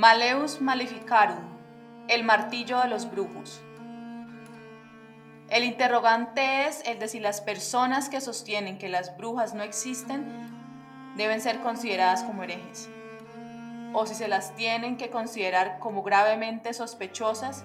Maleus 0.00 0.62
Maleficarum, 0.62 1.44
el 2.08 2.24
martillo 2.24 2.80
de 2.80 2.88
los 2.88 3.10
brujos. 3.10 3.60
El 5.50 5.62
interrogante 5.62 6.66
es 6.66 6.82
el 6.86 6.98
de 6.98 7.06
si 7.06 7.20
las 7.20 7.42
personas 7.42 8.08
que 8.08 8.22
sostienen 8.22 8.78
que 8.78 8.88
las 8.88 9.14
brujas 9.18 9.52
no 9.52 9.62
existen 9.62 10.24
deben 11.18 11.42
ser 11.42 11.60
consideradas 11.60 12.22
como 12.22 12.44
herejes, 12.44 12.88
o 13.92 14.06
si 14.06 14.14
se 14.14 14.26
las 14.26 14.56
tienen 14.56 14.96
que 14.96 15.10
considerar 15.10 15.78
como 15.80 16.02
gravemente 16.02 16.72
sospechosas 16.72 17.62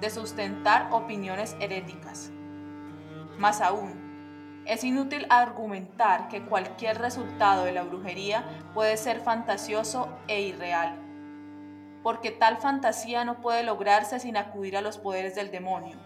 de 0.00 0.08
sustentar 0.08 0.88
opiniones 0.92 1.58
heréticas. 1.60 2.30
Más 3.36 3.60
aún, 3.60 4.64
es 4.64 4.82
inútil 4.82 5.26
argumentar 5.28 6.28
que 6.28 6.40
cualquier 6.40 6.96
resultado 6.96 7.66
de 7.66 7.72
la 7.72 7.82
brujería 7.82 8.46
puede 8.72 8.96
ser 8.96 9.20
fantasioso 9.20 10.08
e 10.26 10.40
irreal 10.40 11.02
porque 12.06 12.30
tal 12.30 12.58
fantasía 12.58 13.24
no 13.24 13.40
puede 13.40 13.64
lograrse 13.64 14.20
sin 14.20 14.36
acudir 14.36 14.76
a 14.76 14.80
los 14.80 14.96
poderes 14.96 15.34
del 15.34 15.50
demonio. 15.50 15.96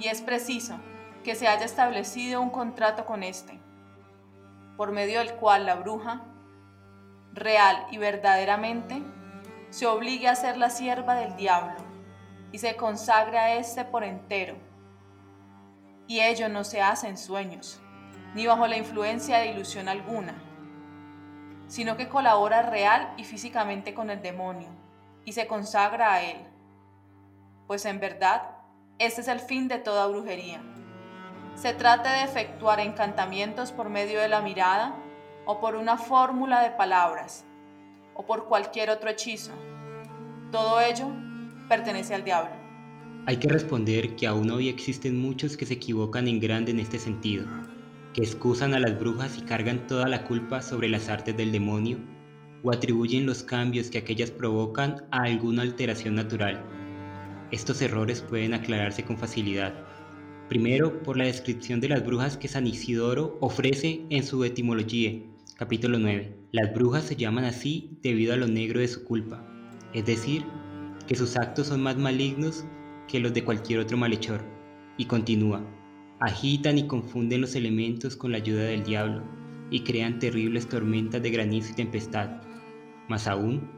Y 0.00 0.08
es 0.08 0.22
preciso 0.22 0.80
que 1.22 1.34
se 1.34 1.46
haya 1.46 1.66
establecido 1.66 2.40
un 2.40 2.48
contrato 2.48 3.04
con 3.04 3.22
éste, 3.22 3.60
por 4.78 4.92
medio 4.92 5.18
del 5.18 5.34
cual 5.34 5.66
la 5.66 5.74
bruja, 5.74 6.22
real 7.34 7.86
y 7.90 7.98
verdaderamente, 7.98 9.02
se 9.68 9.86
obligue 9.86 10.26
a 10.26 10.36
ser 10.36 10.56
la 10.56 10.70
sierva 10.70 11.16
del 11.16 11.36
diablo 11.36 11.84
y 12.50 12.60
se 12.60 12.74
consagre 12.74 13.38
a 13.38 13.56
éste 13.56 13.84
por 13.84 14.04
entero. 14.04 14.56
Y 16.06 16.20
ello 16.20 16.48
no 16.48 16.64
se 16.64 16.80
hace 16.80 17.08
en 17.08 17.18
sueños, 17.18 17.78
ni 18.34 18.46
bajo 18.46 18.66
la 18.66 18.78
influencia 18.78 19.36
de 19.36 19.48
ilusión 19.48 19.90
alguna, 19.90 20.34
sino 21.68 21.98
que 21.98 22.08
colabora 22.08 22.62
real 22.62 23.12
y 23.18 23.24
físicamente 23.24 23.92
con 23.92 24.08
el 24.08 24.22
demonio 24.22 24.82
y 25.24 25.32
se 25.32 25.46
consagra 25.46 26.14
a 26.14 26.22
él. 26.22 26.36
Pues 27.66 27.84
en 27.86 28.00
verdad, 28.00 28.42
este 28.98 29.22
es 29.22 29.28
el 29.28 29.40
fin 29.40 29.68
de 29.68 29.78
toda 29.78 30.06
brujería. 30.06 30.62
Se 31.54 31.72
trata 31.72 32.12
de 32.12 32.24
efectuar 32.24 32.80
encantamientos 32.80 33.72
por 33.72 33.88
medio 33.88 34.20
de 34.20 34.28
la 34.28 34.40
mirada 34.40 34.96
o 35.46 35.60
por 35.60 35.76
una 35.76 35.96
fórmula 35.96 36.62
de 36.62 36.70
palabras 36.70 37.44
o 38.14 38.24
por 38.24 38.46
cualquier 38.46 38.90
otro 38.90 39.10
hechizo. 39.10 39.52
Todo 40.50 40.80
ello 40.80 41.06
pertenece 41.68 42.14
al 42.14 42.24
diablo. 42.24 42.54
Hay 43.26 43.38
que 43.38 43.48
responder 43.48 44.16
que 44.16 44.26
aún 44.26 44.50
hoy 44.50 44.68
existen 44.68 45.20
muchos 45.20 45.56
que 45.56 45.66
se 45.66 45.74
equivocan 45.74 46.28
en 46.28 46.40
grande 46.40 46.72
en 46.72 46.80
este 46.80 46.98
sentido, 46.98 47.46
que 48.12 48.22
excusan 48.22 48.74
a 48.74 48.78
las 48.78 48.98
brujas 48.98 49.38
y 49.38 49.42
cargan 49.42 49.86
toda 49.86 50.06
la 50.08 50.24
culpa 50.24 50.60
sobre 50.60 50.88
las 50.88 51.08
artes 51.08 51.36
del 51.36 51.50
demonio 51.50 51.98
o 52.64 52.72
atribuyen 52.72 53.26
los 53.26 53.42
cambios 53.42 53.90
que 53.90 53.98
aquellas 53.98 54.30
provocan 54.30 55.04
a 55.10 55.24
alguna 55.24 55.62
alteración 55.62 56.14
natural. 56.14 56.64
Estos 57.52 57.80
errores 57.82 58.22
pueden 58.22 58.54
aclararse 58.54 59.04
con 59.04 59.18
facilidad. 59.18 59.74
Primero, 60.48 61.02
por 61.02 61.16
la 61.16 61.26
descripción 61.26 61.80
de 61.80 61.90
las 61.90 62.04
brujas 62.04 62.36
que 62.36 62.48
San 62.48 62.66
Isidoro 62.66 63.36
ofrece 63.40 64.02
en 64.08 64.24
su 64.24 64.42
Etimología, 64.44 65.20
capítulo 65.56 65.98
9. 65.98 66.34
Las 66.52 66.74
brujas 66.74 67.04
se 67.04 67.16
llaman 67.16 67.44
así 67.44 67.90
debido 68.02 68.32
a 68.32 68.36
lo 68.36 68.48
negro 68.48 68.80
de 68.80 68.88
su 68.88 69.04
culpa, 69.04 69.46
es 69.92 70.06
decir, 70.06 70.44
que 71.06 71.14
sus 71.14 71.36
actos 71.36 71.68
son 71.68 71.82
más 71.82 71.96
malignos 71.96 72.64
que 73.08 73.20
los 73.20 73.34
de 73.34 73.44
cualquier 73.44 73.80
otro 73.80 73.96
malhechor. 73.96 74.42
Y 74.96 75.04
continúa, 75.04 75.62
agitan 76.20 76.78
y 76.78 76.86
confunden 76.86 77.40
los 77.40 77.54
elementos 77.56 78.16
con 78.16 78.32
la 78.32 78.38
ayuda 78.38 78.64
del 78.64 78.84
diablo 78.84 79.22
y 79.70 79.80
crean 79.80 80.18
terribles 80.18 80.68
tormentas 80.68 81.22
de 81.22 81.30
granizo 81.30 81.72
y 81.72 81.74
tempestad. 81.74 82.30
Más 83.08 83.26
aún, 83.26 83.70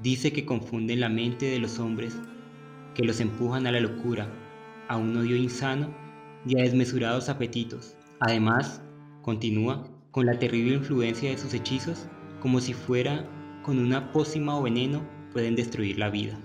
dice 0.00 0.32
que 0.32 0.44
confunden 0.44 1.00
la 1.00 1.08
mente 1.08 1.46
de 1.46 1.58
los 1.58 1.78
hombres, 1.78 2.16
que 2.94 3.04
los 3.04 3.20
empujan 3.20 3.66
a 3.66 3.72
la 3.72 3.80
locura, 3.80 4.28
a 4.88 4.96
un 4.96 5.16
odio 5.16 5.36
insano 5.36 5.94
y 6.46 6.58
a 6.58 6.62
desmesurados 6.62 7.28
apetitos. 7.28 7.96
Además, 8.20 8.82
continúa 9.22 9.88
con 10.10 10.26
la 10.26 10.38
terrible 10.38 10.74
influencia 10.74 11.30
de 11.30 11.38
sus 11.38 11.54
hechizos, 11.54 12.06
como 12.40 12.60
si 12.60 12.72
fuera 12.72 13.28
con 13.62 13.78
una 13.78 14.12
pócima 14.12 14.58
o 14.58 14.62
veneno 14.62 15.06
pueden 15.32 15.54
destruir 15.54 15.98
la 15.98 16.10
vida. 16.10 16.38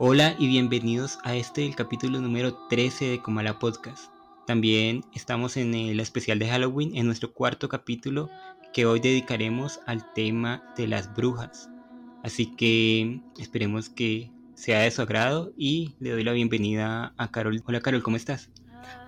Hola 0.00 0.34
y 0.40 0.48
bienvenidos 0.48 1.20
a 1.22 1.36
este 1.36 1.64
el 1.64 1.76
capítulo 1.76 2.20
número 2.20 2.66
13 2.68 3.10
de 3.10 3.22
Comala 3.22 3.60
Podcast. 3.60 4.10
También 4.44 5.04
estamos 5.14 5.56
en 5.56 5.72
el 5.72 6.00
especial 6.00 6.40
de 6.40 6.48
Halloween, 6.48 6.96
en 6.96 7.06
nuestro 7.06 7.32
cuarto 7.32 7.68
capítulo 7.68 8.28
que 8.72 8.86
hoy 8.86 8.98
dedicaremos 8.98 9.78
al 9.86 10.12
tema 10.12 10.64
de 10.76 10.88
las 10.88 11.14
brujas. 11.14 11.70
Así 12.24 12.56
que 12.56 13.20
esperemos 13.38 13.88
que 13.88 14.32
sea 14.54 14.80
de 14.80 14.90
su 14.90 15.00
agrado 15.00 15.52
y 15.56 15.94
le 16.00 16.10
doy 16.10 16.24
la 16.24 16.32
bienvenida 16.32 17.14
a 17.16 17.30
Carol. 17.30 17.62
Hola 17.64 17.80
Carol, 17.80 18.02
¿cómo 18.02 18.16
estás? 18.16 18.50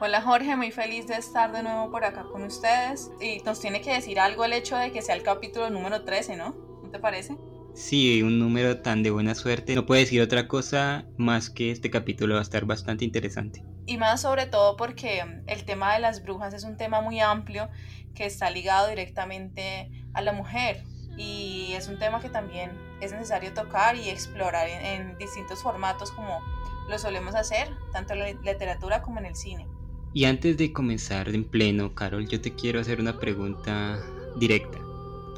Hola 0.01 0.23
Jorge, 0.23 0.55
muy 0.55 0.71
feliz 0.71 1.09
de 1.09 1.17
estar 1.17 1.51
de 1.51 1.65
nuevo 1.65 1.91
por 1.91 2.05
acá 2.05 2.27
con 2.31 2.45
ustedes. 2.45 3.11
Y 3.21 3.43
nos 3.45 3.59
tiene 3.59 3.81
que 3.81 3.93
decir 3.93 4.21
algo 4.21 4.45
el 4.45 4.53
hecho 4.53 4.77
de 4.77 4.93
que 4.93 5.03
sea 5.03 5.17
el 5.17 5.25
capítulo 5.25 5.69
número 5.69 6.05
13, 6.05 6.37
¿no? 6.37 6.55
¿No 6.85 6.91
te 6.91 7.01
parece? 7.01 7.37
Sí, 7.77 8.23
un 8.23 8.39
número 8.39 8.79
tan 8.79 9.03
de 9.03 9.11
buena 9.11 9.35
suerte. 9.35 9.75
No 9.75 9.85
puede 9.85 10.01
decir 10.01 10.23
otra 10.23 10.49
cosa 10.49 11.05
más 11.19 11.51
que 11.51 11.71
este 11.71 11.91
capítulo 11.91 12.33
va 12.33 12.41
a 12.41 12.43
estar 12.43 12.65
bastante 12.65 13.05
interesante. 13.05 13.63
Y 13.85 13.99
más 13.99 14.23
sobre 14.23 14.47
todo 14.47 14.79
porque 14.79 15.23
el 15.47 15.65
tema 15.65 15.93
de 15.93 16.01
las 16.01 16.23
brujas 16.23 16.55
es 16.55 16.65
un 16.65 16.79
tema 16.79 17.03
muy 17.03 17.21
amplio 17.21 17.69
que 18.15 18.25
está 18.25 18.49
ligado 18.49 18.89
directamente 18.89 19.91
a 20.15 20.23
la 20.23 20.33
mujer 20.33 20.83
y 21.19 21.75
es 21.75 21.89
un 21.89 21.99
tema 21.99 22.19
que 22.21 22.31
también 22.31 22.71
es 23.03 23.13
necesario 23.13 23.53
tocar 23.53 23.95
y 23.95 24.09
explorar 24.09 24.69
en, 24.69 25.19
distintos 25.19 25.63
formatos 25.63 26.11
como 26.13 26.41
lo 26.89 26.99
solemos 26.99 27.35
hacer, 27.35 27.69
tanto 27.93 28.15
en 28.15 28.21
la 28.21 28.53
literatura 28.53 29.03
como 29.03 29.19
en 29.19 29.27
el 29.27 29.37
cine. 29.37 29.67
Y 30.15 30.25
antes 30.25 30.57
de 30.57 30.73
comenzar 30.73 31.29
en 31.29 31.45
pleno, 31.45 31.95
Carol, 31.95 32.27
yo 32.27 32.41
te 32.41 32.55
quiero 32.55 32.81
hacer 32.81 33.01
una 33.01 33.19
pregunta 33.19 33.99
directa. 34.39 34.79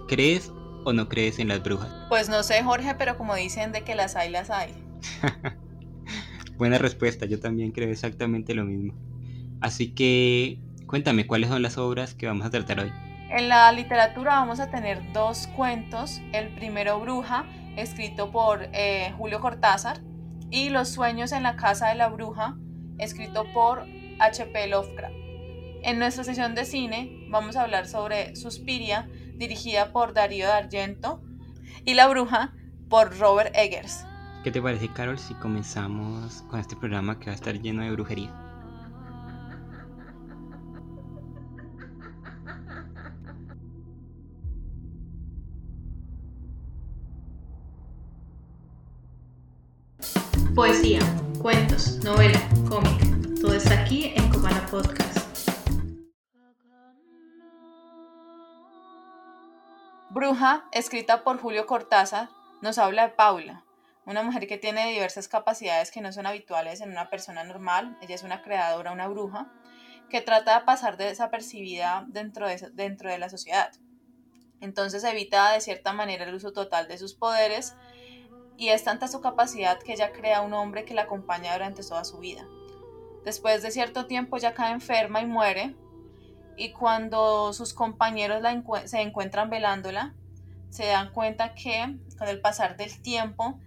¿Crees 0.06 0.52
o 0.88 0.92
no 0.92 1.08
crees 1.08 1.38
en 1.38 1.48
las 1.48 1.62
brujas? 1.62 1.90
Pues 2.08 2.28
no 2.28 2.42
sé, 2.42 2.62
Jorge, 2.62 2.94
pero 2.96 3.16
como 3.16 3.34
dicen 3.34 3.72
de 3.72 3.82
que 3.82 3.94
las 3.94 4.16
hay, 4.16 4.30
las 4.30 4.50
hay. 4.50 4.72
Buena 6.58 6.78
respuesta, 6.78 7.26
yo 7.26 7.38
también 7.38 7.70
creo 7.70 7.90
exactamente 7.90 8.54
lo 8.54 8.64
mismo. 8.64 8.94
Así 9.60 9.94
que 9.94 10.58
cuéntame, 10.86 11.26
¿cuáles 11.26 11.50
son 11.50 11.62
las 11.62 11.78
obras 11.78 12.14
que 12.14 12.26
vamos 12.26 12.46
a 12.46 12.50
tratar 12.50 12.80
hoy? 12.80 12.92
En 13.30 13.48
la 13.48 13.70
literatura 13.72 14.32
vamos 14.32 14.58
a 14.58 14.70
tener 14.70 15.12
dos 15.12 15.46
cuentos. 15.48 16.20
El 16.32 16.48
primero, 16.54 16.98
Bruja, 17.00 17.44
escrito 17.76 18.30
por 18.30 18.68
eh, 18.72 19.12
Julio 19.18 19.40
Cortázar, 19.40 20.00
y 20.50 20.70
Los 20.70 20.88
sueños 20.88 21.32
en 21.32 21.42
la 21.42 21.56
casa 21.56 21.88
de 21.88 21.94
la 21.94 22.08
bruja, 22.08 22.56
escrito 22.98 23.44
por 23.52 23.84
H.P. 24.18 24.68
Lovecraft. 24.68 25.14
En 25.82 25.98
nuestra 25.98 26.24
sesión 26.24 26.54
de 26.54 26.64
cine 26.64 27.26
vamos 27.28 27.56
a 27.56 27.62
hablar 27.62 27.86
sobre 27.86 28.34
Suspiria, 28.34 29.08
dirigida 29.38 29.92
por 29.92 30.12
Darío 30.12 30.46
de 30.46 30.52
Argento, 30.52 31.22
y 31.84 31.94
La 31.94 32.08
Bruja, 32.08 32.52
por 32.88 33.16
Robert 33.18 33.54
Eggers. 33.54 34.04
¿Qué 34.44 34.50
te 34.50 34.60
parece, 34.60 34.88
Carol, 34.92 35.18
si 35.18 35.34
comenzamos 35.34 36.42
con 36.50 36.60
este 36.60 36.76
programa 36.76 37.18
que 37.18 37.26
va 37.26 37.32
a 37.32 37.34
estar 37.34 37.54
lleno 37.60 37.82
de 37.82 37.90
brujería? 37.92 38.32
Poesía, 50.54 50.98
cuentos, 51.40 52.00
novela, 52.02 52.40
cómic, 52.68 52.97
Bruja, 60.18 60.64
escrita 60.72 61.22
por 61.22 61.40
Julio 61.40 61.68
Cortázar, 61.68 62.28
nos 62.60 62.78
habla 62.78 63.06
de 63.06 63.14
Paula, 63.14 63.64
una 64.04 64.24
mujer 64.24 64.48
que 64.48 64.58
tiene 64.58 64.90
diversas 64.90 65.28
capacidades 65.28 65.92
que 65.92 66.00
no 66.00 66.12
son 66.12 66.26
habituales 66.26 66.80
en 66.80 66.90
una 66.90 67.08
persona 67.08 67.44
normal. 67.44 67.96
Ella 68.02 68.16
es 68.16 68.24
una 68.24 68.42
creadora, 68.42 68.90
una 68.90 69.06
bruja, 69.06 69.48
que 70.10 70.20
trata 70.20 70.58
de 70.58 70.64
pasar 70.64 70.96
desapercibida 70.96 72.04
dentro 72.08 72.48
de, 72.48 72.56
dentro 72.72 73.08
de 73.08 73.18
la 73.18 73.28
sociedad. 73.28 73.70
Entonces 74.60 75.04
evita 75.04 75.52
de 75.52 75.60
cierta 75.60 75.92
manera 75.92 76.24
el 76.24 76.34
uso 76.34 76.52
total 76.52 76.88
de 76.88 76.98
sus 76.98 77.14
poderes 77.14 77.76
y 78.56 78.70
es 78.70 78.82
tanta 78.82 79.06
su 79.06 79.20
capacidad 79.20 79.78
que 79.78 79.92
ella 79.92 80.10
crea 80.10 80.40
un 80.40 80.52
hombre 80.52 80.84
que 80.84 80.94
la 80.94 81.02
acompaña 81.02 81.52
durante 81.52 81.84
toda 81.84 82.04
su 82.04 82.18
vida. 82.18 82.44
Después 83.24 83.62
de 83.62 83.70
cierto 83.70 84.06
tiempo 84.06 84.36
ya 84.36 84.52
cae 84.52 84.72
enferma 84.72 85.20
y 85.20 85.26
muere, 85.26 85.76
y 86.58 86.72
cuando 86.72 87.52
sus 87.52 87.72
compañeros 87.72 88.42
se 88.86 89.00
encuentran 89.00 89.48
velándola, 89.48 90.14
se 90.70 90.86
dan 90.86 91.12
cuenta 91.12 91.54
que 91.54 91.96
con 92.18 92.28
el 92.28 92.40
pasar 92.40 92.76
del 92.76 93.00
tiempo, 93.00 93.58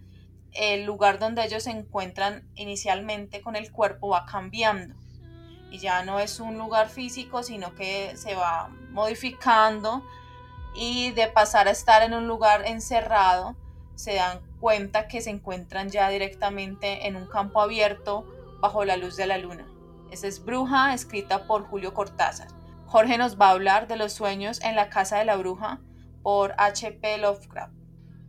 el 0.51 0.83
lugar 0.83 1.17
donde 1.17 1.43
ellos 1.45 1.63
se 1.63 1.71
encuentran 1.71 2.47
inicialmente 2.55 3.41
con 3.41 3.55
el 3.55 3.71
cuerpo 3.71 4.09
va 4.09 4.25
cambiando. 4.25 4.95
y 5.71 5.77
ya 5.77 6.03
no 6.03 6.19
es 6.19 6.41
un 6.41 6.57
lugar 6.57 6.89
físico, 6.89 7.43
sino 7.43 7.73
que 7.75 8.17
se 8.17 8.35
va 8.35 8.67
modificando 8.89 10.03
y 10.75 11.11
de 11.11 11.27
pasar 11.27 11.69
a 11.69 11.71
estar 11.71 12.03
en 12.03 12.13
un 12.13 12.27
lugar 12.27 12.67
encerrado, 12.67 13.55
se 13.95 14.15
dan 14.15 14.41
cuenta 14.59 15.07
que 15.07 15.21
se 15.21 15.29
encuentran 15.29 15.87
ya 15.87 16.09
directamente 16.09 17.07
en 17.07 17.15
un 17.15 17.25
campo 17.25 17.61
abierto 17.61 18.25
bajo 18.59 18.83
la 18.83 18.97
luz 18.97 19.15
de 19.15 19.27
la 19.27 19.37
luna. 19.37 19.65
Esa 20.11 20.27
es 20.27 20.43
Bruja, 20.43 20.93
escrita 20.93 21.47
por 21.47 21.65
Julio 21.67 21.93
Cortázar. 21.93 22.49
Jorge 22.91 23.17
nos 23.17 23.39
va 23.39 23.47
a 23.47 23.51
hablar 23.51 23.87
de 23.87 23.95
los 23.95 24.11
sueños 24.11 24.59
en 24.61 24.75
la 24.75 24.89
casa 24.89 25.17
de 25.17 25.23
la 25.23 25.37
bruja 25.37 25.79
por 26.23 26.51
H.P. 26.57 27.19
Lovecraft. 27.19 27.73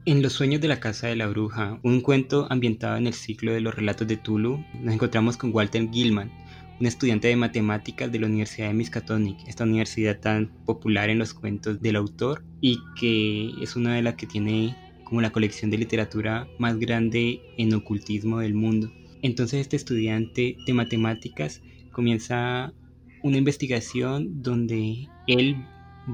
En 0.04 0.22
Los 0.22 0.34
sueños 0.34 0.60
de 0.60 0.68
la 0.68 0.78
casa 0.78 1.08
de 1.08 1.16
la 1.16 1.26
bruja, 1.26 1.80
un 1.82 2.00
cuento 2.00 2.46
ambientado 2.48 2.96
en 2.96 3.08
el 3.08 3.12
ciclo 3.12 3.52
de 3.52 3.60
los 3.60 3.74
relatos 3.74 4.06
de 4.06 4.18
Tulu, 4.18 4.64
nos 4.80 4.94
encontramos 4.94 5.36
con 5.36 5.52
Walter 5.52 5.90
Gilman, 5.90 6.30
un 6.78 6.86
estudiante 6.86 7.26
de 7.26 7.34
matemáticas 7.34 8.12
de 8.12 8.20
la 8.20 8.28
Universidad 8.28 8.68
de 8.68 8.74
Miskatonic, 8.74 9.48
esta 9.48 9.64
universidad 9.64 10.20
tan 10.20 10.46
popular 10.64 11.10
en 11.10 11.18
los 11.18 11.34
cuentos 11.34 11.82
del 11.82 11.96
autor 11.96 12.44
y 12.60 12.78
que 12.94 13.50
es 13.60 13.74
una 13.74 13.96
de 13.96 14.02
las 14.02 14.14
que 14.14 14.28
tiene 14.28 14.76
como 15.02 15.20
la 15.22 15.32
colección 15.32 15.72
de 15.72 15.78
literatura 15.78 16.46
más 16.60 16.78
grande 16.78 17.42
en 17.58 17.74
ocultismo 17.74 18.38
del 18.38 18.54
mundo. 18.54 18.92
Entonces 19.22 19.62
este 19.62 19.74
estudiante 19.74 20.56
de 20.64 20.72
matemáticas 20.72 21.62
comienza 21.90 22.72
una 23.22 23.38
investigación 23.38 24.42
donde 24.42 25.08
él 25.26 25.56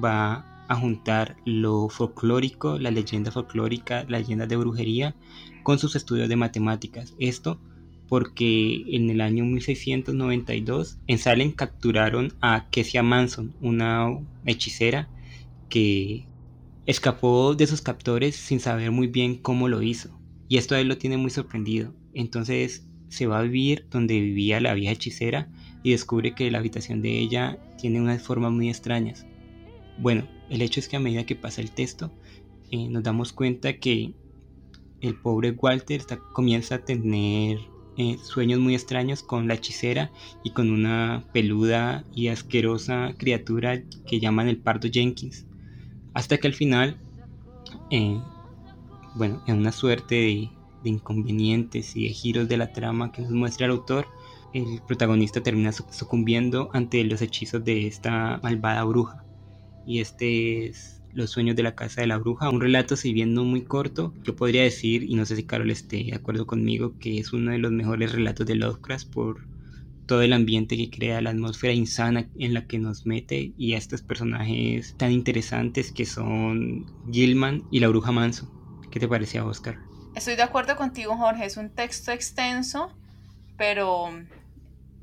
va 0.04 0.44
a 0.68 0.76
juntar 0.76 1.36
lo 1.44 1.88
folclórico, 1.88 2.78
la 2.78 2.90
leyenda 2.90 3.30
folclórica, 3.30 4.04
la 4.08 4.18
leyenda 4.18 4.46
de 4.46 4.56
brujería, 4.56 5.16
con 5.62 5.78
sus 5.78 5.96
estudios 5.96 6.28
de 6.28 6.36
matemáticas. 6.36 7.14
Esto 7.18 7.60
porque 8.08 8.84
en 8.88 9.10
el 9.10 9.20
año 9.20 9.44
1692 9.44 10.98
en 11.06 11.18
Salem 11.18 11.52
capturaron 11.52 12.32
a 12.40 12.68
Kesia 12.70 13.02
Manson, 13.02 13.54
una 13.60 14.08
hechicera 14.46 15.08
que 15.68 16.26
escapó 16.86 17.54
de 17.54 17.66
sus 17.66 17.82
captores 17.82 18.34
sin 18.34 18.60
saber 18.60 18.90
muy 18.90 19.08
bien 19.08 19.36
cómo 19.36 19.68
lo 19.68 19.82
hizo. 19.82 20.18
Y 20.48 20.56
esto 20.56 20.74
a 20.74 20.80
él 20.80 20.88
lo 20.88 20.96
tiene 20.96 21.18
muy 21.18 21.30
sorprendido. 21.30 21.92
Entonces 22.14 22.86
se 23.08 23.26
va 23.26 23.38
a 23.38 23.42
vivir 23.42 23.86
donde 23.90 24.20
vivía 24.20 24.60
la 24.60 24.74
vieja 24.74 24.92
hechicera 24.92 25.50
y 25.82 25.92
descubre 25.92 26.34
que 26.34 26.50
la 26.50 26.58
habitación 26.58 27.02
de 27.02 27.18
ella 27.18 27.58
tiene 27.78 28.00
unas 28.00 28.22
formas 28.22 28.52
muy 28.52 28.68
extrañas. 28.68 29.26
Bueno, 29.98 30.26
el 30.50 30.62
hecho 30.62 30.80
es 30.80 30.88
que 30.88 30.96
a 30.96 31.00
medida 31.00 31.26
que 31.26 31.36
pasa 31.36 31.60
el 31.60 31.70
texto, 31.70 32.12
eh, 32.70 32.88
nos 32.88 33.02
damos 33.02 33.32
cuenta 33.32 33.78
que 33.78 34.14
el 35.00 35.14
pobre 35.14 35.52
Walter 35.52 36.02
comienza 36.32 36.76
a 36.76 36.84
tener 36.84 37.58
eh, 37.96 38.16
sueños 38.22 38.60
muy 38.60 38.74
extraños 38.74 39.22
con 39.22 39.48
la 39.48 39.54
hechicera 39.54 40.12
y 40.44 40.50
con 40.50 40.70
una 40.70 41.24
peluda 41.32 42.04
y 42.14 42.28
asquerosa 42.28 43.14
criatura 43.16 43.82
que 44.06 44.20
llaman 44.20 44.48
el 44.48 44.58
pardo 44.58 44.88
Jenkins. 44.88 45.46
Hasta 46.14 46.38
que 46.38 46.46
al 46.46 46.54
final, 46.54 46.96
eh, 47.90 48.20
bueno, 49.16 49.42
en 49.46 49.58
una 49.58 49.72
suerte 49.72 50.14
de, 50.14 50.50
de, 50.84 50.90
inconvenientes 50.90 51.96
y 51.96 52.04
de 52.04 52.10
giros 52.10 52.48
de 52.48 52.56
la 52.56 52.72
trama 52.72 53.10
que 53.10 53.22
nos 53.22 53.32
muestra 53.32 53.66
el 53.66 53.72
autor, 53.72 54.06
el 54.58 54.82
protagonista 54.86 55.42
termina 55.42 55.72
sucumbiendo 55.72 56.70
ante 56.72 57.02
los 57.04 57.22
hechizos 57.22 57.64
de 57.64 57.86
esta 57.86 58.40
malvada 58.42 58.84
bruja. 58.84 59.24
Y 59.86 60.00
este 60.00 60.66
es 60.66 60.98
los 61.12 61.30
sueños 61.30 61.56
de 61.56 61.62
la 61.62 61.74
casa 61.74 62.00
de 62.00 62.06
la 62.06 62.18
bruja, 62.18 62.50
un 62.50 62.60
relato 62.60 62.96
si 62.96 63.12
bien 63.12 63.34
no 63.34 63.44
muy 63.44 63.62
corto, 63.62 64.14
yo 64.22 64.36
podría 64.36 64.62
decir, 64.62 65.02
y 65.02 65.14
no 65.14 65.24
sé 65.26 65.36
si 65.36 65.44
Carol 65.44 65.70
esté 65.70 66.04
de 66.04 66.14
acuerdo 66.14 66.46
conmigo, 66.46 66.98
que 66.98 67.18
es 67.18 67.32
uno 67.32 67.50
de 67.50 67.58
los 67.58 67.72
mejores 67.72 68.12
relatos 68.12 68.46
de 68.46 68.54
Lovecraft 68.54 69.08
por 69.10 69.48
todo 70.06 70.22
el 70.22 70.32
ambiente 70.32 70.76
que 70.76 70.90
crea, 70.90 71.20
la 71.20 71.30
atmósfera 71.30 71.72
insana 71.74 72.28
en 72.38 72.54
la 72.54 72.66
que 72.66 72.78
nos 72.78 73.04
mete 73.04 73.52
y 73.58 73.74
a 73.74 73.78
estos 73.78 74.02
personajes 74.02 74.94
tan 74.96 75.12
interesantes 75.12 75.92
que 75.92 76.06
son 76.06 76.86
Gilman 77.12 77.64
y 77.70 77.80
la 77.80 77.88
bruja 77.88 78.10
Manso. 78.10 78.50
¿Qué 78.90 79.00
te 79.00 79.08
parecía, 79.08 79.44
Oscar? 79.44 79.78
Estoy 80.14 80.36
de 80.36 80.42
acuerdo 80.42 80.76
contigo, 80.76 81.14
Jorge. 81.16 81.44
Es 81.44 81.58
un 81.58 81.70
texto 81.70 82.10
extenso, 82.10 82.90
pero 83.58 84.08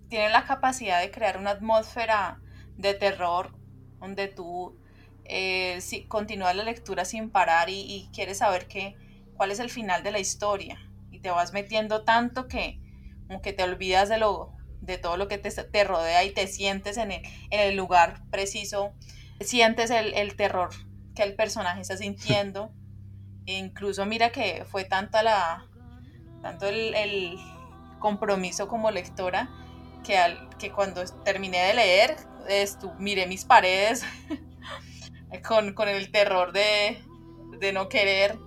tiene 0.10 0.30
la 0.30 0.46
capacidad 0.46 1.02
de 1.02 1.12
crear 1.12 1.38
una 1.38 1.52
atmósfera 1.52 2.40
de 2.78 2.94
terror 2.94 3.56
donde 4.00 4.28
tú 4.28 4.78
eh, 5.25 5.80
si, 5.81 6.04
continúas 6.06 6.56
la 6.56 6.63
lectura 6.63 7.04
sin 7.04 7.30
parar 7.30 7.69
y, 7.69 8.10
quieres 8.13 8.40
saber 8.40 8.68
qué, 8.68 8.96
cuál 9.36 9.52
es 9.52 9.60
el 9.60 9.69
final 9.69 10.04
de 10.04 10.12
la 10.12 10.19
historia. 10.19 10.80
Y 11.12 11.19
te 11.19 11.30
vas 11.31 11.54
metiendo 11.54 12.04
tanto 12.04 12.48
que 12.48 12.80
como 13.28 13.42
que 13.42 13.54
te 13.54 13.63
olvidas 13.63 14.07
de, 14.10 14.18
lo, 14.18 14.54
de 14.81 14.98
todo 14.98 15.18
lo 15.18 15.28
que 15.28 15.40
te, 15.40 15.50
te 15.50 15.84
rodea 15.84 16.24
y 16.24 16.31
te 16.31 16.48
sientes 16.48 16.98
en 16.98 17.12
el, 17.12 17.22
en 17.50 17.60
el 17.60 17.75
lugar 17.75 18.22
preciso. 18.30 18.94
Sientes 19.40 19.90
el, 19.90 20.13
el, 20.13 20.36
terror 20.36 20.69
que 21.16 21.24
el 21.24 21.36
personaje 21.36 21.81
está 21.81 21.98
sintiendo. 21.98 22.72
e 23.48 23.57
incluso 23.57 24.06
mira 24.06 24.31
que 24.31 24.66
fue 24.66 24.86
tanta 24.86 25.24
la, 25.24 25.66
tanto 26.42 26.68
el, 26.68 26.94
el 26.96 27.38
compromiso 28.00 28.68
como 28.68 28.92
lectora 28.92 29.50
que, 30.06 30.18
al, 30.18 30.50
que 30.57 30.72
cuando 30.72 31.04
terminé 31.24 31.57
de 31.68 31.74
leer, 31.74 32.16
estu, 32.48 32.92
miré 33.00 33.28
mis 33.28 33.46
paredes 33.46 34.06
con, 35.48 35.88
el 35.88 36.12
terror 36.12 36.54
de, 36.54 36.98
no 37.74 37.90
querer 37.90 38.38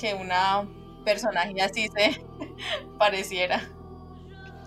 que 0.00 0.14
una 0.14 0.68
personaje 1.04 1.60
así 1.60 1.88
se 1.88 2.22
pareciera. 2.98 3.68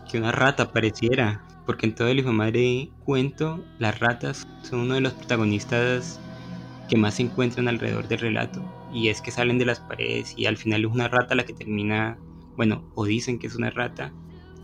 Que 0.09 0.17
una 0.17 0.31
rata 0.31 0.71
pareciera, 0.71 1.45
porque 1.65 1.85
en 1.85 1.95
todo 1.95 2.07
el 2.09 2.19
hijo 2.19 2.33
madre 2.33 2.89
cuento, 3.05 3.63
las 3.77 3.99
ratas 3.99 4.47
son 4.63 4.79
uno 4.81 4.95
de 4.95 5.01
los 5.01 5.13
protagonistas 5.13 6.19
que 6.89 6.97
más 6.97 7.15
se 7.15 7.23
encuentran 7.23 7.67
alrededor 7.67 8.07
del 8.07 8.19
relato. 8.19 8.61
Y 8.91 9.09
es 9.09 9.21
que 9.21 9.31
salen 9.31 9.59
de 9.59 9.65
las 9.65 9.79
paredes 9.79 10.33
y 10.35 10.47
al 10.47 10.57
final 10.57 10.81
es 10.81 10.91
una 10.91 11.07
rata 11.07 11.35
la 11.35 11.45
que 11.45 11.53
termina, 11.53 12.17
bueno, 12.57 12.91
o 12.95 13.05
dicen 13.05 13.37
que 13.37 13.45
es 13.45 13.55
una 13.55 13.69
rata 13.69 14.11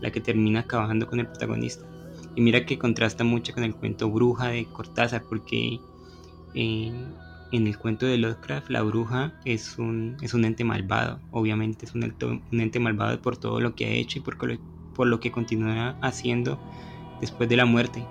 la 0.00 0.10
que 0.10 0.20
termina 0.20 0.60
acabando 0.60 1.06
con 1.06 1.20
el 1.20 1.26
protagonista. 1.26 1.86
Y 2.34 2.40
mira 2.40 2.66
que 2.66 2.78
contrasta 2.78 3.24
mucho 3.24 3.54
con 3.54 3.64
el 3.64 3.74
cuento 3.74 4.10
Bruja 4.10 4.48
de 4.48 4.66
Cortázar, 4.66 5.22
porque 5.28 5.80
en, 6.54 7.14
el 7.52 7.78
cuento 7.78 8.06
de 8.06 8.18
Lovecraft, 8.18 8.70
la 8.70 8.82
bruja 8.82 9.32
es 9.44 9.78
un, 9.78 10.16
es 10.20 10.34
un 10.34 10.44
ente 10.44 10.64
malvado, 10.64 11.20
obviamente 11.30 11.86
es 11.86 11.94
un 11.94 12.14
un 12.52 12.60
ente 12.60 12.78
malvado 12.78 13.20
por 13.22 13.36
todo 13.36 13.60
lo 13.60 13.74
que 13.74 13.86
ha 13.86 13.90
hecho 13.90 14.18
y 14.18 14.22
por, 14.22 14.36
por 14.94 15.06
lo 15.06 15.20
que 15.20 15.30
continúa 15.30 15.96
haciendo 16.02 16.58
después 17.20 17.48
de 17.48 17.56
la 17.56 17.64
muerte. 17.64 18.04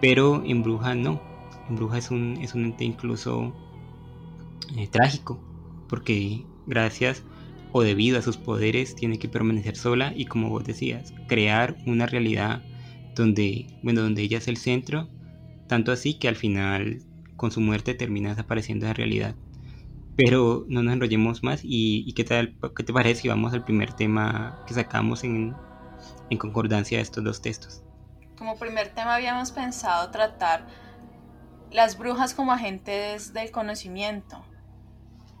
Pero 0.00 0.42
en 0.44 0.62
bruja 0.62 0.94
no, 0.94 1.22
en 1.68 1.76
bruja 1.76 1.98
es 1.98 2.10
un, 2.10 2.38
es 2.42 2.54
un 2.54 2.64
ente 2.64 2.84
incluso 2.84 3.52
eh, 4.76 4.88
trágico, 4.88 5.38
porque 5.88 6.44
gracias 6.66 7.22
o 7.72 7.82
debido 7.82 8.18
a 8.18 8.22
sus 8.22 8.36
poderes 8.36 8.94
tiene 8.94 9.18
que 9.18 9.28
permanecer 9.28 9.76
sola 9.76 10.12
y 10.14 10.26
como 10.26 10.50
vos 10.50 10.64
decías, 10.64 11.12
crear 11.26 11.76
una 11.86 12.06
realidad 12.06 12.62
donde, 13.14 13.66
bueno, 13.82 14.02
donde 14.02 14.22
ella 14.22 14.38
es 14.38 14.48
el 14.48 14.56
centro, 14.56 15.08
tanto 15.66 15.90
así 15.92 16.14
que 16.14 16.28
al 16.28 16.36
final 16.36 17.00
con 17.36 17.50
su 17.50 17.60
muerte 17.60 17.94
termina 17.94 18.30
desapareciendo 18.30 18.86
de 18.86 18.94
realidad. 18.94 19.34
Pero 20.16 20.66
no 20.68 20.82
nos 20.82 20.92
enrollemos 20.92 21.42
más 21.42 21.60
y, 21.64 22.12
¿qué, 22.12 22.24
tal, 22.24 22.54
qué 22.76 22.84
te 22.84 22.92
parece 22.92 23.22
si 23.22 23.28
vamos 23.28 23.54
al 23.54 23.64
primer 23.64 23.94
tema 23.94 24.62
que 24.66 24.74
sacamos 24.74 25.24
en, 25.24 25.54
en 26.30 26.38
concordancia 26.38 26.98
de 26.98 27.02
estos 27.02 27.22
dos 27.22 27.42
textos. 27.42 27.82
Como 28.36 28.58
primer 28.58 28.88
tema 28.94 29.14
habíamos 29.14 29.52
pensado 29.52 30.10
tratar 30.10 30.66
las 31.70 31.96
brujas 31.96 32.34
como 32.34 32.52
agentes 32.52 33.32
del 33.32 33.50
conocimiento. 33.50 34.42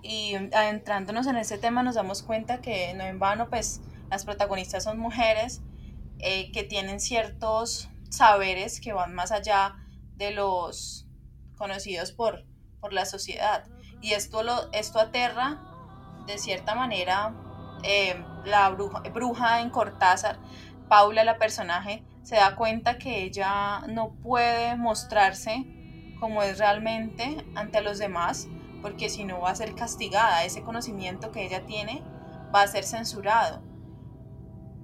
Y 0.02 0.34
adentrándonos 0.34 1.26
en 1.26 1.36
ese 1.36 1.58
tema 1.58 1.82
nos 1.82 1.94
damos 1.94 2.22
cuenta 2.22 2.60
que 2.60 2.92
no 2.94 3.04
en 3.04 3.18
vano 3.18 3.48
pues 3.48 3.80
las 4.10 4.24
protagonistas 4.24 4.84
son 4.84 4.98
mujeres 4.98 5.62
eh, 6.18 6.50
que 6.52 6.64
tienen 6.64 7.00
ciertos 7.00 7.88
saberes 8.10 8.80
que 8.80 8.92
van 8.92 9.14
más 9.14 9.32
allá 9.32 9.76
de 10.16 10.32
los 10.32 11.06
conocidos 11.56 12.12
por, 12.12 12.44
por 12.80 12.92
la 12.92 13.06
sociedad. 13.06 13.64
Y 14.00 14.12
esto, 14.12 14.42
lo, 14.42 14.70
esto 14.72 14.98
aterra 14.98 15.60
de 16.26 16.38
cierta 16.38 16.74
manera 16.74 17.34
eh, 17.84 18.22
la 18.44 18.70
bruja, 18.70 19.00
bruja 19.12 19.60
en 19.60 19.70
Cortázar, 19.70 20.38
Paula, 20.88 21.24
la 21.24 21.38
personaje, 21.38 22.04
se 22.22 22.36
da 22.36 22.54
cuenta 22.54 22.98
que 22.98 23.22
ella 23.22 23.80
no 23.88 24.14
puede 24.22 24.76
mostrarse 24.76 25.64
como 26.20 26.42
es 26.42 26.58
realmente 26.58 27.44
ante 27.54 27.80
los 27.80 27.98
demás, 27.98 28.46
porque 28.82 29.08
si 29.08 29.24
no 29.24 29.40
va 29.40 29.50
a 29.50 29.54
ser 29.54 29.74
castigada, 29.74 30.44
ese 30.44 30.62
conocimiento 30.62 31.30
que 31.30 31.46
ella 31.46 31.64
tiene 31.64 32.02
va 32.54 32.62
a 32.62 32.66
ser 32.66 32.84
censurado. 32.84 33.62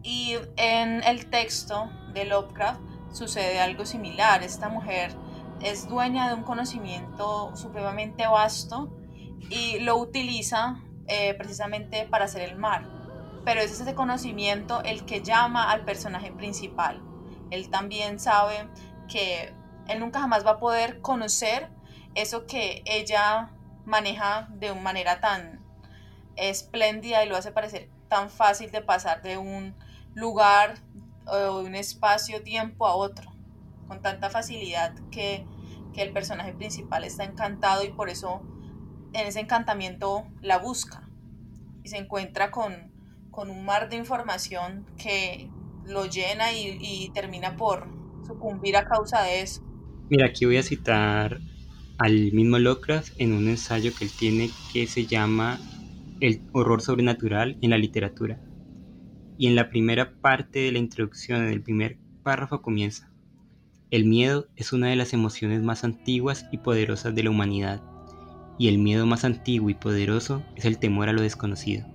Y 0.03 0.37
en 0.57 1.03
el 1.03 1.29
texto 1.29 1.91
de 2.15 2.25
Lovecraft 2.25 2.81
sucede 3.13 3.61
algo 3.61 3.85
similar. 3.85 4.43
Esta 4.43 4.69
mujer 4.69 5.15
es 5.61 5.89
dueña 5.89 6.29
de 6.29 6.35
un 6.35 6.45
conocimiento 6.45 7.55
supremamente 7.57 8.27
vasto 8.27 8.97
y 9.51 9.81
lo 9.81 9.97
utiliza 9.97 10.83
eh, 11.09 11.35
precisamente 11.35 12.07
para 12.07 12.27
hacer 12.27 12.43
el 12.43 12.57
mal. 12.57 12.95
Pero 13.45 13.61
es 13.61 13.81
ese 13.81 13.95
conocimiento 13.95 14.83
el 14.85 15.05
que 15.05 15.23
llama 15.23 15.71
al 15.71 15.85
personaje 15.85 16.31
principal. 16.31 17.03
Él 17.51 17.71
también 17.71 18.21
sabe 18.21 18.69
que 19.09 19.53
él 19.89 20.01
nunca 20.01 20.21
jamás 20.21 20.47
va 20.47 20.53
a 20.53 20.59
poder 20.59 21.01
conocer 21.01 21.71
eso 22.15 22.47
que 22.47 22.83
ella 22.85 23.51
maneja 23.89 24.49
de 24.53 24.71
una 24.71 24.83
manera 24.83 25.21
tan 25.21 25.61
espléndida 26.37 27.25
y 27.25 27.29
lo 27.29 27.37
hace 27.37 27.51
parecer 27.51 27.89
tan 28.09 28.31
fácil 28.31 28.71
de 28.71 28.81
pasar 28.81 29.23
de 29.23 29.39
un 29.39 29.75
lugar 30.15 30.75
o 31.27 31.37
de 31.37 31.51
un 31.67 31.75
espacio-tiempo 31.75 32.87
a 32.87 32.95
otro, 32.95 33.33
con 33.87 34.01
tanta 34.01 34.31
facilidad 34.31 34.95
que, 35.11 35.45
que 35.93 36.03
el 36.03 36.13
personaje 36.13 36.53
principal 36.53 37.05
está 37.05 37.25
encantado 37.25 37.85
y 37.85 37.91
por 37.91 38.09
eso 38.09 38.43
en 39.13 39.27
ese 39.27 39.41
encantamiento 39.41 40.27
la 40.41 40.59
busca 40.59 41.09
y 41.83 41.89
se 41.89 41.99
encuentra 41.99 42.51
con, 42.51 42.93
con 43.31 43.51
un 43.51 43.65
mar 43.65 43.89
de 43.89 43.97
información 43.97 44.87
que 44.97 45.51
lo 45.87 46.07
llena 46.07 46.53
y, 46.53 46.79
y 46.81 47.11
termina 47.11 47.57
por 47.57 47.89
sucumbir 48.27 48.77
a 48.77 48.85
causa 48.85 49.23
de 49.23 49.41
eso. 49.41 49.63
Mira, 50.11 50.27
aquí 50.27 50.45
voy 50.45 50.59
a 50.59 50.63
citar 50.63 51.39
al 51.99 52.33
mismo 52.33 52.59
Lovecraft 52.59 53.13
en 53.19 53.33
un 53.33 53.49
ensayo 53.49 53.93
que 53.95 54.05
él 54.05 54.11
tiene 54.17 54.51
que 54.73 54.87
se 54.87 55.07
llama 55.07 55.59
El 56.21 56.43
horror 56.53 56.81
sobrenatural 56.81 57.59
en 57.61 57.71
la 57.71 57.79
literatura. 57.79 58.41
Y 59.37 59.49
en 59.49 59.57
la 59.57 59.69
primera 59.69 60.13
parte 60.21 60.61
de 60.61 60.73
la 60.73 60.79
introducción, 60.79 61.43
en 61.43 61.53
el 61.53 61.63
primer 61.63 61.99
párrafo 62.23 62.63
comienza. 62.63 63.11
El 63.91 64.05
miedo 64.05 64.47
es 64.55 64.73
una 64.73 64.89
de 64.89 64.97
las 64.97 65.13
emociones 65.13 65.63
más 65.63 65.83
antiguas 65.83 66.47
y 66.53 66.59
poderosas 66.59 67.15
de 67.15 67.23
la 67.25 67.31
humanidad 67.31 67.83
y 68.59 68.69
el 68.69 68.79
miedo 68.79 69.07
más 69.07 69.25
antiguo 69.25 69.71
y 69.71 69.75
poderoso 69.75 70.43
es 70.57 70.65
el 70.65 70.79
temor 70.79 71.09
a 71.09 71.13
lo 71.13 71.23
desconocido. 71.23 71.87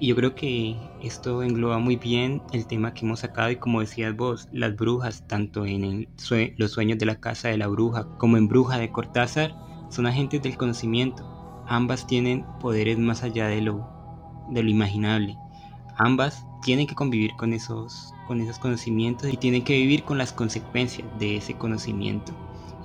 Y 0.00 0.06
yo 0.06 0.16
creo 0.16 0.34
que 0.36 0.76
esto 1.02 1.42
engloba 1.42 1.78
muy 1.78 1.96
bien 1.96 2.40
el 2.52 2.66
tema 2.66 2.94
que 2.94 3.04
hemos 3.04 3.20
sacado 3.20 3.50
y 3.50 3.56
como 3.56 3.80
decías 3.80 4.16
vos, 4.16 4.48
las 4.52 4.76
brujas, 4.76 5.26
tanto 5.26 5.66
en 5.66 6.08
los 6.56 6.70
sueños 6.70 6.98
de 6.98 7.06
la 7.06 7.18
casa 7.18 7.48
de 7.48 7.58
la 7.58 7.66
bruja 7.66 8.06
como 8.16 8.36
en 8.36 8.46
Bruja 8.46 8.78
de 8.78 8.92
Cortázar, 8.92 9.56
son 9.90 10.06
agentes 10.06 10.40
del 10.40 10.56
conocimiento. 10.56 11.24
Ambas 11.66 12.06
tienen 12.06 12.46
poderes 12.60 12.96
más 12.96 13.24
allá 13.24 13.48
de 13.48 13.60
lo, 13.60 13.88
de 14.50 14.62
lo 14.62 14.70
imaginable. 14.70 15.36
Ambas 15.96 16.46
tienen 16.62 16.86
que 16.86 16.94
convivir 16.94 17.32
con 17.36 17.52
esos, 17.52 18.14
con 18.28 18.40
esos 18.40 18.60
conocimientos 18.60 19.32
y 19.32 19.36
tienen 19.36 19.64
que 19.64 19.76
vivir 19.76 20.04
con 20.04 20.16
las 20.16 20.32
consecuencias 20.32 21.08
de 21.18 21.38
ese 21.38 21.54
conocimiento. 21.54 22.32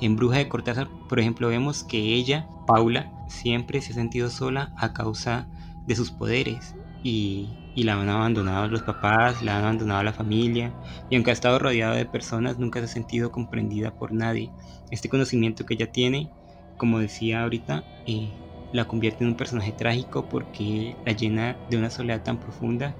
En 0.01 0.15
Bruja 0.15 0.37
de 0.37 0.49
Cortázar, 0.49 0.87
por 1.07 1.19
ejemplo, 1.19 1.47
vemos 1.49 1.83
que 1.83 1.99
ella, 1.99 2.47
Paula, 2.65 3.11
siempre 3.27 3.81
se 3.81 3.91
ha 3.91 3.95
sentido 3.95 4.31
sola 4.31 4.73
a 4.77 4.93
causa 4.93 5.47
de 5.85 5.95
sus 5.95 6.09
poderes 6.09 6.73
y, 7.03 7.59
la 7.75 7.99
han 7.99 8.09
abandonado 8.09 8.67
los 8.67 8.83
papás, 8.83 9.41
la 9.43 9.57
han 9.57 9.63
abandonado 9.63 10.03
la 10.03 10.13
familia 10.13 10.75
y 11.09 11.15
aunque 11.15 11.31
ha 11.31 11.33
estado 11.33 11.59
rodeada 11.59 11.95
de 11.95 12.05
personas, 12.05 12.57
nunca 12.59 12.79
se 12.79 12.85
ha 12.85 12.87
sentido 12.87 13.31
comprendida 13.31 13.91
por 13.91 14.13
nadie. 14.13 14.51
Este 14.89 15.09
conocimiento 15.09 15.65
que 15.65 15.73
ella 15.75 15.91
tiene, 15.91 16.31
como 16.77 16.99
decía 16.99 17.43
ahorita, 17.43 17.83
eh, 18.05 18.31
la 18.71 18.85
convierte 18.85 19.23
en 19.23 19.31
un 19.31 19.37
personaje 19.37 19.73
trágico 19.73 20.27
porque 20.29 20.95
la 21.05 21.13
llena 21.13 21.59
de 21.69 21.77
una 21.77 21.89
soledad 21.89 22.23
tan 22.23 22.39
profunda. 22.39 22.97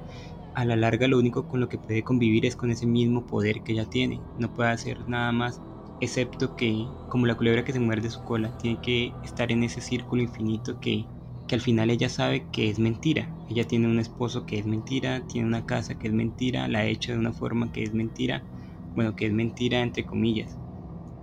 A 0.56 0.66
la 0.66 0.76
larga 0.76 1.08
lo 1.08 1.18
único 1.18 1.48
con 1.48 1.60
lo 1.60 1.68
que 1.70 1.80
puede 1.80 2.04
convivir 2.04 2.46
es 2.46 2.56
con 2.56 2.70
ese 2.72 2.86
mismo 2.86 3.26
poder 3.26 3.64
que 3.64 3.74
ella 3.74 3.86
tiene. 3.86 4.22
No 4.38 4.54
puede 4.54 4.70
hacer 4.70 5.08
nada 5.08 5.32
más 5.32 5.62
excepto 6.00 6.56
que, 6.56 6.76
como 7.08 7.26
la 7.26 7.36
culebra 7.36 7.64
que 7.64 7.74
se 7.74 7.80
muerde 7.80 8.10
su 8.10 8.24
cola, 8.24 8.56
tiene 8.58 8.80
que 8.82 9.18
estar 9.24 9.52
en 9.52 9.64
ese 9.64 9.82
círculo 9.82 10.22
infinito 10.22 10.80
que, 10.80 11.10
que 11.48 11.56
al 11.56 11.62
final 11.62 11.90
ella 11.90 12.10
sabe 12.10 12.50
que 12.50 12.70
es 12.70 12.80
mentira. 12.80 13.36
Ella 13.48 13.66
tiene 13.68 13.88
un 13.88 14.00
esposo 14.00 14.46
que 14.46 14.60
es 14.60 14.66
mentira, 14.66 15.26
tiene 15.28 15.48
una 15.48 15.66
casa 15.66 15.96
que 15.98 16.08
es 16.08 16.14
mentira, 16.14 16.68
la 16.68 16.80
ha 16.80 16.86
hecho 16.88 17.12
de 17.14 17.20
una 17.20 17.34
forma 17.34 17.72
que 17.72 17.84
es 17.84 17.94
mentira, 17.94 18.48
bueno, 18.96 19.16
que 19.16 19.26
es 19.28 19.34
mentira 19.34 19.82
entre 19.82 20.06
comillas, 20.06 20.60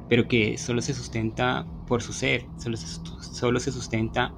pero 0.09 0.29
que 0.29 0.59
solo 0.59 0.83
se 0.83 0.95
sustenta 0.95 1.69
por 1.87 2.03
su 2.03 2.13
ser, 2.13 2.51
solo 2.57 2.77
se, 2.77 2.87
solo 3.33 3.61
se 3.61 3.73
sustenta 3.73 4.37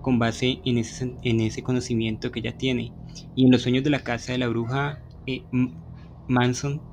con 0.00 0.18
base 0.18 0.60
en 0.64 0.78
ese, 0.78 1.18
en 1.22 1.40
ese 1.40 1.62
conocimiento 1.62 2.30
que 2.30 2.40
ella 2.40 2.56
tiene. 2.56 2.94
Y 3.34 3.46
en 3.46 3.52
los 3.52 3.62
sueños 3.62 3.84
de 3.84 3.90
la 3.90 4.04
casa 4.04 4.32
de 4.32 4.38
la 4.38 4.48
bruja 4.48 5.02
eh, 5.26 5.48
Manson, 6.28 6.84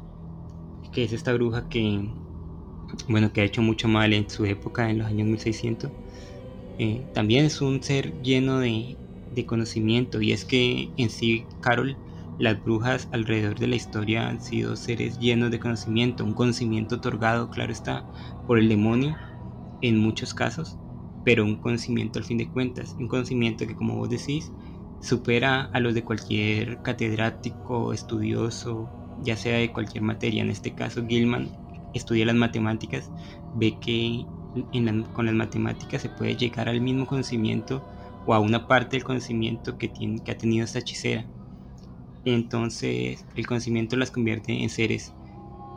que 0.91 1.03
es 1.03 1.13
esta 1.13 1.33
bruja 1.33 1.67
que, 1.69 2.13
bueno, 3.07 3.31
que 3.33 3.41
ha 3.41 3.45
hecho 3.45 3.61
mucho 3.61 3.87
mal 3.87 4.13
en 4.13 4.29
su 4.29 4.45
época, 4.45 4.89
en 4.89 4.99
los 4.99 5.07
años 5.07 5.27
1600, 5.27 5.93
eh, 6.81 7.07
también 7.13 7.45
es 7.45 7.61
un 7.61 7.83
ser 7.83 8.21
lleno 8.21 8.59
de, 8.59 8.99
de, 9.29 9.45
conocimiento 9.45 10.21
y 10.21 10.31
es 10.31 10.45
que 10.45 10.93
en 10.97 11.09
sí, 11.11 11.47
Carol, 11.59 11.99
las 12.37 12.63
brujas 12.63 13.07
alrededor 13.11 13.59
de 13.59 13.67
la 13.67 13.75
historia 13.75 14.27
han 14.27 14.41
sido 14.41 14.75
seres 14.75 15.19
llenos 15.19 15.51
de 15.51 15.59
conocimiento, 15.59 16.25
un 16.25 16.33
conocimiento 16.33 16.95
otorgado, 16.95 17.49
claro 17.51 17.71
está, 17.71 18.07
por 18.45 18.57
el 18.59 18.67
demonio 18.69 19.21
en 19.81 19.97
muchos 19.99 20.33
casos, 20.33 20.79
pero 21.23 21.45
un 21.45 21.59
conocimiento 21.59 22.19
al 22.19 22.25
fin 22.25 22.37
de 22.37 22.49
cuentas, 22.51 22.95
un 22.99 23.07
conocimiento 23.07 23.67
que 23.67 23.75
como 23.75 23.95
vos 23.97 24.09
decís, 24.09 24.53
supera 24.99 25.63
a 25.63 25.79
los 25.79 25.93
de 25.93 26.03
cualquier 26.03 26.81
catedrático, 26.81 27.93
estudioso, 27.93 28.93
ya 29.17 29.37
sea 29.37 29.57
de 29.57 29.71
cualquier 29.73 30.03
materia. 30.03 30.41
En 30.43 30.49
este 30.51 30.75
caso, 30.75 31.05
Gilman 31.07 31.55
estudia 31.93 32.25
las 32.25 32.35
matemáticas, 32.35 33.13
ve 33.51 33.79
que 33.79 34.29
con 35.13 35.25
las 35.25 35.35
matemáticas 35.35 36.01
se 36.01 36.09
puede 36.09 36.35
llegar 36.35 36.67
al 36.67 36.81
mismo 36.81 37.05
conocimiento 37.05 37.83
o 38.25 38.33
a 38.33 38.39
una 38.39 38.67
parte 38.67 38.97
del 38.97 39.03
conocimiento 39.03 39.77
que, 39.77 39.87
tiene, 39.87 40.23
que 40.23 40.31
ha 40.31 40.37
tenido 40.37 40.65
esta 40.65 40.79
hechicera. 40.79 41.25
Entonces 42.25 43.25
el 43.35 43.47
conocimiento 43.47 43.95
las 43.95 44.11
convierte 44.11 44.61
en 44.61 44.69
seres 44.69 45.13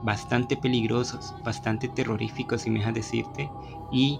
bastante 0.02 0.56
peligrosos, 0.56 1.34
bastante 1.44 1.88
terroríficos, 1.88 2.62
si 2.62 2.70
me 2.70 2.80
dejas 2.80 2.94
decirte, 2.94 3.48
y 3.90 4.18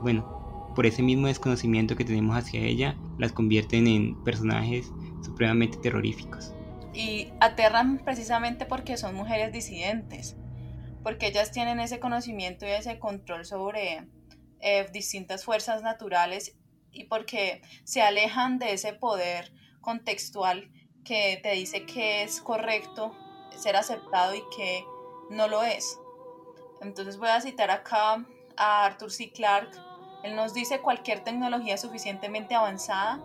bueno, 0.00 0.72
por 0.74 0.86
ese 0.86 1.02
mismo 1.02 1.26
desconocimiento 1.26 1.96
que 1.96 2.04
tenemos 2.04 2.36
hacia 2.36 2.60
ella, 2.60 2.96
las 3.18 3.32
convierten 3.32 3.86
en 3.86 4.24
personajes 4.24 4.90
supremamente 5.22 5.76
terroríficos. 5.78 6.54
Y 6.94 7.28
aterran 7.40 8.00
precisamente 8.02 8.64
porque 8.64 8.96
son 8.96 9.14
mujeres 9.14 9.52
disidentes 9.52 10.36
porque 11.02 11.28
ellas 11.28 11.50
tienen 11.50 11.80
ese 11.80 12.00
conocimiento 12.00 12.66
y 12.66 12.70
ese 12.70 12.98
control 12.98 13.44
sobre 13.44 14.06
eh, 14.60 14.86
distintas 14.92 15.44
fuerzas 15.44 15.82
naturales 15.82 16.56
y 16.92 17.04
porque 17.04 17.62
se 17.84 18.02
alejan 18.02 18.58
de 18.58 18.72
ese 18.72 18.92
poder 18.92 19.52
contextual 19.80 20.70
que 21.04 21.38
te 21.42 21.52
dice 21.52 21.86
que 21.86 22.22
es 22.22 22.40
correcto 22.40 23.16
ser 23.56 23.76
aceptado 23.76 24.34
y 24.34 24.42
que 24.56 24.84
no 25.30 25.48
lo 25.48 25.62
es. 25.62 25.98
Entonces 26.80 27.16
voy 27.16 27.28
a 27.28 27.40
citar 27.40 27.70
acá 27.70 28.24
a 28.56 28.84
Arthur 28.84 29.10
C. 29.10 29.30
Clarke. 29.30 29.78
Él 30.24 30.34
nos 30.34 30.54
dice 30.54 30.80
cualquier 30.80 31.22
tecnología 31.22 31.78
suficientemente 31.78 32.54
avanzada 32.54 33.20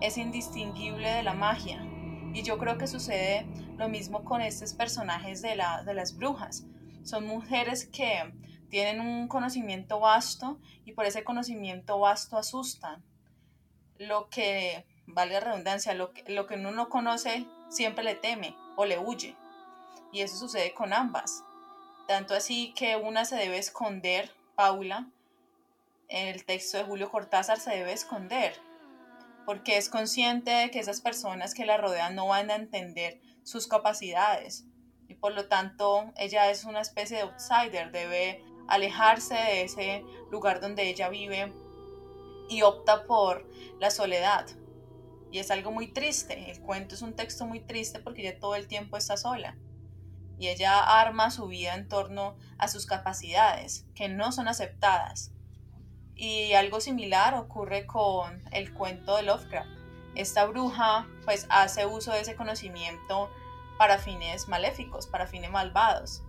es 0.00 0.16
indistinguible 0.18 1.10
de 1.10 1.22
la 1.22 1.34
magia. 1.34 1.84
Y 2.32 2.42
yo 2.42 2.58
creo 2.58 2.78
que 2.78 2.86
sucede 2.86 3.46
lo 3.76 3.88
mismo 3.88 4.24
con 4.24 4.40
estos 4.40 4.74
personajes 4.74 5.42
de, 5.42 5.56
la, 5.56 5.82
de 5.82 5.94
las 5.94 6.16
brujas 6.16 6.66
son 7.06 7.24
mujeres 7.24 7.86
que 7.86 8.32
tienen 8.68 9.00
un 9.00 9.28
conocimiento 9.28 10.00
vasto 10.00 10.58
y 10.84 10.92
por 10.92 11.06
ese 11.06 11.22
conocimiento 11.22 12.00
vasto 12.00 12.36
asustan. 12.36 13.02
Lo 13.98 14.28
que, 14.28 14.84
vale 15.06 15.34
la 15.34 15.40
redundancia, 15.40 15.94
lo 15.94 16.12
que, 16.12 16.24
lo 16.32 16.46
que 16.46 16.54
uno 16.54 16.72
no 16.72 16.88
conoce 16.88 17.46
siempre 17.70 18.02
le 18.02 18.16
teme 18.16 18.56
o 18.76 18.84
le 18.84 18.98
huye. 18.98 19.36
Y 20.12 20.20
eso 20.20 20.36
sucede 20.36 20.74
con 20.74 20.92
ambas. 20.92 21.44
Tanto 22.08 22.34
así 22.34 22.74
que 22.74 22.96
una 22.96 23.24
se 23.24 23.36
debe 23.36 23.58
esconder, 23.58 24.32
Paula, 24.56 25.08
en 26.08 26.28
el 26.28 26.44
texto 26.44 26.76
de 26.76 26.84
Julio 26.84 27.10
Cortázar 27.10 27.60
se 27.60 27.70
debe 27.70 27.92
esconder, 27.92 28.56
porque 29.44 29.76
es 29.76 29.88
consciente 29.88 30.50
de 30.50 30.70
que 30.70 30.80
esas 30.80 31.00
personas 31.00 31.54
que 31.54 31.66
la 31.66 31.76
rodean 31.76 32.16
no 32.16 32.26
van 32.26 32.50
a 32.50 32.56
entender 32.56 33.20
sus 33.44 33.68
capacidades 33.68 34.64
y 35.08 35.14
por 35.14 35.32
lo 35.34 35.48
tanto 35.48 36.12
ella 36.16 36.50
es 36.50 36.64
una 36.64 36.80
especie 36.80 37.16
de 37.16 37.22
outsider, 37.22 37.92
debe 37.92 38.42
alejarse 38.68 39.34
de 39.34 39.62
ese 39.62 40.04
lugar 40.30 40.60
donde 40.60 40.88
ella 40.88 41.08
vive 41.08 41.52
y 42.48 42.62
opta 42.62 43.04
por 43.04 43.48
la 43.78 43.90
soledad. 43.90 44.46
Y 45.30 45.38
es 45.38 45.50
algo 45.50 45.70
muy 45.70 45.88
triste, 45.88 46.50
el 46.50 46.60
cuento 46.60 46.94
es 46.94 47.02
un 47.02 47.14
texto 47.14 47.46
muy 47.46 47.60
triste 47.60 47.98
porque 48.00 48.22
ella 48.22 48.38
todo 48.38 48.54
el 48.54 48.68
tiempo 48.68 48.96
está 48.96 49.16
sola. 49.16 49.56
Y 50.38 50.48
ella 50.48 51.00
arma 51.00 51.30
su 51.30 51.46
vida 51.46 51.74
en 51.74 51.88
torno 51.88 52.36
a 52.58 52.68
sus 52.68 52.86
capacidades, 52.86 53.86
que 53.94 54.08
no 54.08 54.32
son 54.32 54.48
aceptadas. 54.48 55.32
Y 56.14 56.52
algo 56.52 56.80
similar 56.80 57.34
ocurre 57.34 57.86
con 57.86 58.42
el 58.52 58.72
cuento 58.72 59.16
de 59.16 59.22
Lovecraft. 59.24 59.70
Esta 60.14 60.46
bruja 60.46 61.06
pues 61.24 61.46
hace 61.50 61.84
uso 61.84 62.12
de 62.12 62.20
ese 62.20 62.36
conocimiento 62.36 63.30
para 63.78 63.98
fines 63.98 64.48
maléficos, 64.48 65.06
para 65.06 65.26
fines 65.26 65.50
malvados. 65.50 66.22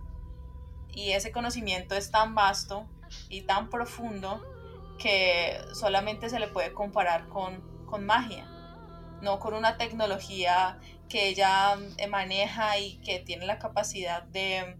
Y 0.90 1.12
ese 1.12 1.32
conocimiento 1.32 1.94
es 1.94 2.10
tan 2.10 2.34
vasto 2.34 2.86
y 3.28 3.42
tan 3.42 3.70
profundo 3.70 4.42
que 4.98 5.60
solamente 5.72 6.28
se 6.28 6.40
le 6.40 6.48
puede 6.48 6.72
comparar 6.72 7.28
con, 7.28 7.62
con 7.86 8.04
magia. 8.04 8.46
no 9.22 9.40
con 9.40 9.54
una 9.54 9.76
tecnología 9.76 10.78
que 11.08 11.28
ella 11.28 11.76
eh, 11.96 12.06
maneja 12.06 12.78
y 12.78 12.98
que 12.98 13.18
tiene 13.18 13.46
la 13.46 13.58
capacidad 13.58 14.22
de, 14.24 14.76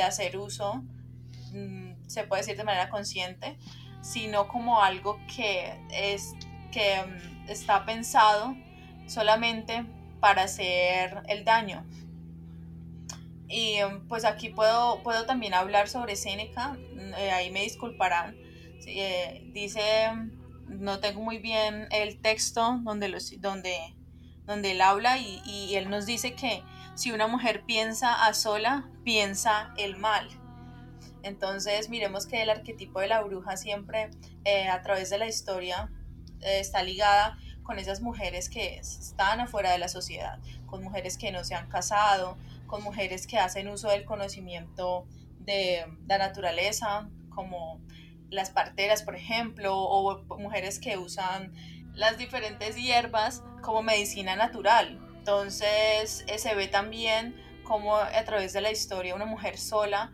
hacer 0.00 0.38
uso, 0.38 0.82
mm, 1.52 2.08
se 2.08 2.24
puede 2.24 2.40
decir 2.40 2.56
de 2.56 2.64
manera 2.64 2.88
consciente, 2.88 3.58
sino 4.00 4.48
como 4.48 4.82
algo 4.82 5.18
que, 5.34 5.78
es, 5.90 6.32
que 6.72 7.02
mm, 7.02 7.50
está 7.50 7.84
pensado 7.84 8.54
solamente 9.06 9.84
para 10.20 10.44
hacer 10.44 11.22
el 11.28 11.44
daño. 11.44 11.84
Y 13.50 13.78
mm, 13.82 14.06
pues 14.06 14.24
aquí 14.24 14.48
puedo, 14.50 15.02
puedo 15.02 15.26
también 15.26 15.54
hablar 15.54 15.88
sobre 15.88 16.16
Séneca, 16.16 16.78
eh, 17.18 17.30
ahí 17.32 17.50
me 17.50 17.62
disculparán. 17.62 18.36
Eh, 18.86 19.42
dice, 19.52 19.82
no 20.68 21.00
tengo 21.00 21.20
muy 21.20 21.38
bien 21.38 21.88
el 21.90 22.20
texto 22.20 22.78
donde, 22.82 23.18
donde, 23.38 23.94
donde 24.46 24.70
él 24.72 24.80
habla 24.80 25.18
y, 25.18 25.42
y, 25.44 25.74
él 25.74 25.90
nos 25.90 26.06
dice 26.06 26.34
que 26.34 26.62
si 26.94 27.12
una 27.12 27.26
mujer 27.26 27.64
piensa 27.66 28.24
a 28.26 28.32
sola, 28.34 28.88
piensa 29.04 29.74
el 29.76 29.96
mal. 29.96 30.28
Entonces 31.22 31.90
miremos 31.90 32.26
que 32.26 32.42
el 32.42 32.50
arquetipo 32.50 33.00
de 33.00 33.08
la 33.08 33.20
bruja 33.20 33.56
siempre 33.56 34.10
eh, 34.44 34.68
a 34.68 34.80
través 34.82 35.10
de 35.10 35.18
la 35.18 35.26
historia 35.26 35.90
está 36.40 36.82
ligada 36.82 37.36
con 37.62 37.78
esas 37.78 38.00
mujeres 38.00 38.48
que 38.48 38.78
están 38.78 39.40
afuera 39.40 39.70
de 39.72 39.78
la 39.78 39.88
sociedad, 39.88 40.38
con 40.66 40.82
mujeres 40.82 41.18
que 41.18 41.30
no 41.30 41.44
se 41.44 41.54
han 41.54 41.68
casado, 41.68 42.38
con 42.70 42.84
mujeres 42.84 43.26
que 43.26 43.36
hacen 43.36 43.68
uso 43.68 43.88
del 43.88 44.04
conocimiento 44.04 45.04
de 45.40 45.84
la 46.06 46.18
naturaleza, 46.18 47.10
como 47.28 47.80
las 48.30 48.50
parteras, 48.50 49.02
por 49.02 49.16
ejemplo, 49.16 49.76
o 49.76 50.22
mujeres 50.38 50.78
que 50.78 50.96
usan 50.96 51.52
las 51.94 52.16
diferentes 52.16 52.76
hierbas 52.76 53.42
como 53.60 53.82
medicina 53.82 54.36
natural. 54.36 55.00
Entonces 55.18 56.24
eh, 56.28 56.38
se 56.38 56.54
ve 56.54 56.68
también 56.68 57.34
como 57.64 57.96
a 57.96 58.24
través 58.24 58.52
de 58.52 58.60
la 58.60 58.70
historia 58.70 59.16
una 59.16 59.26
mujer 59.26 59.58
sola 59.58 60.12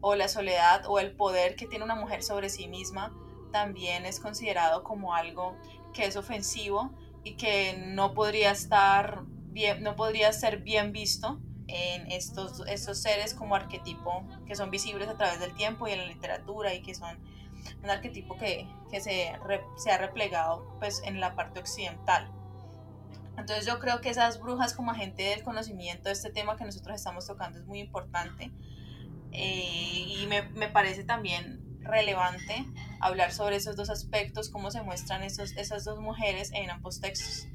o 0.00 0.14
la 0.14 0.28
soledad 0.28 0.84
o 0.86 1.00
el 1.00 1.12
poder 1.12 1.56
que 1.56 1.66
tiene 1.66 1.84
una 1.84 1.96
mujer 1.96 2.22
sobre 2.22 2.48
sí 2.48 2.68
misma 2.68 3.12
también 3.52 4.06
es 4.06 4.20
considerado 4.20 4.82
como 4.82 5.14
algo 5.14 5.56
que 5.92 6.04
es 6.04 6.16
ofensivo 6.16 6.90
y 7.24 7.36
que 7.36 7.76
no 7.78 8.14
podría 8.14 8.50
estar 8.50 9.22
bien, 9.26 9.82
no 9.82 9.96
podría 9.96 10.32
ser 10.32 10.58
bien 10.58 10.92
visto 10.92 11.40
en 11.68 12.10
estos, 12.12 12.62
estos 12.68 12.98
seres 12.98 13.34
como 13.34 13.54
arquetipo 13.54 14.24
que 14.46 14.54
son 14.54 14.70
visibles 14.70 15.08
a 15.08 15.16
través 15.16 15.40
del 15.40 15.54
tiempo 15.54 15.88
y 15.88 15.92
en 15.92 15.98
la 15.98 16.06
literatura 16.06 16.74
y 16.74 16.82
que 16.82 16.94
son 16.94 17.18
un 17.82 17.90
arquetipo 17.90 18.36
que, 18.36 18.68
que 18.90 19.00
se, 19.00 19.32
se, 19.76 19.90
ha 19.90 19.98
replegado 19.98 20.76
pues 20.78 21.02
en 21.04 21.20
la 21.20 21.34
parte 21.34 21.58
occidental. 21.58 22.30
Entonces 23.36 23.66
yo 23.66 23.78
creo 23.80 24.00
que 24.00 24.10
esas 24.10 24.40
brujas 24.40 24.72
como 24.72 24.92
agente 24.92 25.22
del 25.24 25.42
conocimiento, 25.42 26.08
este 26.08 26.30
tema 26.30 26.56
que 26.56 26.64
nosotros 26.64 26.96
estamos 26.96 27.26
tocando 27.26 27.58
es 27.58 27.66
muy 27.66 27.80
importante 27.80 28.50
eh, 29.32 30.14
y 30.20 30.26
me, 30.28 30.42
me, 30.50 30.68
parece 30.68 31.04
también 31.04 31.60
relevante 31.80 32.64
hablar 33.00 33.32
sobre 33.32 33.56
esos 33.56 33.76
dos 33.76 33.90
aspectos, 33.90 34.48
cómo 34.48 34.70
se 34.70 34.82
muestran 34.82 35.22
esos, 35.22 35.52
esas 35.56 35.84
dos 35.84 36.00
mujeres 36.00 36.50
en 36.52 36.70
ambos 36.70 37.00
textos. 37.00 37.46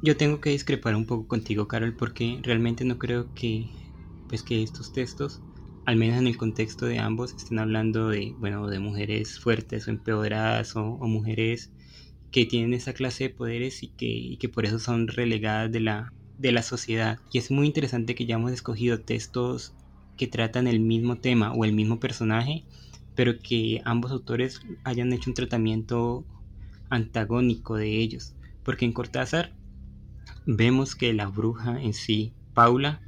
Yo 0.00 0.16
tengo 0.16 0.40
que 0.40 0.50
discrepar 0.50 0.94
un 0.96 1.06
poco 1.06 1.26
contigo, 1.26 1.68
Carol, 1.68 1.96
porque 1.96 2.40
realmente 2.42 2.84
no 2.84 2.98
creo 2.98 3.32
que, 3.34 3.72
pues, 4.26 4.42
que 4.42 4.62
estos 4.62 4.92
textos, 4.92 5.42
al 5.84 5.96
menos 5.96 6.18
en 6.18 6.26
el 6.26 6.36
contexto 6.36 6.86
de 6.86 6.98
ambos, 6.98 7.34
estén 7.34 7.58
hablando 7.58 8.08
de, 8.10 8.34
bueno, 8.38 8.68
de 8.68 8.78
mujeres 8.78 9.38
fuertes 9.38 9.88
o 9.88 9.90
empoderadas 9.90 10.76
o, 10.76 10.82
mujeres 11.06 11.72
que 12.30 12.46
tienen 12.46 12.74
esa 12.74 12.92
clase 12.94 13.24
de 13.24 13.30
poderes 13.30 13.82
y 13.82 13.88
que, 13.90 14.06
y 14.06 14.36
que 14.38 14.48
por 14.48 14.66
eso 14.66 14.78
son 14.78 15.08
relegadas 15.08 15.72
de 15.72 15.80
la, 15.80 16.14
de 16.36 16.52
la 16.52 16.62
sociedad. 16.62 17.18
Y 17.30 17.38
es 17.38 17.50
muy 17.50 17.66
interesante 17.66 18.14
que 18.14 18.26
ya 18.26 18.36
hemos 18.36 18.52
escogido 18.52 19.00
textos 19.02 19.74
que 20.16 20.26
tratan 20.28 20.66
el 20.68 20.80
mismo 20.80 21.18
tema 21.20 21.52
o 21.54 21.64
el 21.64 21.72
mismo 21.72 22.00
personaje, 22.00 22.66
pero 23.14 23.38
que 23.42 23.80
ambos 23.84 24.12
autores 24.12 24.60
hayan 24.84 25.12
hecho 25.12 25.30
un 25.30 25.34
tratamiento 25.34 26.26
antagónico 26.90 27.76
de 27.76 27.98
ellos. 28.00 28.34
Porque 28.62 28.84
en 28.84 28.92
Cortázar 28.92 29.55
vemos 30.46 30.94
que 30.94 31.12
la 31.12 31.26
bruja 31.26 31.80
en 31.80 31.94
sí, 31.94 32.32
Paula, 32.54 33.00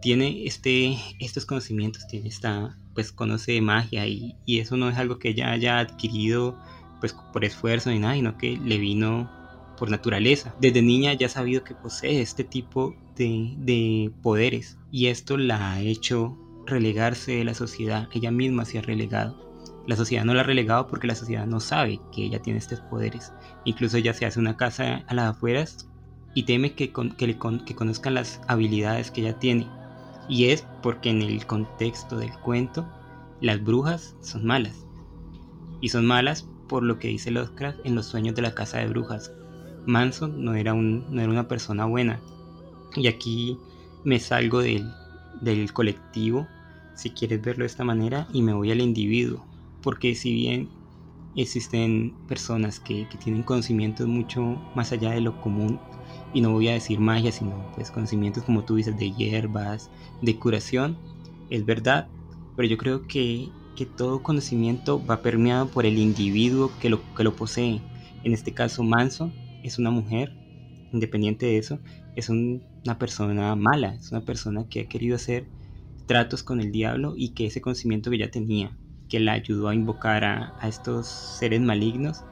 tiene 0.00 0.44
este, 0.46 0.96
estos 1.18 1.46
conocimientos, 1.46 2.06
tiene 2.08 2.28
esta, 2.28 2.78
pues 2.94 3.12
conoce 3.12 3.60
magia 3.60 4.06
y, 4.06 4.36
eso 4.46 4.76
no 4.76 4.88
es 4.88 4.96
algo 4.96 5.18
que 5.18 5.30
ella 5.30 5.52
haya 5.52 5.78
adquirido 5.78 6.58
pues 7.00 7.14
por 7.32 7.44
esfuerzo 7.44 7.90
ni 7.90 7.98
nada, 7.98 8.14
sino 8.14 8.36
que 8.36 8.58
le 8.58 8.78
vino 8.78 9.30
por 9.78 9.90
naturaleza. 9.90 10.54
Desde 10.60 10.82
niña 10.82 11.14
ya 11.14 11.26
ha 11.26 11.30
sabido 11.30 11.64
que 11.64 11.74
posee 11.74 12.20
este 12.20 12.44
tipo 12.44 12.94
de, 13.16 13.54
de 13.56 14.12
poderes 14.22 14.78
y 14.90 15.06
esto 15.06 15.38
la 15.38 15.72
ha 15.72 15.80
hecho 15.80 16.36
relegarse 16.66 17.32
de 17.32 17.44
la 17.44 17.54
sociedad, 17.54 18.08
ella 18.12 18.30
misma 18.30 18.64
se 18.64 18.78
ha 18.78 18.82
relegado. 18.82 19.50
La 19.86 19.96
sociedad 19.96 20.24
no 20.24 20.34
la 20.34 20.42
ha 20.42 20.44
relegado 20.44 20.86
porque 20.86 21.06
la 21.06 21.14
sociedad 21.14 21.46
no 21.46 21.58
sabe 21.58 22.00
que 22.12 22.24
ella 22.24 22.42
tiene 22.42 22.58
estos 22.58 22.80
poderes. 22.80 23.32
Incluso 23.64 23.96
ella 23.96 24.12
se 24.12 24.26
hace 24.26 24.38
una 24.38 24.56
casa 24.56 25.04
a 25.06 25.14
las 25.14 25.30
afueras 25.30 25.89
y 26.34 26.44
teme 26.44 26.74
que, 26.74 26.92
que, 26.92 27.26
le 27.26 27.38
que 27.64 27.74
conozcan 27.74 28.14
las 28.14 28.40
habilidades 28.46 29.10
que 29.10 29.22
ella 29.22 29.38
tiene. 29.38 29.66
Y 30.28 30.46
es 30.46 30.64
porque 30.82 31.10
en 31.10 31.22
el 31.22 31.44
contexto 31.46 32.16
del 32.16 32.32
cuento, 32.38 32.86
las 33.40 33.62
brujas 33.62 34.14
son 34.20 34.44
malas. 34.46 34.86
Y 35.80 35.88
son 35.88 36.06
malas 36.06 36.46
por 36.68 36.84
lo 36.84 36.98
que 36.98 37.08
dice 37.08 37.30
Lovecraft 37.30 37.80
en 37.84 37.94
los 37.96 38.06
sueños 38.06 38.34
de 38.36 38.42
la 38.42 38.54
casa 38.54 38.78
de 38.78 38.86
brujas. 38.86 39.32
Manson 39.86 40.44
no 40.44 40.54
era, 40.54 40.72
un, 40.74 41.04
no 41.10 41.20
era 41.20 41.30
una 41.30 41.48
persona 41.48 41.84
buena. 41.86 42.20
Y 42.94 43.08
aquí 43.08 43.58
me 44.04 44.20
salgo 44.20 44.60
del, 44.60 44.88
del 45.40 45.72
colectivo, 45.72 46.46
si 46.94 47.10
quieres 47.10 47.42
verlo 47.42 47.62
de 47.62 47.68
esta 47.68 47.84
manera, 47.84 48.28
y 48.32 48.42
me 48.42 48.52
voy 48.52 48.70
al 48.70 48.80
individuo. 48.80 49.44
Porque 49.82 50.14
si 50.14 50.32
bien 50.32 50.68
existen 51.34 52.14
personas 52.28 52.78
que, 52.78 53.08
que 53.08 53.18
tienen 53.18 53.42
conocimientos 53.42 54.06
mucho 54.06 54.42
más 54.74 54.92
allá 54.92 55.10
de 55.10 55.22
lo 55.22 55.40
común, 55.40 55.80
y 56.32 56.40
no 56.40 56.52
voy 56.52 56.68
a 56.68 56.74
decir 56.74 57.00
magia, 57.00 57.32
sino 57.32 57.70
pues 57.74 57.90
conocimientos 57.90 58.44
como 58.44 58.64
tú 58.64 58.76
dices 58.76 58.96
de 58.96 59.12
hierbas, 59.12 59.90
de 60.22 60.38
curación, 60.38 60.98
es 61.50 61.64
verdad, 61.64 62.08
pero 62.56 62.68
yo 62.68 62.76
creo 62.76 63.06
que, 63.06 63.48
que 63.76 63.86
todo 63.86 64.22
conocimiento 64.22 65.04
va 65.04 65.22
permeado 65.22 65.68
por 65.68 65.86
el 65.86 65.98
individuo 65.98 66.70
que 66.80 66.90
lo, 66.90 67.00
que 67.14 67.24
lo 67.24 67.34
posee. 67.34 67.80
En 68.22 68.32
este 68.32 68.52
caso, 68.52 68.82
Manso 68.82 69.32
es 69.64 69.78
una 69.78 69.90
mujer, 69.90 70.36
independiente 70.92 71.46
de 71.46 71.58
eso, 71.58 71.80
es 72.16 72.28
una 72.28 72.98
persona 72.98 73.54
mala, 73.56 73.94
es 73.94 74.10
una 74.12 74.20
persona 74.20 74.66
que 74.68 74.80
ha 74.80 74.88
querido 74.88 75.16
hacer 75.16 75.48
tratos 76.06 76.42
con 76.42 76.60
el 76.60 76.72
diablo 76.72 77.14
y 77.16 77.30
que 77.30 77.46
ese 77.46 77.60
conocimiento 77.60 78.10
que 78.10 78.18
ya 78.18 78.30
tenía, 78.30 78.76
que 79.08 79.20
la 79.20 79.32
ayudó 79.32 79.68
a 79.68 79.74
invocar 79.74 80.24
a, 80.24 80.54
a 80.60 80.68
estos 80.68 81.08
seres 81.08 81.60
malignos, 81.60 82.22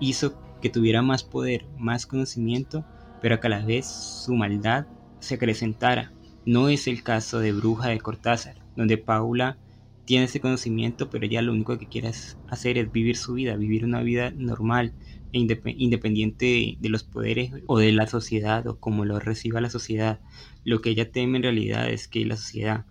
hizo 0.00 0.34
que 0.60 0.70
tuviera 0.70 1.02
más 1.02 1.22
poder, 1.22 1.66
más 1.78 2.06
conocimiento 2.06 2.84
pero 3.24 3.40
a 3.42 3.48
la 3.48 3.64
vez 3.64 3.86
su 3.86 4.34
maldad 4.34 4.84
se 5.18 5.36
acrecentara. 5.36 6.12
No 6.44 6.68
es 6.68 6.86
el 6.86 7.02
caso 7.02 7.38
de 7.38 7.52
Bruja 7.52 7.88
de 7.88 7.98
Cortázar, 7.98 8.56
donde 8.76 8.98
Paula 8.98 9.56
tiene 10.04 10.26
ese 10.26 10.40
conocimiento, 10.40 11.08
pero 11.08 11.24
ella 11.24 11.40
lo 11.40 11.52
único 11.52 11.78
que 11.78 11.88
quiere 11.88 12.10
hacer 12.48 12.76
es 12.76 12.92
vivir 12.92 13.16
su 13.16 13.32
vida, 13.32 13.56
vivir 13.56 13.86
una 13.86 14.02
vida 14.02 14.30
normal 14.36 14.92
e 15.32 15.38
independiente 15.38 16.76
de, 16.78 16.88
los 16.90 17.02
poderes 17.02 17.52
o 17.66 17.78
de 17.78 17.92
la 17.92 18.06
sociedad 18.06 18.66
o 18.66 18.78
como 18.78 19.06
lo 19.06 19.18
reciba 19.20 19.62
la 19.62 19.70
sociedad. 19.70 20.20
Lo 20.62 20.82
que 20.82 20.90
ella 20.90 21.10
teme 21.10 21.38
en 21.38 21.44
realidad 21.44 21.88
es 21.88 22.08
que 22.08 22.26
la 22.26 22.36
sociedad 22.36 22.84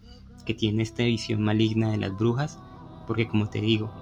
que 0.48 0.56
tiene 0.56 0.82
esta 0.82 1.04
visión 1.04 1.44
maligna 1.44 1.92
de 1.92 1.98
las 1.98 2.18
brujas, 2.18 2.58
porque 3.06 3.28
como 3.28 3.52
te 3.52 3.62
digo, 3.62 3.94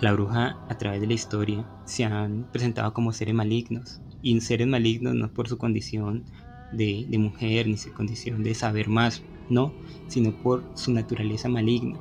la 0.00 0.14
bruja 0.14 0.56
a 0.70 0.78
través 0.78 1.02
de 1.02 1.08
la 1.08 1.12
historia 1.12 1.68
se 1.84 2.04
han 2.04 2.50
presentado 2.50 2.94
como 2.94 3.12
seres 3.12 3.34
malignos, 3.34 4.00
y 4.22 4.40
seres 4.40 4.66
malignos 4.66 5.14
no 5.14 5.32
por 5.32 5.48
su 5.48 5.58
condición 5.58 6.24
de, 6.72 7.06
mujer 7.18 7.66
ni 7.66 7.76
su 7.76 7.92
condición 7.92 8.42
de 8.42 8.54
saber 8.54 8.88
más, 8.88 9.22
no, 9.50 9.72
sino 10.08 10.32
por 10.42 10.64
su 10.74 10.92
naturaleza 10.92 11.48
maligna. 11.48 11.98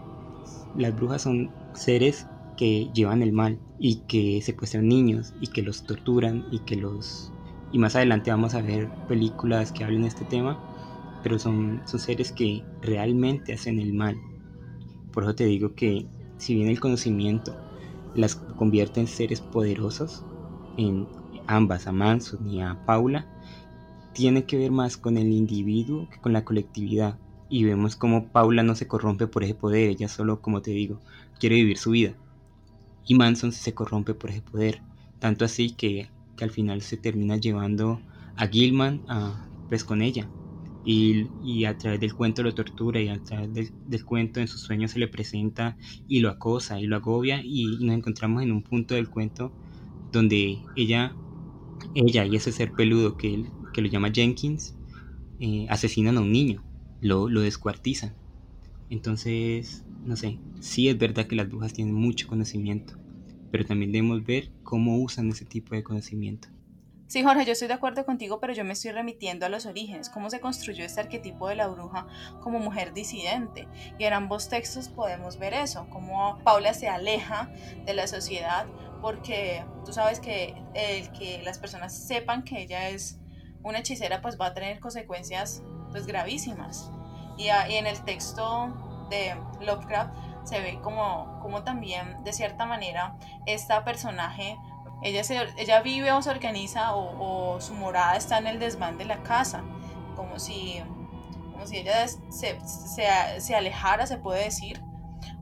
Las 0.78 0.96
brujas 0.96 1.24
son 1.24 1.52
seres 1.74 2.28
que 2.58 2.90
llevan 2.94 3.22
el 3.22 3.34
mal 3.34 3.60
y 3.80 4.04
que 4.08 4.42
secuestran 4.42 4.88
niños 4.88 5.34
y 5.42 5.48
que 5.48 5.62
los 5.62 5.84
torturan 5.84 6.46
y 6.52 6.60
que 6.60 6.76
los... 6.76 7.32
Y 7.74 7.80
más 7.80 7.96
adelante 7.96 8.32
vamos 8.32 8.54
a 8.54 8.62
ver 8.62 8.90
películas 9.08 9.72
que 9.72 9.84
hablen 9.84 10.04
de 10.04 10.10
este 10.10 10.26
tema, 10.26 10.60
pero 11.24 11.40
son, 11.40 11.82
son 11.86 12.00
seres 12.00 12.32
que 12.32 12.64
realmente 12.82 13.54
hacen 13.54 13.80
el 13.80 13.94
mal. 13.94 14.18
Por 15.12 15.24
eso 15.24 15.36
te 15.36 15.46
digo 15.46 15.74
que 15.74 16.06
si 16.38 16.56
bien 16.56 16.68
el 16.70 16.80
conocimiento 16.80 17.56
las 18.16 18.36
convierte 18.36 19.00
en 19.00 19.08
seres 19.08 19.42
poderosos, 19.42 20.26
en 20.78 21.08
ambas, 21.52 21.88
a 21.88 21.92
Manson 21.92 22.48
y 22.48 22.62
a 22.62 22.84
Paula, 22.86 23.28
tiene 24.14 24.46
que 24.46 24.58
ver 24.58 24.72
más 24.72 24.98
con 24.98 25.18
el 25.18 25.32
individuo 25.32 26.10
que 26.10 26.20
con 26.20 26.34
la 26.34 26.46
colectividad. 26.46 27.20
Y 27.50 27.64
vemos 27.64 27.96
como 27.96 28.32
Paula 28.32 28.64
no 28.64 28.76
se 28.76 28.88
corrompe 28.88 29.28
por 29.28 29.44
ese 29.44 29.56
poder, 29.56 29.90
ella 29.90 30.08
solo, 30.08 30.42
como 30.42 30.62
te 30.62 30.72
digo, 30.72 31.02
quiere 31.40 31.56
vivir 31.56 31.78
su 31.78 31.92
vida. 31.92 32.14
Y 33.06 33.16
Manson 33.16 33.52
se 33.52 33.74
corrompe 33.74 34.14
por 34.14 34.30
ese 34.30 34.42
poder, 34.42 34.82
tanto 35.20 35.44
así 35.44 35.72
que, 35.72 36.10
que 36.38 36.44
al 36.44 36.52
final 36.52 36.82
se 36.82 36.98
termina 36.98 37.38
llevando 37.38 38.02
a 38.36 38.48
Gilman 38.48 39.02
a, 39.08 39.48
pues 39.70 39.84
con 39.84 40.02
ella. 40.02 40.30
Y, 40.84 41.66
a 41.66 41.78
través 41.78 42.00
del 42.00 42.16
cuento 42.16 42.42
lo 42.42 42.56
tortura 42.56 43.00
y 43.00 43.08
a 43.08 43.22
través 43.24 43.54
del, 43.54 44.06
cuento 44.06 44.40
en 44.40 44.48
sus 44.48 44.62
sueños 44.62 44.92
se 44.92 45.00
le 45.00 45.08
presenta 45.08 45.78
y 46.08 46.22
lo 46.22 46.30
acosa 46.30 46.80
y 46.80 46.88
lo 46.88 46.96
agobia 46.96 47.42
y 47.44 47.78
nos 47.82 47.96
encontramos 47.96 48.42
en 48.42 48.52
un 48.52 48.64
punto 48.64 48.96
del 48.96 49.10
cuento 49.10 49.54
donde 50.12 50.58
ella, 50.76 51.16
ella 51.96 52.26
y 52.26 52.36
ese 52.36 52.52
ser 52.52 52.72
peludo 52.72 53.18
que, 53.18 53.46
que 53.74 53.82
lo 53.82 53.88
llama 53.88 54.12
Jenkins 54.12 54.76
eh, 55.40 55.66
asesinan 55.70 56.18
a 56.18 56.22
un 56.22 56.32
niño, 56.32 56.64
lo, 57.02 57.30
lo 57.30 57.42
descuartizan. 57.42 58.14
Entonces, 58.90 59.86
no 60.04 60.16
sé, 60.16 60.38
sí 60.60 60.90
es 60.90 60.98
verdad 60.98 61.28
que 61.28 61.36
las 61.36 61.50
brujas 61.50 61.74
tienen 61.74 61.94
mucho 61.94 62.28
conocimiento, 62.28 62.98
pero 63.52 63.66
también 63.66 63.92
debemos 63.92 64.24
ver 64.24 64.52
cómo 64.64 64.98
usan 64.98 65.30
ese 65.30 65.46
tipo 65.46 65.76
de 65.76 65.84
conocimiento. 65.84 66.50
Sí, 67.12 67.24
Jorge, 67.24 67.44
yo 67.44 67.52
estoy 67.52 67.68
de 67.68 67.74
acuerdo 67.74 68.06
contigo, 68.06 68.40
pero 68.40 68.54
yo 68.54 68.64
me 68.64 68.72
estoy 68.72 68.92
remitiendo 68.92 69.46
a 69.46 69.50
los 69.50 69.66
orígenes, 69.66 70.10
cómo 70.10 70.30
se 70.30 70.40
construyó 70.40 70.86
este 70.86 71.02
arquetipo 71.02 71.50
de 71.50 71.56
la 71.56 71.68
bruja 71.68 72.08
como 72.40 72.60
mujer 72.60 72.94
disidente. 72.94 73.68
Y 74.00 74.06
en 74.06 74.14
ambos 74.14 74.48
textos 74.48 74.88
podemos 74.88 75.38
ver 75.38 75.54
eso, 75.54 75.88
cómo 75.90 76.40
Paula 76.46 76.74
se 76.74 76.88
aleja 76.88 77.52
de 77.86 77.94
la 77.94 78.08
sociedad, 78.08 78.66
porque 79.02 79.66
tú 79.86 79.94
sabes 79.94 80.20
que 80.20 80.56
el 80.74 81.12
que 81.12 81.42
las 81.44 81.58
personas 81.58 81.96
sepan 81.96 82.44
que 82.44 82.62
ella 82.62 82.90
es 82.90 83.20
una 83.64 83.80
hechicera, 83.80 84.22
pues 84.22 84.40
va 84.40 84.48
a 84.48 84.54
tener 84.54 84.80
consecuencias 84.80 85.64
pues 85.92 86.06
gravísimas. 86.06 86.92
Y, 87.38 87.46
y 87.46 87.76
en 87.76 87.88
el 87.88 88.02
texto 88.04 89.08
de 89.10 89.36
Lovecraft 89.60 90.14
se 90.44 90.60
ve 90.60 90.80
como, 90.82 91.40
como 91.42 91.64
también, 91.64 92.24
de 92.24 92.34
cierta 92.34 92.66
manera, 92.66 93.18
esta 93.46 93.84
personaje 93.84 94.58
ella, 95.02 95.24
se, 95.24 95.38
ella 95.58 95.82
vive 95.82 96.12
o 96.12 96.22
se 96.22 96.30
organiza 96.30 96.96
o, 96.96 97.60
su 97.60 97.74
morada 97.74 98.16
está 98.16 98.38
en 98.38 98.48
el 98.48 98.60
desván 98.60 98.98
de 98.98 99.06
la 99.06 99.22
casa, 99.24 99.64
como 100.16 100.40
si, 100.40 100.82
como 101.52 101.66
si 101.66 101.78
ella 101.78 102.08
se, 102.08 102.60
se, 103.40 103.56
alejara, 103.56 104.06
se 104.06 104.18
puede 104.18 104.46
decir, 104.46 104.82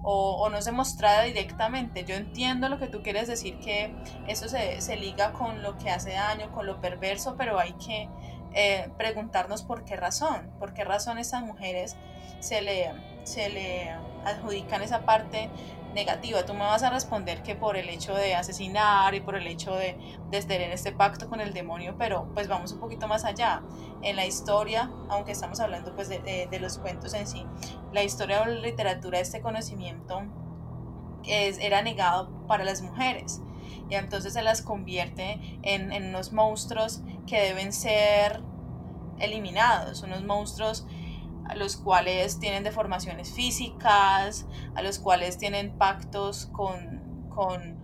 o, 0.01 0.49
no 0.49 0.61
se 0.61 0.71
mostrara 0.71 1.23
directamente. 1.23 2.05
Yo 2.05 2.15
entiendo 2.15 2.69
lo 2.69 2.79
que 2.79 2.87
tú 2.87 3.01
quieres 3.01 3.27
decir, 3.27 3.59
que 3.59 3.93
eso 4.27 4.47
se, 4.47 4.81
se 4.81 4.95
liga 4.95 5.33
con 5.33 5.61
lo 5.61 5.77
que 5.77 5.89
hace 5.89 6.13
daño, 6.13 6.51
con 6.51 6.65
lo 6.65 6.81
perverso, 6.81 7.35
pero 7.37 7.59
hay 7.59 7.73
que 7.73 8.09
eh, 8.53 8.89
preguntarnos 8.97 9.61
por 9.61 9.85
qué 9.85 9.95
razón, 9.95 10.49
por 10.57 10.73
qué 10.73 10.83
razón 10.83 11.19
estas 11.19 11.43
mujeres 11.43 11.95
se 12.39 12.61
le, 12.61 12.91
se 13.23 13.49
le 13.49 13.91
adjudican 14.25 14.81
esa 14.81 15.01
parte 15.01 15.49
negativa. 15.93 16.45
Tú 16.45 16.53
me 16.53 16.59
vas 16.59 16.83
a 16.83 16.89
responder 16.89 17.43
que 17.43 17.55
por 17.55 17.77
el 17.77 17.89
hecho 17.89 18.13
de 18.13 18.35
asesinar 18.35 19.13
y 19.15 19.21
por 19.21 19.35
el 19.35 19.47
hecho 19.47 19.75
de, 19.75 19.97
de 20.29 20.37
en 20.39 20.71
este 20.71 20.91
pacto 20.91 21.29
con 21.29 21.41
el 21.41 21.53
demonio, 21.53 21.95
pero 21.97 22.27
pues 22.33 22.47
vamos 22.47 22.71
un 22.71 22.79
poquito 22.79 23.07
más 23.07 23.25
allá. 23.25 23.63
En 24.01 24.15
la 24.15 24.25
historia, 24.25 24.91
aunque 25.09 25.31
estamos 25.31 25.59
hablando 25.59 25.93
pues 25.95 26.09
de, 26.09 26.47
de, 26.49 26.59
los 26.59 26.77
cuentos 26.77 27.13
en 27.13 27.27
sí, 27.27 27.45
la 27.91 28.03
historia 28.03 28.41
o 28.41 28.45
la 28.45 28.59
literatura, 28.59 29.19
este 29.19 29.41
conocimiento 29.41 30.23
es, 31.25 31.57
era 31.59 31.81
negado 31.81 32.29
para 32.47 32.63
las 32.63 32.81
mujeres. 32.81 33.41
Y 33.89 33.95
entonces 33.95 34.33
se 34.33 34.41
las 34.41 34.61
convierte 34.61 35.59
en, 35.63 35.91
en 35.91 36.09
unos 36.09 36.31
monstruos 36.31 37.01
que 37.25 37.41
deben 37.41 37.73
ser 37.73 38.41
eliminados, 39.19 40.03
unos 40.03 40.23
monstruos 40.23 40.85
a 41.49 41.55
los 41.55 41.77
cuales 41.77 42.39
tienen 42.39 42.63
deformaciones 42.63 43.33
físicas, 43.33 44.45
a 44.75 44.81
los 44.83 44.99
cuales 44.99 45.39
tienen 45.39 45.71
pactos 45.77 46.45
con, 46.53 47.27
con 47.29 47.77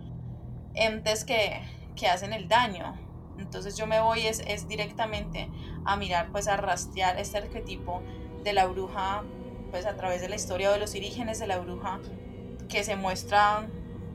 entes 0.74 1.24
que, 1.24 1.62
que, 1.96 2.06
hacen 2.06 2.32
el 2.32 2.48
daño. 2.48 2.94
Entonces 3.38 3.76
yo 3.76 3.88
me 3.88 4.00
voy 4.00 4.26
es, 4.28 4.40
es, 4.46 4.68
directamente 4.68 5.50
a 5.84 5.96
mirar, 5.96 6.30
pues 6.30 6.46
a 6.46 6.56
rastrear 6.56 7.18
este 7.18 7.38
arquetipo 7.38 8.02
de 8.44 8.52
la 8.52 8.66
bruja, 8.66 9.24
pues 9.72 9.84
a 9.84 9.96
través 9.96 10.20
de 10.20 10.28
la 10.28 10.36
historia 10.36 10.70
de 10.70 10.78
los 10.78 10.94
orígenes 10.94 11.40
de 11.40 11.48
la 11.48 11.58
bruja, 11.58 11.98
que 12.68 12.84
se 12.84 12.94
muestra 12.94 13.68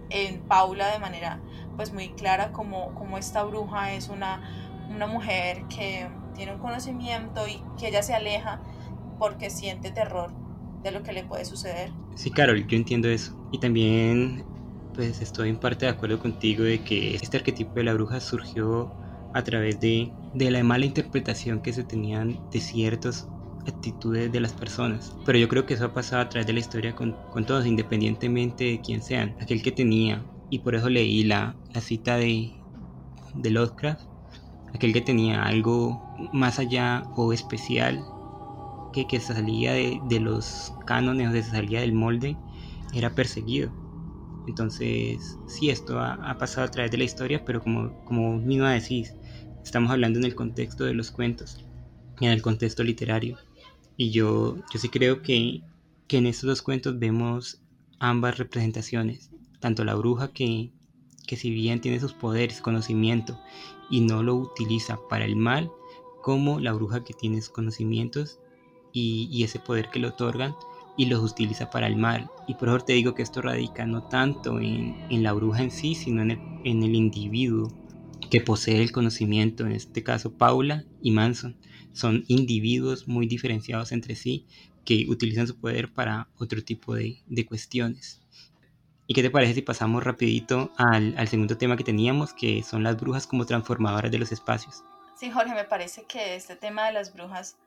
en 0.09 0.41
Paula 0.41 0.87
de 0.87 0.99
manera 0.99 1.41
pues 1.75 1.91
muy 1.91 2.09
clara 2.13 2.53
como, 2.53 2.95
como 2.95 3.17
esta 3.17 3.43
bruja 3.43 3.93
es 3.93 4.07
una, 4.07 4.41
una 4.89 5.07
mujer 5.07 5.65
que 5.67 6.09
tiene 6.35 6.53
un 6.53 6.59
conocimiento 6.59 7.47
y 7.47 7.61
que 7.77 7.89
ella 7.89 8.01
se 8.01 8.13
aleja 8.13 8.61
porque 9.21 9.51
siente 9.51 9.91
terror 9.91 10.33
de 10.81 10.89
lo 10.89 11.03
que 11.03 11.13
le 11.13 11.23
puede 11.23 11.45
suceder. 11.45 11.91
Sí, 12.15 12.31
Carol, 12.31 12.65
yo 12.65 12.75
entiendo 12.75 13.07
eso. 13.07 13.37
Y 13.51 13.59
también 13.59 14.43
pues 14.95 15.21
estoy 15.21 15.49
en 15.49 15.59
parte 15.59 15.85
de 15.85 15.91
acuerdo 15.91 16.17
contigo 16.17 16.63
de 16.63 16.83
que 16.83 17.15
este 17.15 17.37
arquetipo 17.37 17.73
de 17.75 17.83
la 17.83 17.93
bruja 17.93 18.19
surgió 18.19 18.91
a 19.31 19.43
través 19.43 19.79
de, 19.79 20.11
de 20.33 20.49
la 20.49 20.63
mala 20.63 20.85
interpretación 20.87 21.61
que 21.61 21.71
se 21.71 21.83
tenían 21.83 22.39
de 22.49 22.59
ciertas 22.61 23.29
actitudes 23.67 24.31
de 24.31 24.39
las 24.39 24.53
personas. 24.53 25.15
Pero 25.23 25.37
yo 25.37 25.47
creo 25.47 25.67
que 25.67 25.75
eso 25.75 25.85
ha 25.85 25.93
pasado 25.93 26.23
a 26.23 26.29
través 26.29 26.47
de 26.47 26.53
la 26.53 26.59
historia 26.59 26.95
con, 26.95 27.15
con 27.29 27.45
todos, 27.45 27.67
independientemente 27.67 28.63
de 28.63 28.81
quién 28.81 29.03
sean. 29.03 29.35
Aquel 29.39 29.61
que 29.61 29.71
tenía, 29.71 30.25
y 30.49 30.59
por 30.59 30.73
eso 30.73 30.89
leí 30.89 31.23
la, 31.25 31.55
la 31.75 31.81
cita 31.81 32.17
de, 32.17 32.51
de 33.35 33.51
Lovecraft, 33.51 34.01
aquel 34.73 34.93
que 34.93 35.01
tenía 35.01 35.43
algo 35.43 36.01
más 36.33 36.57
allá 36.57 37.03
o 37.15 37.33
especial 37.33 38.03
que, 38.91 39.07
que 39.07 39.19
salía 39.19 39.73
de, 39.73 40.19
los 40.19 40.73
cánones 40.85 41.29
o 41.29 41.31
se 41.31 41.43
salía 41.43 41.81
del 41.81 41.93
molde 41.93 42.37
era 42.93 43.15
perseguido. 43.15 43.71
Entonces, 44.47 45.37
sí, 45.47 45.69
esto 45.69 45.99
ha, 45.99 46.37
pasado 46.37 46.67
a 46.67 46.71
través 46.71 46.91
de 46.91 46.97
la 46.97 47.03
historia, 47.03 47.43
pero 47.45 47.61
como, 47.61 48.03
como 48.05 48.37
mismo 48.37 48.65
decís, 48.65 49.13
estamos 49.63 49.91
hablando 49.91 50.19
en 50.19 50.25
el 50.25 50.35
contexto 50.35 50.83
de 50.83 50.93
los 50.93 51.11
cuentos, 51.11 51.63
en 52.19 52.29
el 52.29 52.41
contexto 52.41 52.83
literario. 52.83 53.37
Y 53.97 54.11
yo, 54.11 54.57
yo 54.73 54.79
sí 54.79 54.89
creo 54.89 55.21
que, 55.21 55.61
que 56.07 56.17
en 56.17 56.25
estos 56.25 56.47
dos 56.47 56.61
cuentos 56.61 56.97
vemos 56.97 57.61
ambas 57.99 58.39
representaciones, 58.39 59.31
tanto 59.59 59.83
la 59.83 59.95
bruja 59.95 60.33
que, 60.33 60.71
que 61.27 61.37
si 61.37 61.51
bien 61.51 61.81
tiene 61.81 61.99
sus 61.99 62.13
poderes, 62.13 62.61
conocimiento, 62.61 63.39
y 63.89 64.01
no 64.01 64.23
lo 64.23 64.35
utiliza 64.35 64.99
para 65.07 65.25
el 65.25 65.35
mal, 65.35 65.71
como 66.21 66.59
la 66.59 66.73
bruja 66.73 67.03
que 67.03 67.13
tiene 67.13 67.41
sus 67.41 67.51
conocimientos 67.51 68.39
y, 68.93 69.43
ese 69.43 69.59
poder 69.59 69.89
que 69.89 69.99
le 69.99 70.07
otorgan 70.07 70.55
y 70.97 71.05
los 71.05 71.23
utiliza 71.23 71.69
para 71.69 71.87
el 71.87 71.95
mal. 71.95 72.29
Y 72.47 72.55
por 72.55 72.69
eso 72.69 72.79
te 72.79 72.93
digo 72.93 73.13
que 73.15 73.23
esto 73.23 73.41
radica 73.41 73.85
no 73.85 74.03
tanto 74.03 74.59
en, 74.59 74.95
en 75.09 75.23
la 75.23 75.33
bruja 75.33 75.63
en 75.63 75.71
sí, 75.71 75.95
sino 75.95 76.21
en 76.21 76.31
el, 76.31 76.39
en 76.63 76.83
el, 76.83 76.95
individuo 76.95 77.71
que 78.29 78.41
posee 78.41 78.81
el 78.81 78.91
conocimiento, 78.91 79.65
en 79.65 79.73
este 79.73 80.03
caso 80.03 80.37
Paula 80.37 80.85
y 81.01 81.11
Manson. 81.11 81.57
Son 81.93 82.23
individuos 82.27 83.07
muy 83.07 83.27
diferenciados 83.27 83.91
entre 83.91 84.15
sí 84.15 84.45
que 84.85 85.05
utilizan 85.09 85.47
su 85.47 85.59
poder 85.59 85.93
para 85.93 86.29
otro 86.37 86.63
tipo 86.63 86.95
de, 86.95 87.21
de 87.27 87.45
cuestiones. 87.45 88.21
¿Y 89.07 89.13
qué 89.13 89.21
te 89.21 89.29
parece 89.29 89.55
si 89.55 89.61
pasamos 89.61 90.03
rapidito 90.03 90.71
al, 90.77 91.15
al 91.17 91.27
segundo 91.27 91.57
tema 91.57 91.75
que 91.75 91.83
teníamos, 91.83 92.33
que 92.33 92.63
son 92.63 92.83
las 92.83 92.99
brujas 92.99 93.27
como 93.27 93.45
transformadoras 93.45 94.09
de 94.09 94.19
los 94.19 94.31
espacios? 94.31 94.83
Sí, 95.21 95.29
Jorge, 95.29 95.53
me 95.53 95.65
parece 95.65 96.05
que 96.05 96.35
este 96.35 96.55
tema 96.55 96.87
de 96.87 96.93
las 96.93 97.13
brujas 97.13 97.57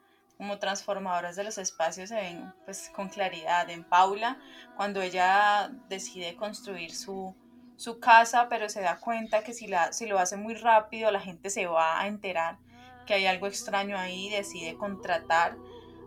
como 0.44 0.58
transformadoras 0.58 1.36
de 1.36 1.44
los 1.44 1.56
espacios 1.56 2.10
se 2.10 2.16
ven 2.16 2.52
pues 2.66 2.90
con 2.90 3.08
claridad 3.08 3.70
en 3.70 3.82
Paula 3.82 4.38
cuando 4.76 5.00
ella 5.00 5.70
decide 5.88 6.36
construir 6.36 6.94
su, 6.94 7.34
su 7.76 7.98
casa 7.98 8.46
pero 8.50 8.68
se 8.68 8.82
da 8.82 9.00
cuenta 9.00 9.42
que 9.42 9.54
si, 9.54 9.68
la, 9.68 9.94
si 9.94 10.04
lo 10.04 10.18
hace 10.18 10.36
muy 10.36 10.54
rápido 10.54 11.10
la 11.10 11.20
gente 11.20 11.48
se 11.48 11.66
va 11.66 11.98
a 11.98 12.08
enterar 12.08 12.58
que 13.06 13.14
hay 13.14 13.24
algo 13.24 13.46
extraño 13.46 13.96
ahí 13.96 14.28
decide 14.28 14.76
contratar 14.76 15.56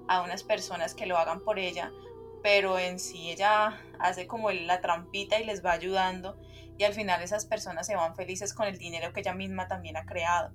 a 0.08 0.22
unas 0.22 0.44
personas 0.44 0.94
que 0.94 1.08
lo 1.08 1.18
hagan 1.18 1.42
por 1.42 1.58
ella. 1.58 1.92
Pero 2.44 2.78
en 2.78 3.00
sí 3.00 3.32
ella 3.32 3.82
hace 4.00 4.28
como 4.28 4.52
la 4.52 4.82
trampita 4.82 5.40
y 5.40 5.46
les 5.46 5.66
va 5.66 5.72
ayudando 5.72 6.40
y 6.78 6.84
al 6.84 6.94
final 6.94 7.24
esas 7.24 7.46
personas 7.46 7.88
se 7.88 7.96
van 7.96 8.16
felices 8.16 8.54
con 8.54 8.68
el 8.68 8.78
dinero 8.78 9.12
que 9.14 9.22
ella 9.22 9.34
misma 9.34 9.68
también 9.68 9.98
ha 9.98 10.06
creado 10.06 10.54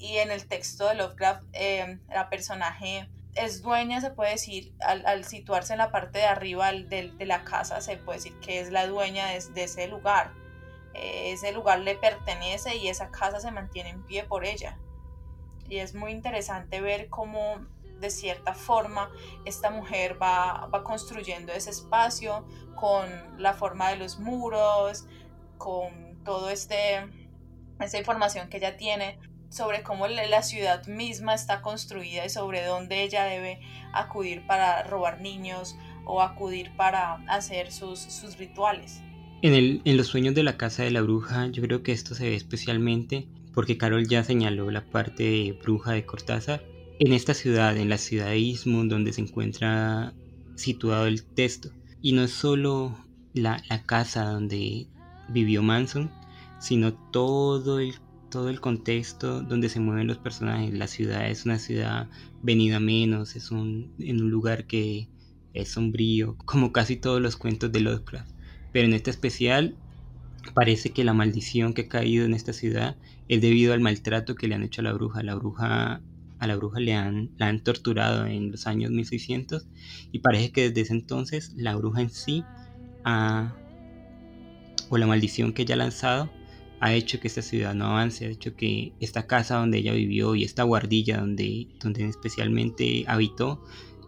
y 0.00 0.16
en 0.16 0.30
el 0.30 0.46
texto 0.46 0.88
de 0.88 0.94
Lovecraft 0.94 1.44
eh, 1.52 1.98
la 2.08 2.30
personaje 2.30 3.08
es 3.34 3.62
dueña, 3.62 4.00
se 4.00 4.10
puede 4.10 4.32
decir, 4.32 4.72
al, 4.80 5.24
situarse 5.24 5.74
en 5.74 5.78
la 5.78 5.92
parte 5.92 6.18
de 6.18 6.24
arriba 6.24 6.72
de, 6.72 7.12
la 7.20 7.44
casa, 7.44 7.80
se 7.80 7.98
puede 7.98 8.18
decir 8.18 8.34
que 8.40 8.60
es 8.60 8.70
la 8.70 8.86
dueña 8.86 9.26
de, 9.28 9.62
ese 9.62 9.86
lugar. 9.86 10.32
Eh, 10.94 11.32
ese 11.32 11.52
lugar 11.52 11.80
le 11.80 11.94
pertenece 11.94 12.76
y 12.76 12.88
esa 12.88 13.10
casa 13.10 13.38
se 13.38 13.50
mantiene 13.50 13.90
en 13.90 14.02
pie 14.04 14.24
por 14.24 14.44
ella. 14.44 14.78
Y 15.68 15.76
es 15.76 15.94
muy 15.94 16.10
interesante 16.10 16.80
ver 16.80 17.08
cómo 17.08 17.64
de 18.00 18.10
cierta 18.10 18.54
forma 18.54 19.12
esta 19.44 19.70
mujer 19.70 20.20
va, 20.20 20.66
va 20.66 20.82
construyendo 20.82 21.52
ese 21.52 21.70
espacio 21.70 22.48
con 22.74 23.08
la 23.40 23.52
forma 23.52 23.90
de 23.90 23.96
los 23.96 24.18
muros, 24.18 25.06
con 25.58 26.24
todo 26.24 26.48
este 26.48 27.06
esa 27.78 27.98
información 27.98 28.48
que 28.48 28.58
ella 28.58 28.76
tiene 28.76 29.18
sobre 29.50 29.82
cómo 29.82 30.06
la 30.06 30.42
ciudad 30.42 30.86
misma 30.86 31.34
está 31.34 31.60
construida 31.60 32.24
y 32.24 32.30
sobre 32.30 32.64
dónde 32.64 33.02
ella 33.02 33.24
debe 33.24 33.60
acudir 33.92 34.46
para 34.46 34.82
robar 34.84 35.20
niños 35.20 35.76
o 36.06 36.22
acudir 36.22 36.70
para 36.76 37.16
hacer 37.26 37.70
sus, 37.70 37.98
sus 37.98 38.38
rituales. 38.38 39.02
En, 39.42 39.52
el, 39.52 39.82
en 39.84 39.96
los 39.96 40.06
sueños 40.06 40.34
de 40.34 40.42
la 40.42 40.56
casa 40.56 40.84
de 40.84 40.90
la 40.90 41.02
bruja 41.02 41.48
yo 41.48 41.62
creo 41.62 41.82
que 41.82 41.92
esto 41.92 42.14
se 42.14 42.30
ve 42.30 42.36
especialmente 42.36 43.28
porque 43.52 43.76
Carol 43.76 44.06
ya 44.06 44.22
señaló 44.24 44.70
la 44.70 44.84
parte 44.84 45.24
de 45.24 45.58
bruja 45.60 45.92
de 45.92 46.06
Cortázar. 46.06 46.64
En 46.98 47.12
esta 47.12 47.34
ciudad, 47.34 47.76
en 47.76 47.88
la 47.88 47.98
ciudad 47.98 48.26
de 48.26 48.38
Ismund, 48.38 48.90
donde 48.90 49.12
se 49.12 49.22
encuentra 49.22 50.12
situado 50.54 51.06
el 51.06 51.24
texto. 51.24 51.70
Y 52.02 52.12
no 52.12 52.22
es 52.22 52.30
solo 52.30 52.96
la, 53.34 53.62
la 53.68 53.82
casa 53.84 54.24
donde 54.24 54.86
vivió 55.28 55.62
Manson, 55.62 56.12
sino 56.58 56.92
todo 57.10 57.80
el, 57.80 57.94
todo 58.30 58.48
el 58.48 58.60
contexto 58.60 59.42
donde 59.42 59.68
se 59.68 59.80
mueven 59.80 60.06
los 60.06 60.18
personajes. 60.18 60.72
La 60.72 60.86
ciudad 60.86 61.28
es 61.28 61.44
una 61.44 61.58
ciudad 61.58 62.08
venida 62.42 62.80
menos, 62.80 63.36
es 63.36 63.50
un, 63.50 63.92
en 63.98 64.22
un 64.22 64.30
lugar 64.30 64.66
que 64.66 65.08
es 65.52 65.70
sombrío, 65.70 66.36
como 66.44 66.72
casi 66.72 66.96
todos 66.96 67.20
los 67.20 67.36
cuentos 67.36 67.70
de 67.72 67.80
Lovecraft. 67.80 68.30
Pero 68.72 68.86
en 68.86 68.94
este 68.94 69.10
especial 69.10 69.76
parece 70.54 70.90
que 70.90 71.04
la 71.04 71.12
maldición 71.12 71.74
que 71.74 71.82
ha 71.82 71.88
caído 71.88 72.24
en 72.24 72.32
esta 72.32 72.52
ciudad 72.52 72.96
es 73.28 73.40
debido 73.42 73.74
al 73.74 73.80
maltrato 73.80 74.34
que 74.34 74.48
le 74.48 74.54
han 74.54 74.62
hecho 74.62 74.80
a 74.80 74.84
la 74.84 74.92
bruja. 74.92 75.22
La 75.22 75.34
bruja 75.34 76.00
a 76.38 76.46
la 76.46 76.56
bruja 76.56 76.80
le 76.80 76.94
han, 76.94 77.30
la 77.36 77.48
han 77.48 77.62
torturado 77.62 78.24
en 78.24 78.50
los 78.50 78.66
años 78.66 78.90
1600 78.90 79.68
y 80.10 80.20
parece 80.20 80.52
que 80.52 80.68
desde 80.68 80.80
ese 80.80 80.94
entonces 80.94 81.52
la 81.54 81.76
bruja 81.76 82.00
en 82.00 82.08
sí 82.08 82.44
ha, 83.04 83.54
o 84.88 84.96
la 84.96 85.06
maldición 85.06 85.52
que 85.52 85.62
ella 85.62 85.74
ha 85.74 85.78
lanzado 85.78 86.30
ha 86.80 86.94
hecho 86.94 87.20
que 87.20 87.28
esta 87.28 87.42
ciudad 87.42 87.74
no 87.74 87.86
avance, 87.86 88.26
ha 88.26 88.30
hecho 88.30 88.56
que 88.56 88.94
esta 89.00 89.26
casa 89.26 89.56
donde 89.56 89.78
ella 89.78 89.92
vivió 89.92 90.34
y 90.34 90.44
esta 90.44 90.62
guardilla 90.62 91.18
donde, 91.18 91.68
donde 91.80 92.06
especialmente 92.06 93.04
habitó 93.06 93.62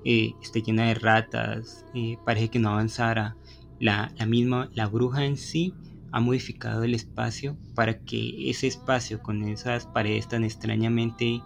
eh, 0.05 0.33
esté 0.43 0.63
llena 0.63 0.87
de 0.87 0.95
ratas, 0.95 1.85
eh, 1.95 2.17
parece 2.25 2.49
que 2.49 2.59
no 2.59 2.71
avanzara. 2.71 3.37
La, 3.79 4.13
la 4.17 4.27
misma, 4.27 4.71
la 4.75 4.87
bruja 4.87 5.25
en 5.25 5.37
sí 5.37 5.75
ha 6.13 6.21
modificado 6.21 6.85
el 6.85 6.95
espacio 6.95 7.57
para 7.75 7.99
que 7.99 8.51
ese 8.51 8.69
espacio 8.69 9.23
con 9.23 9.43
esas 9.43 9.87
paredes 9.87 10.29
tan 10.29 10.45
extrañamente 10.45 11.43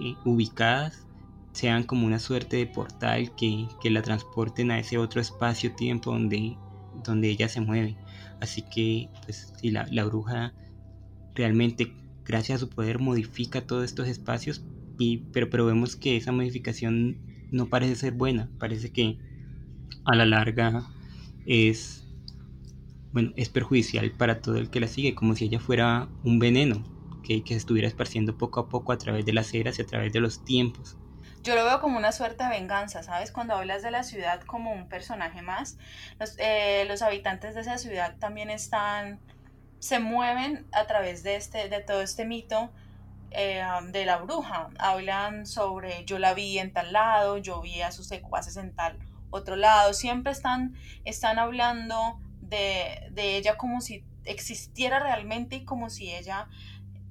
eh, 0.00 0.14
ubicadas 0.24 1.06
sean 1.52 1.84
como 1.84 2.06
una 2.06 2.18
suerte 2.18 2.56
de 2.58 2.66
portal 2.66 3.34
que, 3.34 3.66
que 3.80 3.90
la 3.90 4.02
transporten 4.02 4.70
a 4.70 4.78
ese 4.78 4.98
otro 4.98 5.20
espacio-tiempo 5.20 6.10
donde, 6.10 6.56
donde 7.02 7.30
ella 7.30 7.48
se 7.48 7.60
mueve. 7.60 7.96
Así 8.40 8.62
que, 8.62 9.08
pues, 9.24 9.54
si 9.58 9.70
la, 9.70 9.86
la 9.90 10.04
bruja 10.04 10.52
realmente, 11.36 11.92
gracias 12.24 12.56
a 12.56 12.60
su 12.66 12.70
poder, 12.70 12.98
modifica 12.98 13.66
todos 13.66 13.84
estos 13.84 14.08
espacios, 14.08 14.64
y, 14.98 15.18
pero, 15.32 15.50
pero 15.50 15.66
vemos 15.66 15.94
que 15.94 16.16
esa 16.16 16.32
modificación 16.32 17.18
no 17.50 17.68
parece 17.68 17.94
ser 17.94 18.12
buena, 18.12 18.50
parece 18.58 18.90
que 18.90 19.18
a 20.04 20.16
la 20.16 20.26
larga 20.26 20.84
es 21.46 22.06
bueno, 23.12 23.32
es 23.36 23.48
perjudicial 23.48 24.10
para 24.10 24.42
todo 24.42 24.58
el 24.58 24.68
que 24.68 24.78
la 24.78 24.88
sigue, 24.88 25.14
como 25.14 25.34
si 25.34 25.46
ella 25.46 25.58
fuera 25.58 26.08
un 26.22 26.38
veneno 26.38 26.84
que, 27.24 27.42
que 27.42 27.54
se 27.54 27.58
estuviera 27.58 27.88
esparciendo 27.88 28.36
poco 28.36 28.60
a 28.60 28.68
poco 28.68 28.92
a 28.92 28.98
través 28.98 29.24
de 29.24 29.32
las 29.32 29.54
eras 29.54 29.78
y 29.78 29.82
a 29.82 29.86
través 29.86 30.12
de 30.12 30.20
los 30.20 30.44
tiempos. 30.44 30.98
Yo 31.42 31.54
lo 31.54 31.64
veo 31.64 31.80
como 31.80 31.96
una 31.96 32.12
suerte 32.12 32.44
de 32.44 32.50
venganza, 32.50 33.02
¿sabes? 33.02 33.32
Cuando 33.32 33.54
hablas 33.54 33.82
de 33.82 33.90
la 33.90 34.02
ciudad 34.02 34.42
como 34.42 34.72
un 34.72 34.88
personaje 34.88 35.40
más, 35.42 35.78
los, 36.18 36.34
eh, 36.38 36.84
los 36.88 37.02
habitantes 37.02 37.54
de 37.54 37.62
esa 37.62 37.78
ciudad 37.78 38.16
también 38.18 38.50
están, 38.50 39.20
se 39.86 40.00
mueven 40.00 40.66
a 40.72 40.86
través 40.86 41.22
de, 41.22 41.36
este, 41.36 41.68
de 41.68 41.80
todo 41.80 42.02
este 42.02 42.24
mito 42.24 42.70
eh, 43.30 43.62
de 43.90 44.04
la 44.04 44.18
bruja. 44.18 44.70
Hablan 44.78 45.46
sobre 45.46 46.04
yo 46.04 46.18
la 46.18 46.34
vi 46.34 46.58
en 46.58 46.72
tal 46.72 46.92
lado, 46.92 47.38
yo 47.38 47.60
vi 47.62 47.82
a 47.82 47.92
sus 47.92 48.08
secuaces 48.08 48.56
en 48.56 48.74
tal 48.74 48.98
otro 49.30 49.54
lado. 49.54 49.94
Siempre 49.94 50.32
están, 50.32 50.74
están 51.04 51.38
hablando 51.38 52.20
de, 52.40 53.08
de 53.12 53.36
ella 53.36 53.56
como 53.56 53.80
si 53.80 54.04
existiera 54.24 54.98
realmente 54.98 55.56
y 55.56 55.64
como 55.64 55.88
si 55.88 56.12
ella 56.12 56.48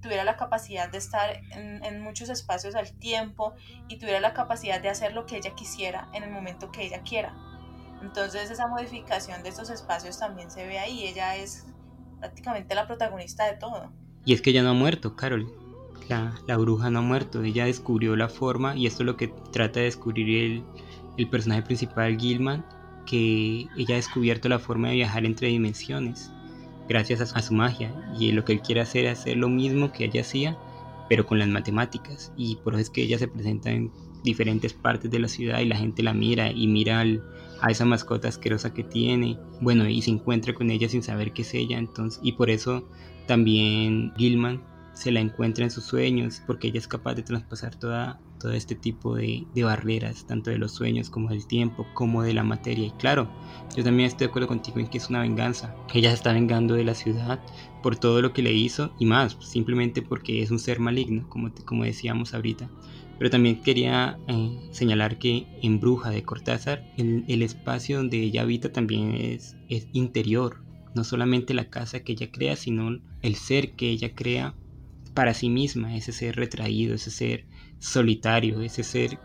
tuviera 0.02 0.26
la 0.26 0.36
capacidad 0.36 0.90
de 0.90 0.98
estar 0.98 1.42
en, 1.52 1.84
en, 1.84 2.02
muchos 2.02 2.30
espacios 2.30 2.76
al 2.76 2.92
tiempo 2.92 3.54
y 3.88 3.98
tuviera 3.98 4.20
la 4.20 4.34
capacidad 4.34 4.82
de 4.82 4.90
hacer 4.90 5.14
lo 5.14 5.26
que 5.26 5.38
ella 5.38 5.56
quisiera 5.56 6.10
en 6.14 6.24
el 6.24 6.30
momento 6.30 6.72
que 6.72 6.84
ella 6.84 7.02
quiera. 7.02 7.34
Entonces 8.02 8.52
esa 8.52 8.68
modificación 8.68 9.42
de 9.42 9.50
estos 9.50 9.70
espacios 9.70 10.20
también 10.20 10.52
se 10.52 10.68
ve 10.68 10.78
ahí, 10.78 11.08
ella 11.08 11.38
es 11.38 11.66
prácticamente 12.26 12.74
la 12.74 12.88
protagonista 12.88 13.46
de 13.46 13.58
todo. 13.58 13.92
Y 14.26 14.34
es 14.34 14.42
que 14.42 14.50
ella 14.50 14.64
no 14.64 14.70
ha 14.70 14.74
muerto, 14.74 15.16
Carol. 15.16 15.48
La, 16.10 16.36
la 16.48 16.58
bruja 16.58 16.90
no 16.90 17.00
ha 17.00 17.02
muerto, 17.02 17.44
ella 17.44 17.66
descubrió 17.66 18.16
la 18.16 18.30
forma 18.30 18.76
y 18.76 18.86
esto 18.86 19.04
es 19.04 19.08
lo 19.08 19.18
que 19.18 19.28
trata 19.52 19.80
de 19.80 19.86
descubrir 19.86 20.30
el, 20.30 20.64
el 21.18 21.30
personaje 21.30 21.64
principal, 21.64 22.18
Gilman, 22.20 22.64
que 23.06 23.68
ella 23.76 23.96
ha 23.96 23.98
descubierto 23.98 24.50
la 24.50 24.60
forma 24.60 24.90
de 24.90 24.96
viajar 24.96 25.26
entre 25.26 25.48
dimensiones 25.48 26.32
gracias 26.88 27.34
a 27.34 27.42
su, 27.42 27.54
magia 27.54 27.92
y 28.20 28.32
lo 28.32 28.46
que 28.46 28.54
él 28.54 28.62
quiere 28.62 28.82
hacer 28.82 29.06
es 29.06 29.20
hacer 29.20 29.38
lo 29.38 29.50
mismo 29.50 29.92
que 29.92 30.06
ella 30.06 30.22
hacía 30.22 30.58
pero 31.10 31.26
con 31.26 31.40
las 31.40 31.48
matemáticas 31.48 32.32
y 32.36 32.58
por 32.58 32.74
eso 32.74 32.82
es 32.82 32.90
que 32.90 33.02
ella 33.02 33.18
se 33.18 33.28
presenta 33.28 33.72
en 33.72 33.92
diferentes 34.26 34.74
partes 34.74 35.10
de 35.10 35.20
la 35.20 35.30
ciudad 35.30 35.60
y 35.60 35.66
la 35.66 35.78
gente 35.78 36.04
la 36.04 36.14
mira 36.14 36.52
y 36.52 36.68
mira 36.68 37.06
a 37.62 37.72
esa 37.72 37.86
mascota 37.86 38.28
asquerosa 38.28 38.74
que 38.74 38.84
tiene 38.84 39.40
bueno 39.62 39.88
y 39.88 40.02
se 40.02 40.12
encuentra 40.12 40.54
con 40.54 40.70
ella 40.70 40.90
sin 40.90 41.04
saber 41.04 41.32
qué 41.32 41.44
es 41.44 41.54
ella 41.54 41.78
entonces 41.78 42.20
y 42.22 42.34
por 42.34 42.50
eso 42.50 42.90
también 43.28 44.12
Gilman 44.18 44.62
se 44.96 45.12
la 45.12 45.20
encuentra 45.20 45.66
en 45.66 45.72
sus 45.72 45.84
sueños 45.84 46.42
porque 46.48 46.70
ella 46.70 46.80
es 46.80 46.88
capaz 46.88 47.16
de 47.16 47.24
traspasar 47.24 47.76
toda, 47.76 48.20
todo 48.40 48.54
este 48.54 48.76
tipo 48.76 49.16
de, 49.16 49.46
de, 49.54 49.64
barreras, 49.64 50.26
tanto 50.26 50.50
de 50.50 50.58
los 50.58 50.72
sueños 50.72 51.10
como 51.10 51.30
del 51.30 51.46
tiempo, 51.48 51.86
como 51.94 52.24
de 52.24 52.34
la 52.34 52.44
materia. 52.44 52.88
Y 52.88 52.92
claro, 52.92 53.30
yo 53.76 53.84
también 53.84 54.08
estoy 54.08 54.28
de 54.28 54.30
acuerdo 54.30 54.48
contigo 54.48 54.80
en 54.80 54.88
que 54.88 54.98
es 54.98 55.10
una 55.10 55.22
venganza. 55.22 55.76
Ella 55.94 56.10
se 56.10 56.16
está 56.16 56.32
vengando 56.32 56.76
de 56.76 56.86
la 56.86 56.96
ciudad 56.96 57.44
por 57.84 57.98
todo 57.98 58.22
lo 58.22 58.32
que 58.32 58.42
le 58.42 58.54
hizo 58.54 58.94
y 58.98 59.06
más, 59.06 59.38
simplemente 59.42 60.02
porque 60.02 60.42
es 60.42 60.50
un 60.50 60.60
ser 60.60 60.80
maligno, 60.80 61.28
como, 61.30 61.52
como 61.66 61.84
decíamos 61.84 62.34
ahorita. 62.34 62.70
Pero 63.18 63.30
también 63.30 63.62
quería 63.62 64.20
eh, 64.28 64.60
señalar 64.72 65.18
que 65.18 65.48
en 65.62 65.80
Bruja 65.80 66.10
de 66.10 66.24
Cortázar, 66.24 66.84
el, 66.98 67.42
espacio 67.42 67.98
donde 67.98 68.22
ella 68.22 68.42
habita 68.42 68.72
también 68.72 69.16
es, 69.16 69.56
es 69.70 69.88
interior. 69.94 70.64
No 70.94 71.04
solamente 71.04 71.54
la 71.54 71.70
casa 71.70 72.02
que 72.02 72.14
ella 72.14 72.32
crea, 72.32 72.56
sino 72.56 73.00
el 73.22 73.36
ser 73.36 73.76
que 73.76 73.90
ella 73.90 74.14
crea 74.14 74.56
para 75.14 75.34
sí 75.34 75.50
misma, 75.50 75.96
ese 75.96 76.12
ser 76.12 76.36
retraído, 76.36 76.94
ese 76.96 77.12
ser 77.12 77.46
solitario, 77.80 78.62
ese 78.62 78.84
ser 78.84 79.20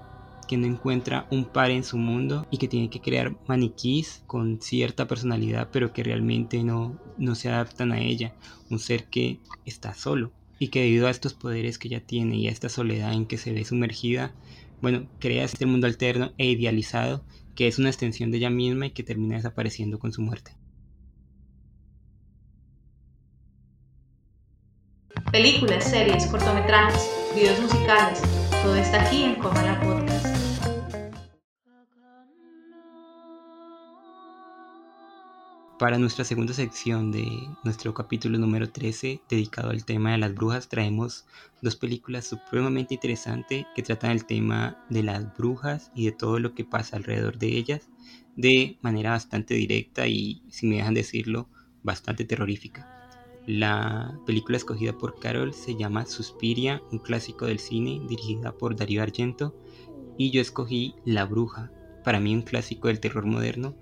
que 0.48 0.56
no 0.56 0.66
encuentra 0.66 1.26
un 1.30 1.44
par 1.44 1.70
en 1.70 1.84
su 1.84 1.96
mundo 1.96 2.46
y 2.50 2.58
que 2.58 2.66
tiene 2.68 2.90
que 2.90 3.00
crear 3.00 3.36
maniquís 3.46 4.24
con 4.26 4.60
cierta 4.60 5.06
personalidad 5.06 5.68
pero 5.70 5.92
que 5.92 6.02
realmente 6.02 6.64
no, 6.64 6.98
no 7.18 7.36
se 7.36 7.50
adaptan 7.50 7.92
a 7.92 8.00
ella, 8.00 8.34
un 8.68 8.80
ser 8.80 9.04
que 9.04 9.38
está 9.64 9.94
solo 9.94 10.32
y 10.60 10.68
que 10.68 10.82
debido 10.82 11.08
a 11.08 11.10
estos 11.10 11.32
poderes 11.34 11.78
que 11.78 11.88
ella 11.88 12.06
tiene 12.06 12.36
y 12.36 12.46
a 12.46 12.50
esta 12.50 12.68
soledad 12.68 13.14
en 13.14 13.24
que 13.26 13.38
se 13.38 13.50
ve 13.50 13.64
sumergida, 13.64 14.32
bueno, 14.82 15.08
crea 15.18 15.42
este 15.42 15.66
mundo 15.66 15.86
alterno 15.86 16.32
e 16.36 16.46
idealizado 16.50 17.24
que 17.56 17.66
es 17.66 17.78
una 17.78 17.88
extensión 17.88 18.30
de 18.30 18.38
ella 18.38 18.50
misma 18.50 18.86
y 18.86 18.90
que 18.90 19.02
termina 19.02 19.36
desapareciendo 19.36 19.98
con 19.98 20.12
su 20.12 20.20
muerte. 20.22 20.52
Películas, 25.32 25.84
series, 25.84 26.26
cortometrajes, 26.26 27.10
videos 27.34 27.60
musicales, 27.60 28.20
todo 28.62 28.76
está 28.76 29.06
aquí 29.06 29.22
en 29.22 29.36
Comala 29.36 29.80
Podcast. 29.80 29.89
Para 35.80 35.96
nuestra 35.96 36.26
segunda 36.26 36.52
sección 36.52 37.10
de 37.10 37.26
nuestro 37.64 37.94
capítulo 37.94 38.36
número 38.36 38.68
13, 38.68 39.22
dedicado 39.30 39.70
al 39.70 39.86
tema 39.86 40.12
de 40.12 40.18
las 40.18 40.34
brujas, 40.34 40.68
traemos 40.68 41.24
dos 41.62 41.74
películas 41.74 42.26
supremamente 42.26 42.92
interesantes 42.92 43.64
que 43.74 43.82
tratan 43.82 44.10
el 44.10 44.26
tema 44.26 44.84
de 44.90 45.02
las 45.02 45.34
brujas 45.38 45.90
y 45.94 46.04
de 46.04 46.12
todo 46.12 46.38
lo 46.38 46.52
que 46.54 46.66
pasa 46.66 46.98
alrededor 46.98 47.38
de 47.38 47.56
ellas 47.56 47.88
de 48.36 48.76
manera 48.82 49.12
bastante 49.12 49.54
directa 49.54 50.06
y, 50.06 50.42
si 50.50 50.66
me 50.66 50.76
dejan 50.76 50.92
decirlo, 50.92 51.48
bastante 51.82 52.26
terrorífica. 52.26 52.86
La 53.46 54.20
película 54.26 54.58
escogida 54.58 54.98
por 54.98 55.18
Carol 55.18 55.54
se 55.54 55.76
llama 55.76 56.04
Suspiria, 56.04 56.82
un 56.92 56.98
clásico 56.98 57.46
del 57.46 57.58
cine 57.58 58.02
dirigida 58.06 58.52
por 58.52 58.76
Darío 58.76 59.02
Argento, 59.02 59.56
y 60.18 60.30
yo 60.30 60.42
escogí 60.42 60.94
La 61.06 61.24
Bruja, 61.24 61.72
para 62.04 62.20
mí 62.20 62.34
un 62.34 62.42
clásico 62.42 62.88
del 62.88 63.00
terror 63.00 63.24
moderno, 63.24 63.76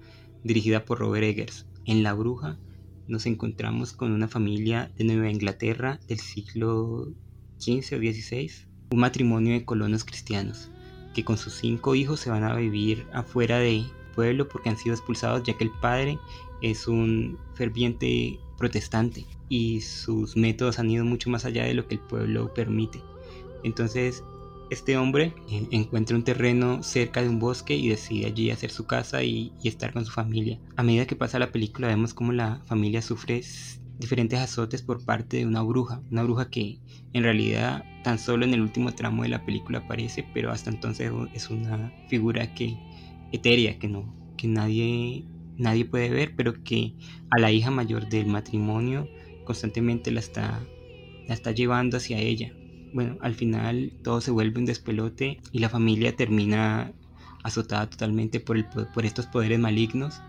dirigida 0.45 0.85
por 0.85 1.01
Robert 1.01 1.25
Eggers. 1.25 1.67
En 1.88 2.03
La 2.03 2.12
Bruja 2.12 2.59
nos 3.07 3.24
encontramos 3.24 3.94
con 3.94 4.12
una 4.12 4.29
familia 4.29 4.92
de 4.98 5.05
Nueva 5.05 5.31
Inglaterra 5.31 5.98
del 6.07 6.18
siglo 6.18 7.14
XV 7.59 7.96
o 7.96 7.98
XVI, 7.98 8.51
un 8.90 9.01
matrimonio 9.01 9.55
de 9.55 9.64
colonos 9.64 10.05
cristianos, 10.05 10.70
que 11.14 11.24
con 11.24 11.38
sus 11.38 11.55
cinco 11.55 11.94
hijos 11.94 12.20
se 12.20 12.29
van 12.29 12.44
a 12.44 12.55
vivir 12.55 13.07
afuera 13.14 13.59
de 13.59 13.87
pueblo 14.14 14.51
porque 14.51 14.68
han 14.68 14.77
sido 14.77 14.94
expulsados 14.94 15.44
ya 15.44 15.57
que 15.57 15.64
el 15.64 15.70
padre 15.81 16.18
es 16.61 16.88
un 16.88 17.38
ferviente 17.55 18.38
protestante 18.59 19.24
y 19.48 19.81
sus 19.81 20.37
métodos 20.37 20.79
han 20.79 20.90
ido 20.90 21.07
mucho 21.07 21.31
más 21.31 21.46
allá 21.46 21.64
de 21.64 21.72
lo 21.72 21.88
que 21.88 21.94
el 21.94 22.03
pueblo 22.03 22.53
permite. 22.53 23.01
Entonces, 23.64 24.22
este 24.70 24.96
hombre 24.96 25.35
encuentra 25.70 26.16
un 26.16 26.24
terreno 26.24 26.83
cerca 26.83 27.22
de 27.22 27.28
un 27.28 27.38
bosque 27.38 27.74
y 27.76 27.88
decide 27.88 28.26
allí 28.26 28.50
hacer 28.50 28.70
su 28.70 28.87
casa 28.87 29.22
y, 29.22 29.52
estar 29.64 29.92
con 29.92 30.04
su 30.04 30.12
familia. 30.12 30.59
A 30.76 30.83
medida 30.83 31.07
que 31.07 31.16
pasa 31.16 31.38
la 31.38 31.52
película 31.52 31.88
vemos 31.88 32.14
como 32.14 32.33
la 32.33 32.62
familia 32.66 33.02
sufre 33.02 33.42
diferentes 33.98 34.38
azotes 34.38 34.83
por 34.83 35.04
parte 35.04 35.38
de 35.38 35.46
una 35.46 35.62
bruja, 35.62 36.02
una 36.11 36.22
bruja 36.22 36.50
que 36.50 36.78
en 37.12 37.22
realidad 37.22 37.85
tan 38.04 38.18
solo 38.18 38.44
en 38.44 38.54
el 38.54 38.61
último 38.61 38.92
tramo 38.94 39.24
de 39.24 39.28
la 39.28 39.44
película 39.44 39.78
aparece, 39.78 40.24
pero 40.33 40.50
hasta 40.52 40.70
entonces 40.70 41.12
es 41.35 41.50
una 41.50 41.92
figura 42.09 42.54
que 42.54 42.76
etérea, 43.33 43.78
que 43.78 43.88
no, 43.88 44.14
que 44.37 44.48
nadie, 44.48 45.24
nadie 45.57 45.85
puede 45.85 46.11
ver, 46.11 46.35
pero 46.37 46.62
que 46.62 46.94
a 47.31 47.40
la 47.40 47.50
hija 47.50 47.70
mayor 47.70 48.09
del 48.09 48.26
matrimonio 48.26 49.09
constantemente 49.44 50.11
la 50.11 50.20
está, 50.20 50.61
la 51.26 51.35
está 51.35 51.50
llevando 51.52 51.96
hacia 51.96 52.18
ella. 52.18 52.52
Bueno, 52.92 53.16
al 53.20 53.35
final 53.35 53.92
todo 54.03 54.20
se 54.20 54.31
vuelve 54.31 54.59
un 54.59 54.66
despelote 54.66 55.40
y 55.53 55.59
la 55.59 55.68
familia 55.68 56.16
termina 56.16 56.92
azotada 57.42 57.88
totalmente 57.88 58.40
por, 58.40 58.57
el, 58.57 58.66
por 58.66 59.05
estos 59.05 59.27
poderes 59.27 59.59
malignos 59.59 60.20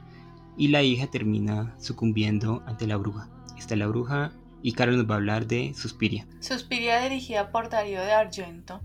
y 0.57 0.69
la 0.69 0.83
hija 0.83 1.07
termina 1.07 1.75
sucumbiendo 1.79 2.63
ante 2.65 2.87
la 2.87 2.97
bruja. 2.97 3.29
Está 3.57 3.75
la 3.75 3.87
bruja 3.87 4.31
y 4.61 4.73
Carol 4.73 4.97
nos 4.97 5.09
va 5.09 5.15
a 5.15 5.17
hablar 5.17 5.47
de 5.47 5.73
Suspiria. 5.73 6.27
Suspiria 6.39 6.99
dirigida 7.01 7.51
por 7.51 7.69
Darío 7.69 8.01
de 8.01 8.11
Argento 8.11 8.81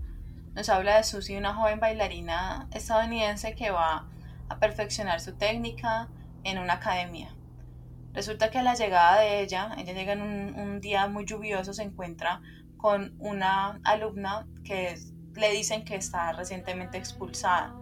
nos 0.55 0.69
habla 0.69 0.95
de 0.95 1.03
Susie, 1.03 1.37
una 1.37 1.53
joven 1.53 1.81
bailarina 1.81 2.69
estadounidense 2.71 3.55
que 3.55 3.71
va 3.71 4.07
a 4.47 4.59
perfeccionar 4.59 5.19
su 5.19 5.33
técnica 5.33 6.07
en 6.45 6.59
una 6.59 6.75
academia. 6.75 7.35
Resulta 8.13 8.49
que 8.49 8.59
a 8.59 8.63
la 8.63 8.75
llegada 8.75 9.19
de 9.19 9.41
ella, 9.41 9.75
ella 9.77 9.91
llega 9.91 10.13
en 10.13 10.21
un, 10.21 10.79
día 10.79 11.07
muy 11.07 11.25
lluvioso, 11.25 11.73
se 11.73 11.83
encuentra 11.83 12.41
con 12.85 13.15
una 13.17 13.79
alumna 13.83 14.45
que 14.63 14.95
le 15.33 15.49
dicen 15.49 15.83
que 15.85 15.95
está 15.95 16.33
recientemente 16.33 16.99
expulsada. 16.99 17.73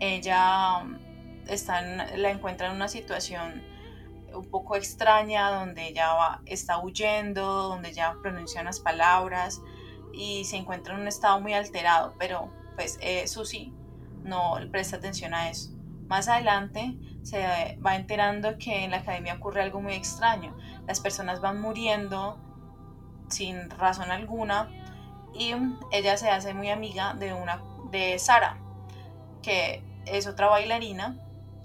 Ella 0.00 0.84
está 1.48 1.80
la 1.80 2.30
encuentra 2.30 2.66
en 2.66 2.74
una 2.74 2.88
situación 2.88 3.62
un 4.34 4.44
poco 4.50 4.76
extraña 4.76 5.50
donde 5.50 5.88
ella 5.88 6.42
está 6.44 6.78
huyendo, 6.78 7.70
donde 7.70 7.88
ella 7.88 8.16
pronuncia 8.20 8.60
unas 8.60 8.80
palabras 8.80 9.62
y 10.12 10.44
se 10.44 10.58
encuentra 10.58 10.92
en 10.92 11.00
un 11.00 11.08
estado 11.08 11.40
muy 11.40 11.54
alterado, 11.54 12.12
pero 12.18 12.52
pues 12.76 12.98
eh, 13.00 13.26
Susi 13.26 13.72
no 14.24 14.58
presta 14.70 14.96
atención 14.98 15.32
a 15.32 15.48
eso. 15.48 15.70
Más 16.06 16.28
adelante 16.28 16.98
se 17.22 17.78
va 17.82 17.96
enterando 17.96 18.58
que 18.58 18.84
en 18.84 18.90
la 18.90 18.98
academia 18.98 19.36
ocurre 19.36 19.62
algo 19.62 19.80
muy 19.80 19.94
extraño. 19.94 20.54
Las 20.86 21.00
personas 21.00 21.40
van 21.40 21.62
muriendo 21.62 22.38
sin 23.34 23.70
razón 23.70 24.10
alguna 24.10 24.70
y 25.34 25.54
ella 25.90 26.16
se 26.16 26.30
hace 26.30 26.54
muy 26.54 26.70
amiga 26.70 27.14
de 27.14 27.34
una 27.34 27.60
de 27.90 28.18
Sara, 28.18 28.58
que 29.42 29.82
es 30.06 30.26
otra 30.26 30.48
bailarina 30.48 31.18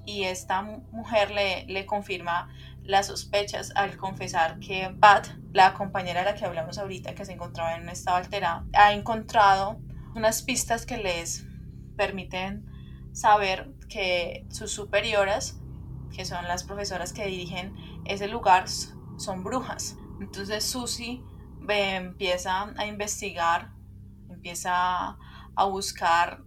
y 0.06 0.24
esta 0.24 0.62
mujer 0.62 1.32
le, 1.32 1.66
le 1.66 1.86
confirma 1.86 2.50
las 2.84 3.08
sospechas 3.08 3.72
al 3.76 3.98
confesar 3.98 4.60
que 4.60 4.90
Pat, 5.00 5.28
la 5.54 5.74
compañera 5.76 6.22
de 6.22 6.32
la 6.32 6.36
que 6.36 6.46
hablamos 6.46 6.80
ahorita, 6.80 7.14
que 7.14 7.26
se 7.26 7.34
encontraba 7.34 7.76
en 7.76 7.84
un 7.84 7.90
estado 7.90 8.18
alterado, 8.18 8.66
ha 8.74 8.94
encontrado 8.94 9.80
unas 10.16 10.42
pistas 10.42 10.86
que 10.86 10.98
les 10.98 11.46
permiten 11.96 12.66
saber 13.14 13.72
que 13.88 14.48
sus 14.50 14.72
superioras, 14.72 15.60
que 16.16 16.26
son 16.26 16.48
las 16.48 16.64
profesoras 16.64 17.14
que 17.14 17.28
dirigen 17.28 17.76
ese 18.06 18.28
lugar, 18.28 18.66
son 19.18 19.44
brujas. 19.44 19.98
Entonces 20.20 20.64
Susie 20.64 21.22
empieza 21.70 22.74
a 22.78 22.86
investigar, 22.86 23.72
empieza 24.30 25.18
a 25.56 25.64
buscar 25.66 26.42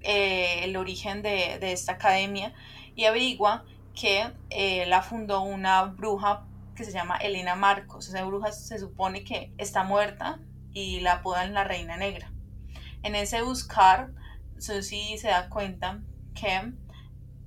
eh, 0.00 0.64
el 0.64 0.76
origen 0.76 1.22
de, 1.22 1.58
de, 1.58 1.72
esta 1.72 1.92
academia 1.92 2.52
y 2.94 3.04
averigua 3.06 3.64
que 3.94 4.32
eh, 4.50 4.86
la 4.86 5.02
fundó 5.02 5.40
una 5.40 5.84
bruja 5.84 6.46
que 6.74 6.84
se 6.84 6.92
llama 6.92 7.16
Elena 7.16 7.54
Marcos. 7.54 8.08
Esa 8.08 8.24
bruja 8.24 8.52
se 8.52 8.78
supone 8.78 9.24
que 9.24 9.52
está 9.58 9.84
muerta 9.84 10.40
y 10.72 11.00
la 11.00 11.14
apodan 11.14 11.54
la 11.54 11.64
Reina 11.64 11.96
Negra. 11.96 12.32
En 13.02 13.14
ese 13.14 13.42
buscar, 13.42 14.12
Susie 14.58 15.18
se 15.18 15.28
da 15.28 15.48
cuenta 15.48 16.00
que 16.34 16.72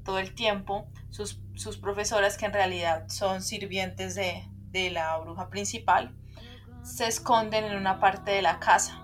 todo 0.04 0.20
el 0.20 0.34
tiempo 0.34 0.88
sus, 1.10 1.42
sus 1.56 1.78
profesoras, 1.78 2.38
que 2.38 2.46
en 2.46 2.54
realidad 2.54 3.08
son 3.10 3.42
sirvientes 3.42 4.16
de, 4.16 4.48
de 4.72 4.92
la 4.92 5.18
bruja 5.18 5.50
principal, 5.50 6.16
se 6.88 7.06
esconden 7.06 7.66
en 7.66 7.76
una 7.76 8.00
parte 8.00 8.32
de 8.32 8.42
la 8.42 8.60
casa. 8.60 9.02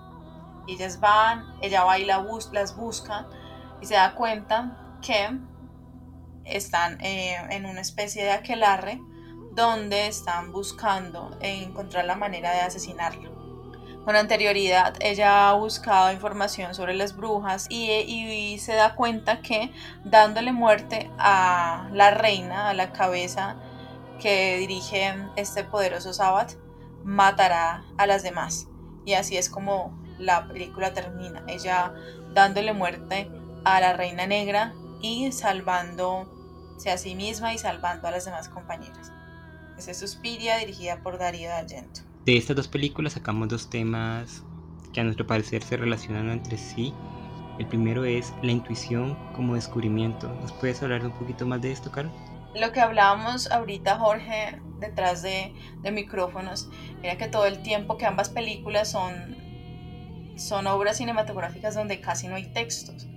Ellas 0.66 1.00
van, 1.00 1.44
ella 1.60 1.84
va 1.84 1.98
y 1.98 2.04
la 2.04 2.24
las 2.52 2.74
busca 2.74 3.26
y 3.80 3.86
se 3.86 3.94
da 3.94 4.14
cuenta 4.14 4.96
que 5.02 5.38
están 6.44 6.98
eh, 7.02 7.36
en 7.50 7.66
una 7.66 7.82
especie 7.82 8.24
de 8.24 8.30
aquelarre 8.30 9.00
donde 9.52 10.06
están 10.06 10.50
buscando 10.50 11.36
encontrar 11.40 12.06
la 12.06 12.16
manera 12.16 12.52
de 12.52 12.60
asesinarlo. 12.60 13.34
Con 14.04 14.16
anterioridad, 14.16 14.94
ella 15.00 15.50
ha 15.50 15.54
buscado 15.54 16.12
información 16.12 16.74
sobre 16.74 16.94
las 16.94 17.16
brujas 17.16 17.66
y, 17.70 17.90
y, 17.90 18.58
se 18.58 18.74
da 18.74 18.94
cuenta 18.94 19.40
que 19.40 19.72
dándole 20.04 20.52
muerte 20.52 21.10
a 21.18 21.88
la 21.92 22.10
reina, 22.10 22.68
a 22.68 22.74
la 22.74 22.92
cabeza 22.92 23.56
que 24.20 24.58
dirige 24.58 25.14
este 25.36 25.64
poderoso 25.64 26.12
Sabbath, 26.12 26.63
matará 27.04 27.84
a 27.96 28.06
las 28.06 28.22
demás. 28.22 28.68
Y 29.04 29.14
así 29.14 29.36
es 29.36 29.50
como 29.50 29.96
la 30.18 30.48
película 30.48 30.94
termina. 30.94 31.44
Ella 31.46 31.94
dándole 32.32 32.72
muerte 32.72 33.30
a 33.64 33.80
la 33.80 33.92
reina 33.92 34.26
negra 34.26 34.74
y 35.00 35.30
salvándose 35.32 36.90
a 36.90 36.98
sí 36.98 37.14
misma 37.14 37.54
y 37.54 37.58
salvando 37.58 38.08
a 38.08 38.10
las 38.10 38.24
demás 38.24 38.48
compañeras. 38.48 39.12
Esa 39.78 39.90
es 39.90 39.98
Suspiria, 39.98 40.58
dirigida 40.58 41.02
por 41.02 41.18
Darío 41.18 41.52
Argento. 41.52 42.00
De 42.24 42.36
estas 42.36 42.56
dos 42.56 42.68
películas 42.68 43.14
sacamos 43.14 43.48
dos 43.48 43.68
temas 43.68 44.42
que 44.92 45.00
a 45.00 45.04
nuestro 45.04 45.26
parecer 45.26 45.62
se 45.62 45.76
relacionan 45.76 46.30
entre 46.30 46.56
sí. 46.56 46.94
El 47.58 47.66
primero 47.66 48.04
es 48.04 48.32
la 48.42 48.52
intuición 48.52 49.16
como 49.34 49.54
descubrimiento. 49.54 50.28
¿Nos 50.40 50.52
puedes 50.52 50.82
hablar 50.82 51.04
un 51.04 51.12
poquito 51.12 51.46
más 51.46 51.60
de 51.60 51.72
esto, 51.72 51.90
Carol? 51.90 52.12
Lo 52.54 52.72
que 52.72 52.80
hablábamos 52.80 53.50
ahorita, 53.50 53.98
Jorge, 53.98 54.60
detrás 54.78 55.22
de, 55.22 55.52
micrófonos, 55.92 56.68
era 57.02 57.16
que 57.16 57.28
todo 57.28 57.46
el 57.46 57.62
tiempo 57.62 57.96
que 57.96 58.06
ambas 58.06 58.28
películas 58.28 58.90
son, 58.90 59.36
son 60.36 60.66
obras 60.66 60.98
cinematográficas 60.98 61.74
donde 61.74 62.00
casi 62.00 62.28
no 62.28 62.36
hay 62.36 62.46
textos 62.52 63.08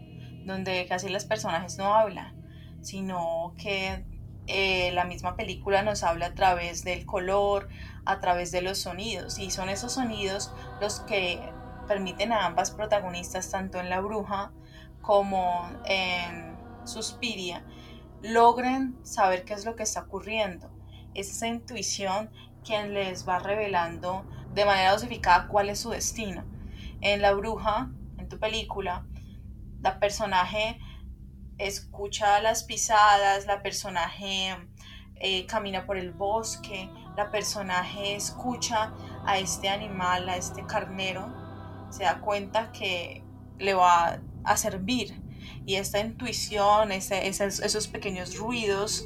donde 0.48 0.88
casi 0.88 1.10
los 1.10 1.26
personajes 1.26 1.78
no 1.78 1.94
hablan, 1.94 2.34
sino 2.82 3.54
que 3.58 4.04
eh, 4.48 4.92
la 4.94 5.04
misma 5.04 5.36
película 5.36 5.84
nos 5.84 6.04
habla 6.04 6.28
a 6.28 6.34
través 6.34 6.84
del 6.84 7.06
color, 7.06 7.68
a 8.06 8.20
través 8.20 8.52
de 8.52 8.62
los 8.62 8.80
sonidos, 8.80 9.38
y 9.38 9.52
son 9.52 9.70
esos 9.70 9.94
sonidos 9.94 10.52
los 10.82 11.02
que 11.02 11.40
permiten 11.88 12.32
a 12.32 12.46
ambas 12.46 12.72
protagonistas, 12.72 13.52
tanto 13.52 13.80
en 13.80 13.90
La 13.90 14.00
Bruja 14.00 14.52
como 15.02 15.70
en 15.86 16.58
Suspiria, 16.86 17.64
logren 18.22 18.98
saber 19.04 19.46
qué 19.46 19.54
es 19.54 19.66
lo 19.66 19.76
que 19.76 19.84
está 19.84 20.02
ocurriendo. 20.02 20.70
Es 21.14 21.30
esa 21.32 21.48
intuición 21.48 22.30
quien 22.64 22.94
les 22.94 23.28
va 23.28 23.40
revelando 23.40 24.26
de 24.54 24.66
manera 24.66 24.92
dosificada 24.92 25.48
cuál 25.48 25.70
es 25.70 25.80
su 25.80 25.90
destino. 25.90 26.44
En 27.02 27.22
La 27.22 27.34
Bruja, 27.34 27.90
en 28.18 28.28
tu 28.28 28.40
película, 28.40 29.06
la 29.82 30.00
personaje 30.00 30.80
escucha 31.58 32.42
las 32.42 32.64
pisadas, 32.64 33.46
la 33.46 33.62
personaje 33.62 34.56
eh, 35.16 35.46
camina 35.46 35.86
por 35.86 35.98
el 35.98 36.12
bosque, 36.12 36.90
la 37.16 37.32
personaje 37.32 38.16
escucha 38.16 38.94
a 39.26 39.38
este 39.38 39.70
animal, 39.70 40.30
a 40.30 40.38
este 40.38 40.66
carnero, 40.66 41.34
se 41.90 42.04
da 42.04 42.20
cuenta 42.20 42.72
que 42.72 43.24
le 43.58 43.74
va 43.74 44.20
a 44.44 44.58
servir 44.58 45.27
y 45.68 45.76
esta 45.76 46.00
intuición, 46.00 46.94
esos 46.94 47.88
pequeños 47.90 48.38
ruidos 48.38 49.06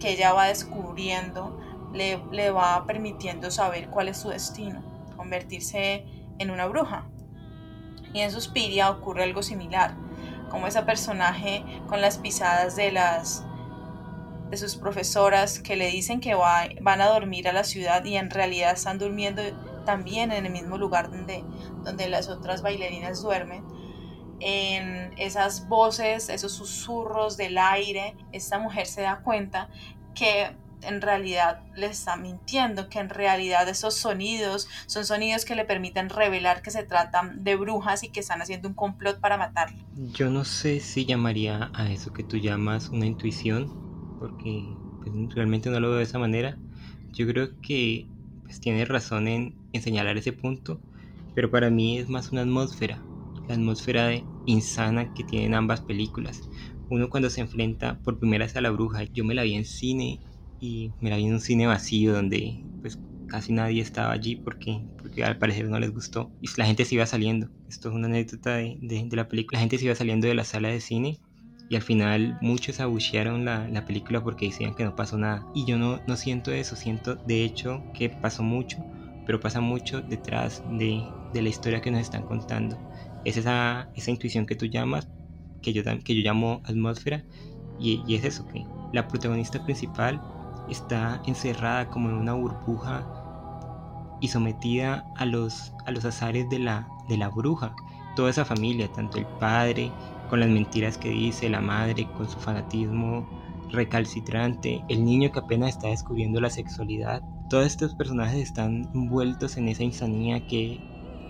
que 0.00 0.12
ella 0.12 0.32
va 0.32 0.46
descubriendo, 0.46 1.60
le, 1.92 2.50
va 2.50 2.86
permitiendo 2.86 3.50
saber 3.50 3.88
cuál 3.90 4.08
es 4.08 4.16
su 4.16 4.30
destino, 4.30 4.82
convertirse 5.18 6.06
en 6.38 6.50
una 6.50 6.64
bruja. 6.64 7.04
Y 8.14 8.20
en 8.20 8.30
Suspiria 8.30 8.90
ocurre 8.90 9.24
algo 9.24 9.42
similar, 9.42 9.94
como 10.50 10.66
esa 10.66 10.86
personaje 10.86 11.62
con 11.88 12.00
las 12.00 12.16
pisadas 12.16 12.74
de 12.74 12.92
las 12.92 13.44
de 14.48 14.56
sus 14.56 14.76
profesoras 14.76 15.58
que 15.58 15.76
le 15.76 15.88
dicen 15.88 16.20
que 16.20 16.34
van 16.34 17.00
a 17.02 17.06
dormir 17.06 17.48
a 17.48 17.52
la 17.52 17.64
ciudad 17.64 18.02
y 18.04 18.16
en 18.16 18.30
realidad 18.30 18.72
están 18.72 18.96
durmiendo 18.96 19.42
también 19.84 20.32
en 20.32 20.46
el 20.46 20.52
mismo 20.52 20.78
lugar 20.78 21.10
donde, 21.10 21.44
donde 21.82 22.08
las 22.08 22.28
otras 22.28 22.62
bailarinas 22.62 23.20
duermen. 23.22 23.75
En 24.40 25.14
esas 25.18 25.68
voces, 25.68 26.28
esos 26.28 26.52
susurros 26.52 27.36
del 27.36 27.58
aire, 27.58 28.14
esta 28.32 28.58
mujer 28.58 28.86
se 28.86 29.02
da 29.02 29.20
cuenta 29.20 29.68
que 30.14 30.50
en 30.82 31.00
realidad 31.00 31.62
le 31.74 31.86
está 31.86 32.16
mintiendo, 32.16 32.88
que 32.88 32.98
en 32.98 33.08
realidad 33.08 33.68
esos 33.68 33.94
sonidos 33.94 34.68
son 34.86 35.04
sonidos 35.04 35.44
que 35.44 35.54
le 35.54 35.64
permiten 35.64 36.08
revelar 36.08 36.62
que 36.62 36.70
se 36.70 36.84
tratan 36.84 37.44
de 37.44 37.56
brujas 37.56 38.02
y 38.02 38.08
que 38.08 38.20
están 38.20 38.42
haciendo 38.42 38.68
un 38.68 38.74
complot 38.74 39.20
para 39.20 39.36
matarlo. 39.36 39.78
Yo 40.12 40.30
no 40.30 40.44
sé 40.44 40.80
si 40.80 41.04
llamaría 41.04 41.70
a 41.74 41.90
eso 41.90 42.12
que 42.12 42.22
tú 42.22 42.36
llamas 42.36 42.90
una 42.90 43.06
intuición, 43.06 44.16
porque 44.18 44.64
pues, 45.02 45.34
realmente 45.34 45.70
no 45.70 45.80
lo 45.80 45.90
veo 45.90 45.98
de 45.98 46.04
esa 46.04 46.18
manera. 46.18 46.56
yo 47.12 47.26
creo 47.26 47.60
que 47.60 48.06
pues, 48.44 48.60
tiene 48.60 48.84
razón 48.84 49.28
en 49.28 49.82
señalar 49.82 50.16
ese 50.16 50.32
punto, 50.32 50.80
pero 51.34 51.50
para 51.50 51.70
mí 51.70 51.98
es 51.98 52.08
más 52.08 52.32
una 52.32 52.42
atmósfera, 52.42 53.02
la 53.48 53.54
atmósfera 53.54 54.06
de 54.08 54.24
insana 54.44 55.12
que 55.14 55.24
tienen 55.24 55.54
ambas 55.54 55.80
películas. 55.82 56.40
Uno 56.88 57.10
cuando 57.10 57.30
se 57.30 57.40
enfrenta 57.40 58.00
por 58.02 58.18
primera 58.18 58.44
vez 58.44 58.56
a 58.56 58.60
la 58.60 58.70
bruja, 58.70 59.04
yo 59.12 59.24
me 59.24 59.34
la 59.34 59.42
vi 59.42 59.54
en 59.54 59.64
cine 59.64 60.20
y 60.58 60.92
me 61.00 61.10
la 61.10 61.16
vi 61.16 61.26
en 61.26 61.34
un 61.34 61.40
cine 61.40 61.66
vacío 61.66 62.12
donde 62.12 62.64
pues 62.80 63.00
casi 63.26 63.52
nadie 63.52 63.82
estaba 63.82 64.12
allí 64.12 64.36
porque, 64.36 64.86
porque 65.00 65.24
al 65.24 65.38
parecer 65.38 65.68
no 65.68 65.78
les 65.80 65.92
gustó 65.92 66.32
y 66.40 66.48
la 66.56 66.66
gente 66.66 66.84
se 66.84 66.94
iba 66.94 67.06
saliendo. 67.06 67.50
Esto 67.68 67.88
es 67.88 67.94
una 67.94 68.06
anécdota 68.06 68.56
de, 68.56 68.78
de, 68.80 69.08
la 69.16 69.28
película. 69.28 69.58
La 69.58 69.60
gente 69.60 69.78
se 69.78 69.86
iba 69.86 69.94
saliendo 69.94 70.28
de 70.28 70.34
la 70.34 70.44
sala 70.44 70.68
de 70.68 70.80
cine 70.80 71.18
y 71.68 71.74
al 71.74 71.82
final 71.82 72.38
muchos 72.40 72.78
abuchearon 72.80 73.44
la, 73.44 73.68
la, 73.68 73.84
película 73.84 74.22
porque 74.22 74.46
decían 74.46 74.74
que 74.74 74.84
no 74.84 74.94
pasó 74.94 75.18
nada. 75.18 75.44
Y 75.54 75.66
yo 75.66 75.78
no, 75.78 76.00
no 76.06 76.16
siento 76.16 76.52
eso, 76.52 76.76
siento 76.76 77.16
de 77.26 77.44
hecho 77.44 77.82
que 77.92 78.08
pasó 78.08 78.42
mucho, 78.44 78.76
pero 79.26 79.40
pasa 79.40 79.60
mucho 79.60 80.00
detrás 80.02 80.62
de, 80.78 81.02
de 81.32 81.42
la 81.42 81.48
historia 81.48 81.80
que 81.80 81.90
nos 81.90 82.00
están 82.00 82.22
contando. 82.22 82.76
Es 83.26 83.36
esa, 83.36 83.90
esa 83.96 84.12
intuición 84.12 84.46
que 84.46 84.54
tú 84.54 84.66
llamas, 84.66 85.08
que 85.60 85.72
yo, 85.72 85.82
que 85.82 86.14
yo 86.14 86.22
llamo 86.22 86.62
atmósfera, 86.64 87.24
y, 87.80 88.00
y 88.06 88.14
es 88.14 88.24
eso, 88.24 88.46
que 88.46 88.64
la 88.92 89.08
protagonista 89.08 89.64
principal 89.64 90.22
está 90.70 91.20
encerrada 91.26 91.88
como 91.88 92.08
en 92.08 92.14
una 92.14 92.34
burbuja 92.34 93.04
y 94.20 94.28
sometida 94.28 95.04
a 95.16 95.26
los, 95.26 95.72
a 95.86 95.90
los 95.90 96.04
azares 96.04 96.48
de 96.50 96.60
la, 96.60 96.88
de 97.08 97.16
la 97.18 97.28
bruja. 97.28 97.74
Toda 98.14 98.30
esa 98.30 98.44
familia, 98.44 98.86
tanto 98.92 99.18
el 99.18 99.26
padre, 99.26 99.90
con 100.30 100.38
las 100.38 100.48
mentiras 100.48 100.96
que 100.96 101.10
dice, 101.10 101.48
la 101.48 101.60
madre, 101.60 102.08
con 102.16 102.28
su 102.28 102.38
fanatismo 102.38 103.28
recalcitrante, 103.70 104.84
el 104.88 105.04
niño 105.04 105.32
que 105.32 105.40
apenas 105.40 105.70
está 105.70 105.88
descubriendo 105.88 106.40
la 106.40 106.50
sexualidad. 106.50 107.22
Todos 107.50 107.66
estos 107.66 107.96
personajes 107.96 108.40
están 108.40 108.88
envueltos 108.94 109.56
en 109.56 109.68
esa 109.68 109.82
insanía 109.82 110.46
que, 110.46 110.80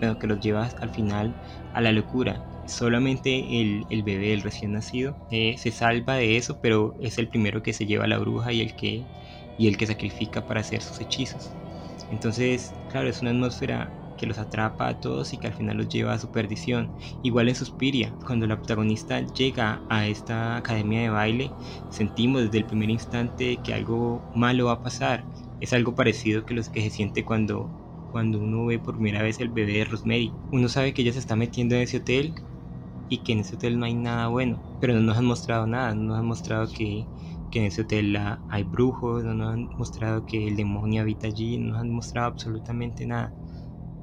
bueno, 0.00 0.18
que 0.18 0.26
los 0.26 0.40
lleva 0.40 0.70
al 0.80 0.90
final 0.90 1.38
a 1.72 1.80
la 1.80 1.92
locura. 1.92 2.44
Solamente 2.66 3.60
el, 3.60 3.86
el 3.90 4.02
bebé, 4.02 4.32
el 4.32 4.42
recién 4.42 4.72
nacido, 4.72 5.20
eh, 5.30 5.56
se 5.58 5.70
salva 5.72 6.16
de 6.16 6.36
eso, 6.36 6.58
pero 6.60 6.94
es 7.00 7.18
el 7.18 7.28
primero 7.28 7.62
que 7.62 7.72
se 7.72 7.86
lleva 7.86 8.04
a 8.04 8.08
la 8.08 8.18
bruja 8.18 8.52
y 8.52 8.60
el 8.60 8.74
que, 8.76 9.08
y 9.56 9.68
el 9.68 9.76
que 9.76 9.86
sacrifica 9.86 10.46
para 10.46 10.60
hacer 10.60 10.82
sus 10.82 11.00
hechizos. 11.00 11.56
Entonces, 12.08 12.74
claro, 12.86 13.08
es 13.08 13.22
una 13.22 13.30
atmósfera 13.30 13.94
que 14.16 14.26
los 14.26 14.38
atrapa 14.38 14.88
a 14.88 14.98
todos 15.00 15.32
y 15.32 15.38
que 15.38 15.46
al 15.48 15.54
final 15.54 15.76
los 15.76 15.88
lleva 15.88 16.14
a 16.14 16.18
su 16.18 16.30
perdición. 16.30 16.94
Igual 17.22 17.48
en 17.48 17.54
Suspiria, 17.54 18.16
cuando 18.24 18.46
la 18.46 18.56
protagonista 18.56 19.20
llega 19.20 19.84
a 19.88 20.08
esta 20.08 20.56
academia 20.56 21.02
de 21.02 21.10
baile, 21.10 21.56
sentimos 21.88 22.42
desde 22.44 22.58
el 22.58 22.66
primer 22.66 22.90
instante 22.90 23.60
que 23.62 23.74
algo 23.74 24.26
malo 24.32 24.66
va 24.66 24.72
a 24.74 24.82
pasar. 24.82 25.28
Es 25.60 25.72
algo 25.72 25.94
parecido 25.94 26.44
que 26.46 26.54
lo 26.54 26.62
que 26.62 26.80
se 26.82 26.90
siente 26.90 27.24
cuando, 27.24 27.74
cuando 28.16 28.40
uno 28.40 28.64
ve 28.66 28.78
por 28.78 28.94
primera 28.96 29.22
vez 29.22 29.40
el 29.40 29.50
bebé 29.50 29.74
de 29.74 29.84
Rosemary. 29.84 30.38
Uno 30.50 30.70
sabe 30.70 30.94
que 30.94 31.02
ella 31.02 31.12
se 31.12 31.18
está 31.18 31.36
metiendo 31.36 31.74
en 31.74 31.82
ese 31.82 31.98
hotel 31.98 32.34
y 33.08 33.22
que 33.24 33.32
en 33.32 33.40
ese 33.40 33.56
hotel 33.56 33.78
no 33.78 33.86
hay 33.86 33.94
nada 33.94 34.28
bueno, 34.28 34.62
pero 34.80 34.94
no 34.94 35.00
nos 35.00 35.18
han 35.18 35.26
mostrado 35.26 35.66
nada, 35.66 35.94
no 35.94 36.02
nos 36.04 36.18
han 36.18 36.26
mostrado 36.26 36.68
que 36.72 37.08
que 37.50 37.60
en 37.60 37.66
ese 37.66 37.82
hotel 37.82 38.16
hay 38.48 38.64
brujos, 38.64 39.24
no 39.24 39.34
nos 39.34 39.54
han 39.54 39.70
mostrado 39.76 40.24
que 40.26 40.48
el 40.48 40.56
demonio 40.56 41.02
habita 41.02 41.28
allí, 41.28 41.58
no 41.58 41.72
nos 41.74 41.80
han 41.82 41.90
mostrado 41.90 42.28
absolutamente 42.28 43.06
nada, 43.06 43.36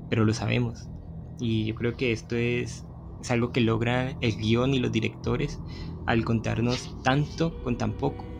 pero 0.09 0.25
lo 0.25 0.33
sabemos. 0.33 0.89
Y 1.37 1.65
yo 1.65 1.75
creo 1.75 1.95
que 1.97 2.11
esto 2.11 2.35
es, 2.35 2.87
es 3.19 3.31
algo 3.31 3.51
que 3.51 3.61
logra 3.61 4.17
el 4.21 4.37
guion 4.37 4.73
y 4.73 4.79
los 4.79 4.91
directores 4.91 5.63
al 6.05 6.25
contarnos 6.25 6.97
tanto 7.03 7.59
con 7.61 7.77
tan 7.77 7.95
poco 7.97 8.32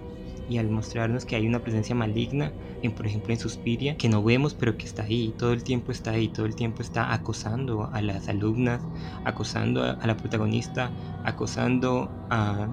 y 0.54 0.60
al 0.60 0.70
mostrarnos 0.70 1.26
que 1.26 1.36
hay 1.36 1.48
una 1.48 1.64
presencia 1.64 1.96
maligna, 1.96 2.54
en, 2.84 2.94
por 2.94 3.08
ejemplo 3.08 3.34
en 3.34 3.40
Suspiria, 3.40 3.98
que 3.98 4.08
no 4.08 4.24
vemos 4.24 4.54
pero 4.54 4.78
que 4.78 4.86
está 4.86 5.02
ahí, 5.02 5.34
todo 5.40 5.52
el 5.52 5.64
tiempo 5.64 5.92
está 5.92 6.12
ahí, 6.12 6.28
todo 6.28 6.46
el 6.46 6.56
tiempo 6.56 6.84
está 6.84 7.12
acosando 7.12 7.90
a 7.92 8.02
las 8.04 8.30
alumnas, 8.30 8.82
acosando 9.26 9.84
a, 9.84 10.06
la 10.06 10.16
protagonista, 10.16 10.92
acosando 11.24 12.12
a, 12.30 12.68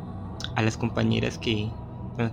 a 0.54 0.62
las 0.62 0.76
compañeras 0.76 1.38
que, 1.38 1.70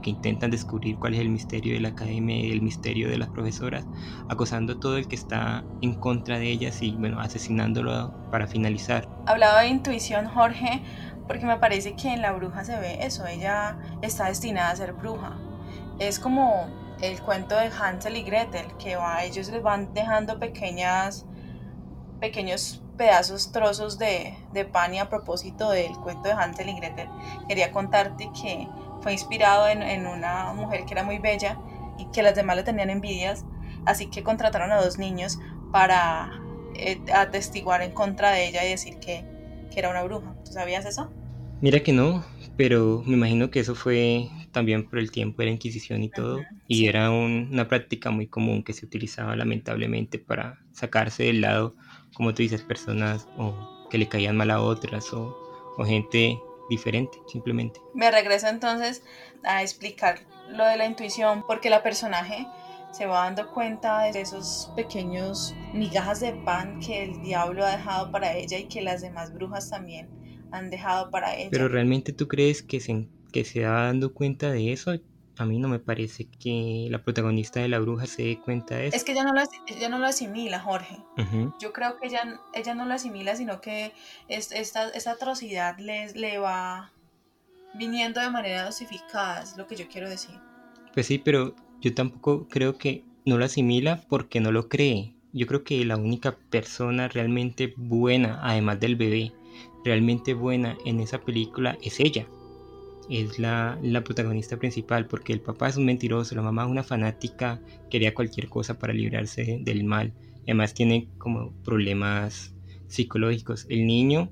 que 0.01 0.09
intentan 0.09 0.51
descubrir 0.51 0.97
cuál 0.99 1.13
es 1.13 1.21
el 1.21 1.29
misterio 1.29 1.73
de 1.73 1.79
la 1.79 1.89
academia 1.89 2.37
el 2.37 2.61
misterio 2.61 3.09
de 3.09 3.17
las 3.17 3.29
profesoras, 3.29 3.85
acosando 4.27 4.73
a 4.73 4.79
todo 4.79 4.97
el 4.97 5.07
que 5.07 5.15
está 5.15 5.63
en 5.81 5.93
contra 5.95 6.39
de 6.39 6.51
ellas 6.51 6.81
y 6.81 6.91
bueno, 6.91 7.21
asesinándolo 7.21 8.13
para 8.31 8.47
finalizar. 8.47 9.07
Hablaba 9.25 9.61
de 9.61 9.69
intuición, 9.69 10.27
Jorge, 10.27 10.81
porque 11.27 11.45
me 11.45 11.57
parece 11.57 11.95
que 11.95 12.13
en 12.13 12.21
la 12.21 12.31
bruja 12.31 12.63
se 12.63 12.77
ve 12.79 12.99
eso, 13.05 13.25
ella 13.27 13.77
está 14.01 14.25
destinada 14.25 14.71
a 14.71 14.75
ser 14.75 14.93
bruja. 14.93 15.37
Es 15.99 16.19
como 16.19 16.67
el 17.01 17.21
cuento 17.21 17.55
de 17.55 17.67
Hansel 17.67 18.15
y 18.17 18.23
Gretel, 18.23 18.65
que 18.77 18.95
va, 18.95 19.23
ellos 19.23 19.49
les 19.49 19.61
van 19.61 19.93
dejando 19.93 20.39
pequeñas, 20.39 21.25
pequeños 22.19 22.81
pedazos, 22.97 23.51
trozos 23.51 23.99
de, 23.99 24.35
pan 24.71 24.93
y 24.93 24.99
a 24.99 25.09
propósito 25.09 25.69
del 25.69 25.91
cuento 25.99 26.29
de 26.29 26.33
Hansel 26.33 26.69
y 26.69 26.73
Gretel, 26.73 27.09
quería 27.47 27.71
contarte 27.71 28.29
que 28.41 28.67
fue 29.01 29.13
inspirado 29.13 29.67
en, 29.67 30.07
una 30.07 30.51
mujer 30.53 30.85
que 30.85 30.93
era 30.93 31.03
muy 31.03 31.19
bella 31.19 31.59
y 31.97 32.05
que 32.05 32.23
las 32.23 32.35
demás 32.35 32.55
le 32.55 32.63
tenían 32.63 32.89
envidias, 32.89 33.45
así 33.85 34.07
que 34.07 34.23
contrataron 34.23 34.71
a 34.71 34.81
dos 34.81 34.97
niños 34.97 35.39
para 35.71 36.31
eh, 36.73 36.99
atestiguar 37.13 37.81
en 37.83 37.91
contra 37.91 38.31
de 38.31 38.47
ella 38.47 38.65
y 38.65 38.69
decir 38.69 38.99
que, 38.99 39.36
que 39.69 39.79
era 39.79 39.89
una 39.89 40.03
bruja. 40.03 40.35
¿Tú 40.45 40.51
sabías 40.51 40.85
eso? 40.85 41.11
Mira 41.61 41.79
que 41.81 41.91
no, 41.91 42.23
pero 42.55 43.03
me 43.05 43.13
imagino 43.13 43.49
que 43.49 43.59
eso 43.59 43.73
fue 43.75 44.29
también 44.51 44.89
por 44.89 44.99
el 44.99 45.11
tiempo 45.11 45.41
de 45.41 45.47
la 45.47 45.51
Inquisición 45.51 46.03
y 46.03 46.09
todo, 46.09 46.41
y 46.67 46.87
era 46.87 47.11
una 47.11 47.67
práctica 47.67 48.11
muy 48.11 48.27
común 48.27 48.63
que 48.63 48.73
se 48.73 48.85
utilizaba 48.85 49.35
lamentablemente 49.35 50.19
para 50.19 50.59
sacarse 50.71 51.23
del 51.23 51.41
lado, 51.41 51.75
como 52.15 52.33
tú 52.33 52.43
dices, 52.43 52.61
personas 52.61 53.27
o 53.37 53.87
que 53.89 53.97
le 53.97 54.07
caían 54.07 54.37
mal 54.37 54.51
a 54.51 54.61
otras 54.61 55.13
o, 55.13 55.35
o 55.77 55.85
gente 55.85 56.39
diferente, 56.69 57.17
simplemente. 57.27 57.79
Me 57.93 58.11
regreso 58.11 58.47
entonces 58.47 59.03
a 59.43 59.61
explicar 59.61 60.19
lo 60.49 60.65
de 60.65 60.77
la 60.77 60.85
intuición, 60.85 61.43
porque 61.45 61.69
la 61.69 61.83
personaje 61.83 62.47
se 62.97 63.05
va 63.05 63.25
dando 63.25 63.51
cuenta 63.51 64.11
de 64.11 64.21
esos 64.21 64.71
pequeños 64.75 65.53
migajas 65.71 66.19
de 66.19 66.33
pan 66.33 66.79
que 66.79 67.03
el 67.03 67.21
diablo 67.21 67.63
ha 67.63 67.71
dejado 67.71 68.11
para 68.11 68.33
ella 68.33 68.57
y 68.57 68.67
que 68.67 68.81
las 68.81 69.01
demás 69.01 69.31
brujas 69.33 69.69
también 69.69 70.09
han 70.51 70.71
dejado 70.71 71.11
para 71.11 71.35
ella. 71.35 71.49
Pero 71.51 71.67
realmente 71.67 72.11
tú 72.11 72.27
crees 72.27 72.63
que 72.63 72.79
se, 72.79 73.07
que 73.31 73.43
se 73.43 73.65
va 73.65 73.83
dando 73.83 74.13
cuenta 74.13 74.51
de 74.51 74.73
eso? 74.73 74.91
a 75.39 75.45
mí 75.45 75.59
no 75.59 75.67
me 75.67 75.77
parece 75.77 76.25
que 76.25 76.87
la 76.89 77.03
protagonista 77.03 77.59
de 77.59 77.67
la 77.67 77.77
bruja 77.77 78.07
se 78.07 78.23
dé 78.23 78.39
cuenta 78.39 78.75
de 78.75 78.87
eso. 78.87 78.97
Es 78.97 79.03
que 79.03 79.11
ella 79.11 79.23
no 79.23 79.33
lo, 79.33 79.41
ella 79.67 79.87
no 79.87 79.99
lo 79.99 80.07
asimila, 80.07 80.59
Jorge. 80.59 80.97
Yo 81.59 81.71
creo 81.73 81.95
que 81.97 82.07
ella, 82.07 82.39
ella 82.55 82.73
no 82.73 82.85
lo 82.85 82.95
asimila, 82.95 83.35
sino 83.35 83.61
que 83.61 83.93
es, 84.27 84.51
esta, 84.51 84.89
esta 84.89 85.11
atrocidad 85.11 85.77
le, 85.77 86.11
le 86.13 86.39
va 86.39 86.91
viniendo 87.75 88.19
de 88.19 88.31
manera 88.31 88.65
dosificada, 88.65 89.43
es 89.43 89.55
lo 89.57 89.67
que 89.67 89.75
yo 89.75 89.87
quiero 89.87 90.09
decir. 90.09 90.39
Pues 90.95 91.05
sí, 91.05 91.19
pero 91.19 91.53
yo 91.81 91.93
tampoco 91.93 92.47
creo 92.47 92.77
que 92.77 93.03
no 93.25 93.37
lo 93.37 93.45
asimila 93.45 94.05
porque 94.09 94.39
no 94.39 94.51
lo 94.51 94.69
cree. 94.69 95.13
Yo 95.33 95.45
creo 95.47 95.63
que 95.63 95.83
la 95.85 95.97
única 95.97 96.37
persona 96.49 97.07
realmente 97.07 97.73
buena, 97.75 98.39
además 98.41 98.79
del 98.79 98.95
bebé, 98.95 99.33
realmente 99.83 100.33
buena 100.33 100.77
en 100.85 100.99
esa 100.99 101.19
película 101.19 101.77
es 101.81 101.99
ella 101.99 102.27
es 103.09 103.39
la, 103.39 103.79
protagonista 104.03 104.57
principal 104.57 105.07
porque 105.07 105.33
el 105.33 105.41
papá 105.41 105.69
es 105.69 105.77
un 105.77 105.85
mentiroso, 105.85 106.35
la 106.35 106.41
mamá 106.41 106.63
es 106.63 106.69
una 106.69 106.83
fanática, 106.83 107.61
quería 107.89 108.13
cualquier 108.13 108.49
cosa 108.49 108.77
para 108.77 108.93
librarse 108.93 109.59
del 109.61 109.83
mal. 109.83 110.13
Además 110.43 110.73
tiene 110.73 111.09
como 111.17 111.53
problemas 111.63 112.53
psicológicos. 112.87 113.65
El 113.69 113.85
niño 113.85 114.31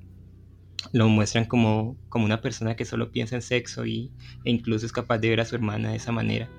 lo 0.94 1.10
muestran 1.10 1.46
como, 1.46 1.98
como 2.10 2.26
una 2.26 2.42
persona 2.42 2.76
que 2.76 2.86
solo 2.86 3.12
piensa 3.12 3.36
en 3.36 3.42
sexo 3.42 3.86
y, 3.86 4.12
e 4.44 4.52
incluso 4.52 4.86
es 4.86 4.92
capaz 4.92 5.18
de 5.20 5.30
ver 5.30 5.42
a 5.42 5.46
su 5.46 5.56
hermana 5.56 5.92
de 5.92 5.98
esa 5.98 6.12
manera. 6.12 6.50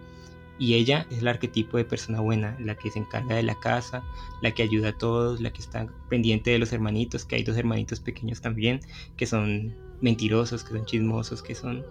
Y 0.59 0.75
ella 0.75 1.07
es 1.11 1.19
el 1.19 1.29
arquetipo 1.29 1.77
de 1.77 1.85
persona 1.85 2.21
buena, 2.21 2.57
la 2.61 2.77
que 2.77 2.91
se 2.91 2.99
encarga 2.99 3.37
de 3.37 3.43
la 3.43 3.59
casa, 3.61 4.03
la 4.43 4.53
que 4.53 4.63
ayuda 4.63 4.91
a 4.91 4.99
todos, 4.99 5.41
la 5.41 5.53
que 5.53 5.61
está 5.61 5.87
pendiente 6.09 6.51
de 6.51 6.59
los 6.59 6.73
hermanitos, 6.73 7.25
que 7.25 7.37
hay 7.37 7.43
dos 7.43 7.57
hermanitos 7.57 8.01
pequeños 8.01 8.41
también, 8.41 8.81
que 9.17 9.27
son 9.27 9.75
mentirosos, 10.01 10.65
que 10.65 10.73
son 10.73 10.87
chismosos, 10.87 11.43
que 11.43 11.55
son 11.55 11.85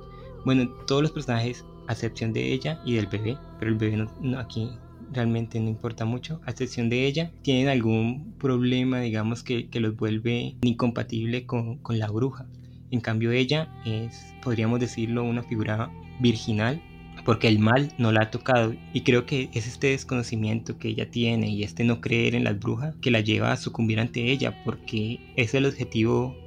bueno, 0.46 0.70
todos 0.86 1.02
los 1.02 1.12
personajes, 1.12 1.66
a 1.88 1.94
excepción 1.94 2.32
de 2.32 2.54
ella 2.54 2.80
y 2.86 2.94
del 2.94 3.08
bebé, 3.08 3.38
pero 3.60 3.72
el 3.72 3.78
bebé 3.78 4.08
no, 4.22 4.40
aquí 4.40 4.70
realmente 5.12 5.60
no 5.60 5.70
importa 5.70 6.06
mucho, 6.06 6.40
a 6.46 6.52
excepción 6.52 6.88
de 6.90 7.06
ella, 7.06 7.32
tienen 7.42 7.68
algún 7.68 8.34
problema, 8.40 9.00
digamos, 9.00 9.44
que, 9.44 9.70
que 9.70 9.80
los 9.80 9.96
vuelve 9.96 10.56
incompatible 10.62 11.46
con, 11.46 11.78
con 11.80 11.98
la 11.98 12.10
bruja. 12.10 12.46
En 12.92 13.02
cambio, 13.02 13.32
ella 13.32 13.68
es, 13.86 14.34
podríamos 14.44 14.80
decirlo, 14.80 15.24
una 15.24 15.42
figura 15.42 15.92
virginal 16.20 16.82
porque 17.26 17.48
el 17.48 17.60
mal 17.60 17.92
no 17.98 18.12
la 18.12 18.22
ha 18.22 18.32
tocado 18.32 18.76
y 18.94 19.02
creo 19.02 19.26
que 19.26 19.50
es 19.54 19.68
este 19.68 19.88
desconocimiento 19.88 20.78
que 20.78 20.90
ella 20.90 21.10
tiene 21.10 21.50
y 21.50 21.64
este 21.64 21.84
no 21.84 22.00
creer 22.00 22.36
en 22.36 22.44
las 22.44 22.60
brujas 22.60 22.96
que 23.02 23.12
la 23.12 23.20
lleva 23.20 23.52
a 23.52 23.58
sucumbir 23.58 24.00
ante 24.00 24.32
ella 24.32 24.64
porque 24.64 25.20
es 25.36 25.54
el 25.54 25.66
objetivo 25.66 26.38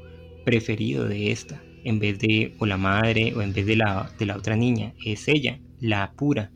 preferido 0.44 1.06
de 1.06 1.32
esta 1.32 1.60
en 1.84 1.98
vez 1.98 2.18
de 2.18 2.54
o 2.58 2.66
la 2.66 2.76
madre 2.76 3.32
o 3.34 3.42
en 3.42 3.52
vez 3.52 3.66
de 3.66 3.76
la, 3.76 4.10
de 4.18 4.26
la 4.26 4.36
otra 4.36 4.56
niña, 4.56 4.94
es 5.04 5.28
ella, 5.28 5.58
la 5.80 6.12
pura, 6.12 6.50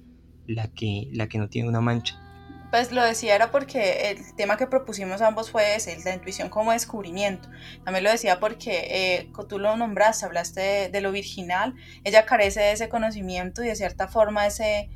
la 0.47 0.69
que, 0.69 1.09
la 1.13 1.29
que 1.29 1.39
no 1.39 1.49
tiene 1.49 1.69
una 1.69 1.81
mancha. 1.81 2.22
Pues 2.73 2.91
lo 2.91 3.05
decía 3.05 3.35
era 3.35 3.51
porque 3.51 4.13
el 4.13 4.35
tema 4.35 4.57
que 4.57 4.67
propusimos 4.67 5.21
ambos 5.21 5.51
fue 5.51 5.77
ese, 5.77 5.95
la 6.07 6.15
intuición 6.15 6.49
como 6.49 6.73
descubrimiento. 6.73 7.51
También 7.85 8.03
lo 8.03 8.11
decía 8.11 8.41
porque 8.41 8.87
eh, 9.21 9.33
tú 9.47 9.59
lo 9.59 9.77
nombraste, 9.77 10.25
hablaste 10.25 10.89
de, 10.89 11.01
lo 11.03 11.13
virginal. 11.13 11.75
Ella 12.03 12.25
carece 12.25 12.61
de 12.61 12.73
ese 12.73 12.89
conocimiento 12.89 13.63
y 13.63 13.67
de 13.67 13.77
cierta 13.77 14.09
forma 14.09 14.47
ese 14.47 14.89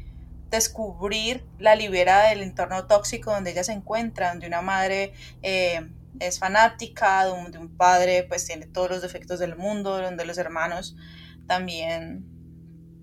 descubrir 0.51 1.45
la 1.59 1.77
libera 1.77 2.31
del 2.31 2.41
entorno 2.41 2.87
tóxico 2.87 3.31
donde 3.31 3.51
ella 3.51 3.62
se 3.62 3.72
encuentra, 3.72 4.31
donde 4.31 4.47
una 4.47 4.62
madre 4.62 5.12
eh, 5.43 5.87
es 6.18 6.39
fanática, 6.39 7.27
donde 7.27 7.59
un 7.59 7.77
padre 7.77 8.22
pues 8.22 8.47
tiene 8.47 8.64
todos 8.64 8.89
los 8.89 9.03
defectos 9.03 9.39
del 9.39 9.55
mundo, 9.55 10.01
donde 10.01 10.24
los 10.24 10.39
hermanos 10.39 10.97
también 11.47 12.36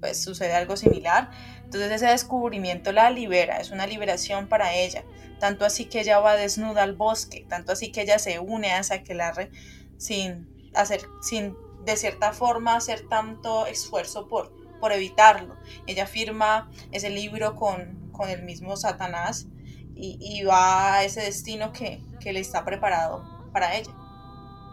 pues 0.03 0.21
sucede 0.21 0.53
algo 0.53 0.75
similar. 0.75 1.31
Entonces 1.63 1.89
ese 1.89 2.07
descubrimiento 2.07 2.91
la 2.91 3.09
libera, 3.09 3.61
es 3.61 3.71
una 3.71 3.87
liberación 3.87 4.49
para 4.49 4.73
ella. 4.73 5.05
Tanto 5.39 5.63
así 5.63 5.85
que 5.85 6.01
ella 6.01 6.19
va 6.19 6.35
desnuda 6.35 6.83
al 6.83 6.93
bosque, 6.93 7.45
tanto 7.47 7.71
así 7.71 7.89
que 7.93 8.01
ella 8.01 8.19
se 8.19 8.39
une 8.39 8.73
a 8.73 8.79
esa 8.79 8.95
aquelarre 8.95 9.49
sin 9.97 10.49
hacer, 10.75 11.03
sin 11.21 11.55
de 11.85 11.95
cierta 11.95 12.33
forma 12.33 12.75
hacer 12.75 13.07
tanto 13.07 13.65
esfuerzo 13.65 14.27
por, 14.27 14.51
por 14.81 14.91
evitarlo. 14.91 15.55
Ella 15.87 16.05
firma 16.05 16.69
ese 16.91 17.09
libro 17.09 17.55
con, 17.55 18.11
con 18.11 18.29
el 18.29 18.43
mismo 18.43 18.75
Satanás 18.75 19.47
y, 19.95 20.17
y, 20.19 20.43
va 20.43 20.95
a 20.95 21.03
ese 21.05 21.21
destino 21.21 21.71
que, 21.71 22.03
que 22.19 22.33
le 22.33 22.41
está 22.41 22.65
preparado 22.65 23.23
para 23.53 23.77
ella, 23.77 23.91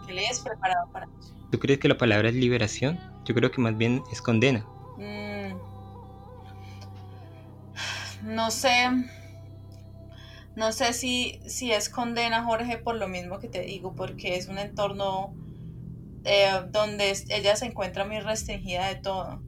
que 0.08 0.12
le 0.12 0.24
es 0.24 0.40
preparado 0.40 0.90
para 0.90 1.06
ella. 1.06 1.34
¿Tú 1.52 1.60
crees 1.60 1.78
que 1.78 1.86
la 1.86 1.98
palabra 1.98 2.30
es 2.30 2.34
liberación? 2.34 2.98
Yo 3.24 3.32
creo 3.32 3.52
que 3.52 3.60
más 3.60 3.76
bien 3.76 4.02
es 4.10 4.20
condena. 4.20 4.66
No 8.22 8.50
sé, 8.50 8.88
no 10.56 10.72
sé 10.72 10.92
si, 10.92 11.40
si 11.46 11.72
es 11.72 11.88
condena 11.88 12.44
Jorge 12.44 12.78
por 12.78 12.96
lo 12.96 13.08
mismo 13.08 13.38
que 13.38 13.48
te 13.48 13.62
digo, 13.62 13.94
porque 13.94 14.36
es 14.36 14.48
un 14.48 14.58
entorno 14.58 15.34
eh, 16.24 16.50
donde 16.70 17.16
ella 17.30 17.56
se 17.56 17.66
encuentra 17.66 18.04
muy 18.04 18.20
restringida 18.20 18.88
de 18.88 18.96
todo, 18.96 19.42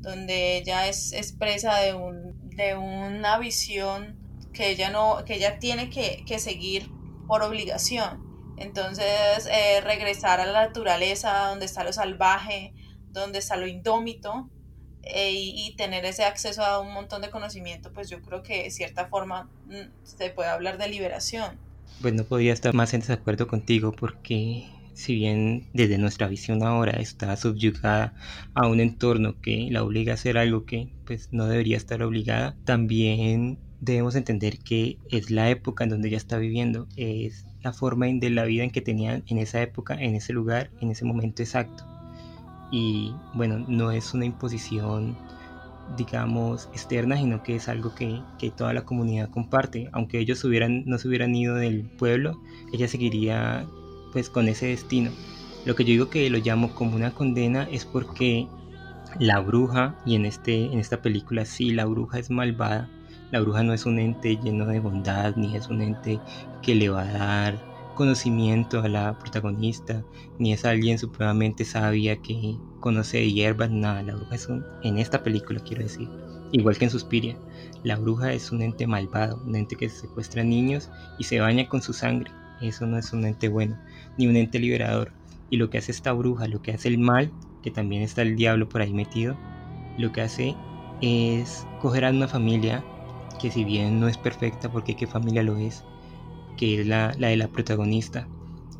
donde 0.00 0.56
ella 0.56 0.88
es 0.88 1.12
expresa 1.12 1.76
de, 1.78 1.94
un, 1.94 2.50
de 2.56 2.76
una 2.76 3.38
visión 3.38 4.18
que 4.52 4.70
ella, 4.70 4.90
no, 4.90 5.24
que 5.24 5.34
ella 5.36 5.58
tiene 5.60 5.90
que, 5.90 6.38
seguir 6.38 6.90
por 7.26 7.42
obligación. 7.42 8.26
Entonces, 8.56 9.46
eh, 9.48 9.80
regresar 9.82 10.40
a 10.40 10.46
la 10.46 10.66
naturaleza, 10.66 11.46
donde 11.48 11.66
está 11.66 11.84
lo 11.84 11.92
salvaje, 11.92 12.74
donde 13.12 13.38
está 13.38 13.56
lo 13.56 13.68
indómito, 13.68 14.50
e, 15.02 15.32
y, 15.32 15.74
tener 15.76 16.04
ese 16.04 16.24
acceso 16.24 16.62
a 16.62 16.80
un 16.80 16.92
montón 16.92 17.22
de 17.22 17.30
conocimiento, 17.30 17.92
pues 17.92 18.10
yo 18.10 18.20
creo 18.20 18.42
que 18.42 18.64
de 18.64 18.70
cierta 18.70 19.06
forma 19.06 19.48
mm, 19.66 19.90
se 20.04 20.30
puede 20.30 20.50
hablar 20.50 20.78
de 20.78 20.88
liberación. 20.88 21.56
Pues 22.02 22.14
no 22.14 22.24
podía 22.24 22.52
estar 22.52 22.74
más 22.74 22.92
en 22.94 23.00
desacuerdo 23.00 23.46
contigo 23.46 23.92
porque 23.92 24.68
si 24.94 25.14
bien 25.14 25.68
desde 25.72 25.96
nuestra 25.96 26.28
visión 26.28 26.62
ahora 26.62 26.92
está 27.00 27.36
subyugada 27.36 28.14
a 28.54 28.66
un 28.66 28.80
entorno 28.80 29.40
que 29.40 29.68
la 29.70 29.82
obliga 29.82 30.12
a 30.12 30.14
hacer 30.14 30.36
algo 30.36 30.64
que 30.64 30.88
pues 31.06 31.28
no 31.32 31.46
debería 31.46 31.76
estar 31.76 32.02
obligada, 32.02 32.56
también 32.64 33.58
debemos 33.80 34.16
entender 34.16 34.58
que 34.58 34.98
es 35.10 35.30
la 35.30 35.50
época 35.50 35.84
en 35.84 35.90
donde 35.90 36.08
ella 36.08 36.16
está 36.16 36.36
viviendo, 36.38 36.88
es 36.96 37.46
la 37.62 37.72
forma 37.72 38.06
de 38.06 38.30
la 38.30 38.44
vida 38.44 38.64
en 38.64 38.70
que 38.70 38.80
tenían 38.80 39.22
en 39.28 39.38
esa 39.38 39.62
época, 39.62 39.94
en 39.94 40.14
ese 40.16 40.32
lugar, 40.32 40.70
en 40.80 40.90
ese 40.90 41.04
momento 41.04 41.42
exacto 41.42 41.97
y 42.70 43.14
bueno, 43.34 43.64
no 43.66 43.90
es 43.90 44.14
una 44.14 44.24
imposición 44.24 45.16
digamos 45.96 46.68
externa, 46.72 47.16
sino 47.16 47.42
que 47.42 47.56
es 47.56 47.68
algo 47.68 47.94
que, 47.94 48.20
que 48.38 48.50
toda 48.50 48.72
la 48.72 48.82
comunidad 48.82 49.30
comparte. 49.30 49.88
Aunque 49.92 50.18
ellos 50.18 50.44
hubieran, 50.44 50.84
no 50.86 50.98
se 50.98 51.08
hubieran 51.08 51.34
ido 51.34 51.54
del 51.54 51.84
pueblo, 51.84 52.38
ella 52.72 52.88
seguiría 52.88 53.66
pues 54.12 54.28
con 54.30 54.48
ese 54.48 54.66
destino. 54.66 55.10
Lo 55.64 55.74
que 55.74 55.84
yo 55.84 55.90
digo 55.90 56.10
que 56.10 56.28
lo 56.30 56.38
llamo 56.38 56.74
como 56.74 56.96
una 56.96 57.12
condena 57.12 57.68
es 57.70 57.84
porque 57.84 58.46
la 59.18 59.40
bruja, 59.40 59.96
y 60.04 60.14
en, 60.14 60.26
este, 60.26 60.66
en 60.66 60.78
esta 60.78 61.02
película 61.02 61.44
sí, 61.44 61.72
la 61.72 61.86
bruja 61.86 62.18
es 62.18 62.30
malvada, 62.30 62.88
la 63.30 63.40
bruja 63.40 63.62
no 63.62 63.72
es 63.72 63.86
un 63.86 63.98
ente 63.98 64.36
lleno 64.36 64.66
de 64.66 64.80
bondad, 64.80 65.34
ni 65.36 65.56
es 65.56 65.68
un 65.68 65.80
ente 65.80 66.20
que 66.62 66.74
le 66.74 66.88
va 66.88 67.02
a 67.02 67.12
dar 67.12 67.67
conocimiento 67.98 68.80
a 68.80 68.88
la 68.88 69.18
protagonista, 69.18 70.04
ni 70.38 70.52
es 70.52 70.64
alguien 70.64 71.00
supremamente 71.00 71.64
sabia 71.64 72.16
que 72.22 72.56
conoce 72.78 73.28
hierbas, 73.32 73.72
nada, 73.72 74.04
la 74.04 74.14
bruja 74.14 74.36
es 74.36 74.46
un, 74.46 74.64
en 74.84 74.98
esta 74.98 75.24
película 75.24 75.58
quiero 75.58 75.82
decir, 75.82 76.08
igual 76.52 76.78
que 76.78 76.84
en 76.84 76.92
Suspiria, 76.92 77.36
la 77.82 77.96
bruja 77.96 78.32
es 78.32 78.52
un 78.52 78.62
ente 78.62 78.86
malvado, 78.86 79.42
un 79.44 79.56
ente 79.56 79.74
que 79.74 79.88
secuestra 79.88 80.44
niños 80.44 80.88
y 81.18 81.24
se 81.24 81.40
baña 81.40 81.68
con 81.68 81.82
su 81.82 81.92
sangre, 81.92 82.30
eso 82.60 82.86
no 82.86 82.98
es 82.98 83.12
un 83.12 83.26
ente 83.26 83.48
bueno, 83.48 83.76
ni 84.16 84.28
un 84.28 84.36
ente 84.36 84.60
liberador, 84.60 85.10
y 85.50 85.56
lo 85.56 85.68
que 85.68 85.78
hace 85.78 85.90
esta 85.90 86.12
bruja, 86.12 86.46
lo 86.46 86.62
que 86.62 86.70
hace 86.70 86.86
el 86.86 86.98
mal, 86.98 87.32
que 87.64 87.72
también 87.72 88.02
está 88.02 88.22
el 88.22 88.36
diablo 88.36 88.68
por 88.68 88.80
ahí 88.80 88.92
metido, 88.92 89.36
lo 89.98 90.12
que 90.12 90.20
hace 90.20 90.54
es 91.02 91.66
coger 91.80 92.04
a 92.04 92.10
una 92.10 92.28
familia 92.28 92.84
que 93.40 93.50
si 93.50 93.64
bien 93.64 93.98
no 93.98 94.06
es 94.06 94.16
perfecta, 94.16 94.70
porque 94.70 94.94
qué 94.94 95.08
familia 95.08 95.42
lo 95.42 95.56
es, 95.56 95.82
que 96.58 96.80
es 96.80 96.86
la, 96.86 97.12
de 97.12 97.36
la 97.36 97.48
protagonista. 97.48 98.28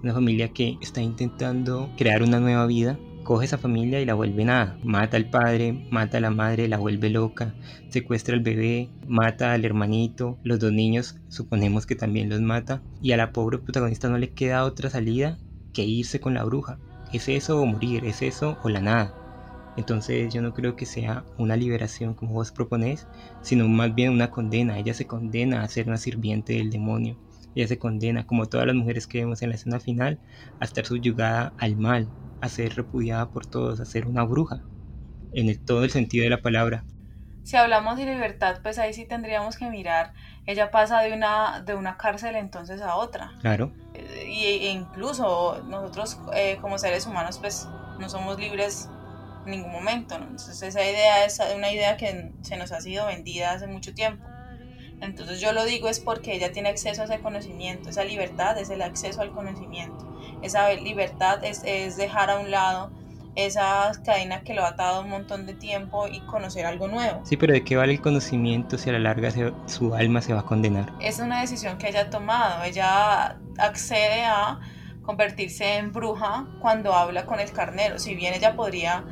Una 0.03 0.13
familia 0.13 0.53
que 0.53 0.77
está 0.83 1.01
intentando 1.01 1.91
crear 1.97 2.23
una 2.23 2.41
nueva 2.41 2.67
vida 2.67 2.99
coge 3.25 3.47
esa 3.47 3.59
familia 3.59 4.01
y 4.01 4.05
la 4.05 4.15
vuelve 4.15 4.45
nada. 4.45 4.79
Mata 4.83 5.17
al 5.17 5.31
padre, 5.31 5.87
mata 5.91 6.19
a 6.19 6.21
la 6.21 6.31
madre, 6.31 6.69
la 6.69 6.79
vuelve 6.79 7.11
loca, 7.11 7.55
secuestra 7.89 8.35
al 8.35 8.43
bebé, 8.43 8.91
mata 9.07 9.53
al 9.53 9.65
hermanito, 9.65 10.39
los 10.43 10.59
dos 10.59 10.73
niños 10.73 11.17
suponemos 11.29 11.87
que 11.87 11.95
también 11.95 12.29
los 12.29 12.41
mata 12.41 12.83
y 13.01 13.13
a 13.13 13.17
la 13.17 13.33
pobre 13.33 13.59
protagonista 13.59 14.09
no 14.09 14.19
le 14.19 14.33
queda 14.33 14.65
otra 14.65 14.91
salida 14.91 15.39
que 15.73 15.85
irse 15.85 16.21
con 16.21 16.35
la 16.35 16.45
bruja. 16.45 16.79
Es 17.13 17.29
eso 17.29 17.61
o 17.61 17.67
morir, 17.67 18.05
es 18.05 18.23
eso 18.23 18.59
o 18.63 18.69
la 18.69 18.81
nada. 18.81 19.15
Entonces 19.77 20.35
yo 20.35 20.43
no 20.43 20.55
creo 20.55 20.75
que 20.75 20.87
sea 20.87 21.25
una 21.39 21.55
liberación 21.55 22.15
como 22.15 22.33
vos 22.35 22.51
proponés, 22.51 23.07
sino 23.43 23.69
más 23.69 23.95
bien 23.95 24.11
una 24.13 24.31
condena. 24.31 24.77
Ella 24.77 24.93
se 24.93 25.07
condena 25.07 25.63
a 25.63 25.69
ser 25.69 25.87
una 25.87 25.99
sirviente 25.99 26.55
del 26.55 26.71
demonio. 26.71 27.17
Ella 27.55 27.69
se 27.69 27.79
condena, 27.79 28.27
como 28.27 28.47
todas 28.47 28.67
las 28.67 28.77
mujeres 28.77 29.07
que 29.07 29.19
vemos 29.19 29.43
en 29.43 29.51
la 29.51 29.57
escena 29.57 29.81
final, 29.81 30.21
a 30.61 30.65
estar 30.65 30.87
subyugada 30.87 31.53
al 31.59 31.77
mal, 31.77 32.09
a 32.41 32.49
ser 32.49 32.75
repudiada 32.77 33.31
por 33.31 33.47
todos, 33.47 33.81
a 33.81 33.85
ser 33.85 34.07
una 34.07 34.23
bruja, 34.25 34.63
en 35.33 35.65
todo 35.65 35.85
el 35.85 35.91
sentido 35.91 36.25
de 36.25 36.31
la 36.31 36.43
palabra. 36.43 36.85
Si 37.49 37.57
hablamos 37.57 37.97
de 37.97 38.05
libertad, 38.05 38.59
pues 38.63 38.79
ahí 38.79 38.93
sí 38.93 39.07
tendríamos 39.07 39.57
que 39.57 39.71
mirar. 39.71 40.13
Ella 40.45 40.71
pasa 40.71 41.01
de 41.01 41.15
una, 41.15 41.63
de 41.63 41.75
una 41.75 41.97
cárcel 41.97 42.37
entonces 42.37 42.83
a 42.83 42.97
otra. 42.97 43.33
Claro. 43.41 43.73
Eh, 43.95 44.27
y, 44.29 44.45
e 44.45 44.71
incluso 44.71 45.63
nosotros 45.67 46.21
eh, 46.35 46.59
como 46.61 46.77
seres 46.77 47.07
humanos 47.07 47.39
pues 47.39 47.67
no 47.99 48.09
somos 48.11 48.39
libres 48.39 48.91
en 49.47 49.53
ningún 49.53 49.73
momento. 49.73 50.17
Entonces 50.17 50.61
esa 50.61 50.83
idea 50.83 51.25
es 51.25 51.41
una 51.57 51.73
idea 51.73 51.97
que 51.97 52.33
se 52.43 52.59
nos 52.59 52.71
ha 52.71 52.83
sido 52.83 53.07
vendida 53.07 53.53
hace 53.53 53.67
mucho 53.67 53.95
tiempo. 53.95 54.27
Entonces 55.01 55.41
yo 55.41 55.53
lo 55.53 55.65
digo 55.65 55.89
es 55.89 56.01
porque 56.01 56.35
ella 56.35 56.53
tiene 56.53 56.69
acceso 56.69 57.03
a 57.03 57.05
ese 57.05 57.21
conocimiento, 57.21 57.91
esa 57.91 58.05
libertad 58.05 58.59
es 58.59 58.71
el 58.71 58.83
acceso 58.83 59.23
al 59.23 59.31
conocimiento, 59.31 60.07
esa 60.43 60.73
libertad 60.73 61.45
es, 61.45 61.63
dejar 61.97 62.31
a 62.31 62.39
un 62.39 62.51
lado 62.51 62.91
esa 63.37 63.93
cadena 64.05 64.43
que 64.43 64.55
lo 64.55 64.65
ha 64.65 64.69
atado 64.69 65.03
un 65.03 65.11
montón 65.11 65.47
de 65.47 65.55
tiempo 65.55 66.09
y 66.09 66.21
conocer 66.23 66.67
algo 66.67 66.89
nuevo. 66.89 67.21
Sí, 67.25 67.37
pero 67.37 67.53
¿de 67.53 67.63
qué 67.63 67.77
vale 67.77 67.93
el 67.93 68.01
conocimiento 68.01 68.77
si 68.77 68.91
a 68.91 68.95
la 68.95 68.99
larga 68.99 69.31
su 69.67 69.95
alma 69.95 70.21
se 70.21 70.35
va 70.35 70.41
a 70.41 70.45
condenar? 70.45 70.93
Es 71.01 71.21
una 71.21 71.41
decisión 71.41 71.79
que 71.79 71.89
ella 71.89 72.03
ha 72.03 72.11
tomado, 72.11 72.65
ella 72.65 73.39
accede 73.59 74.25
a 74.25 74.59
convertirse 75.03 75.77
en 75.77 75.93
bruja 75.93 76.47
cuando 76.61 76.93
habla 76.93 77.27
con 77.27 77.39
el 77.39 77.53
carnero, 77.53 78.01
si 78.01 78.17
bien 78.17 78.35
ella 78.35 78.57
podría 78.57 79.05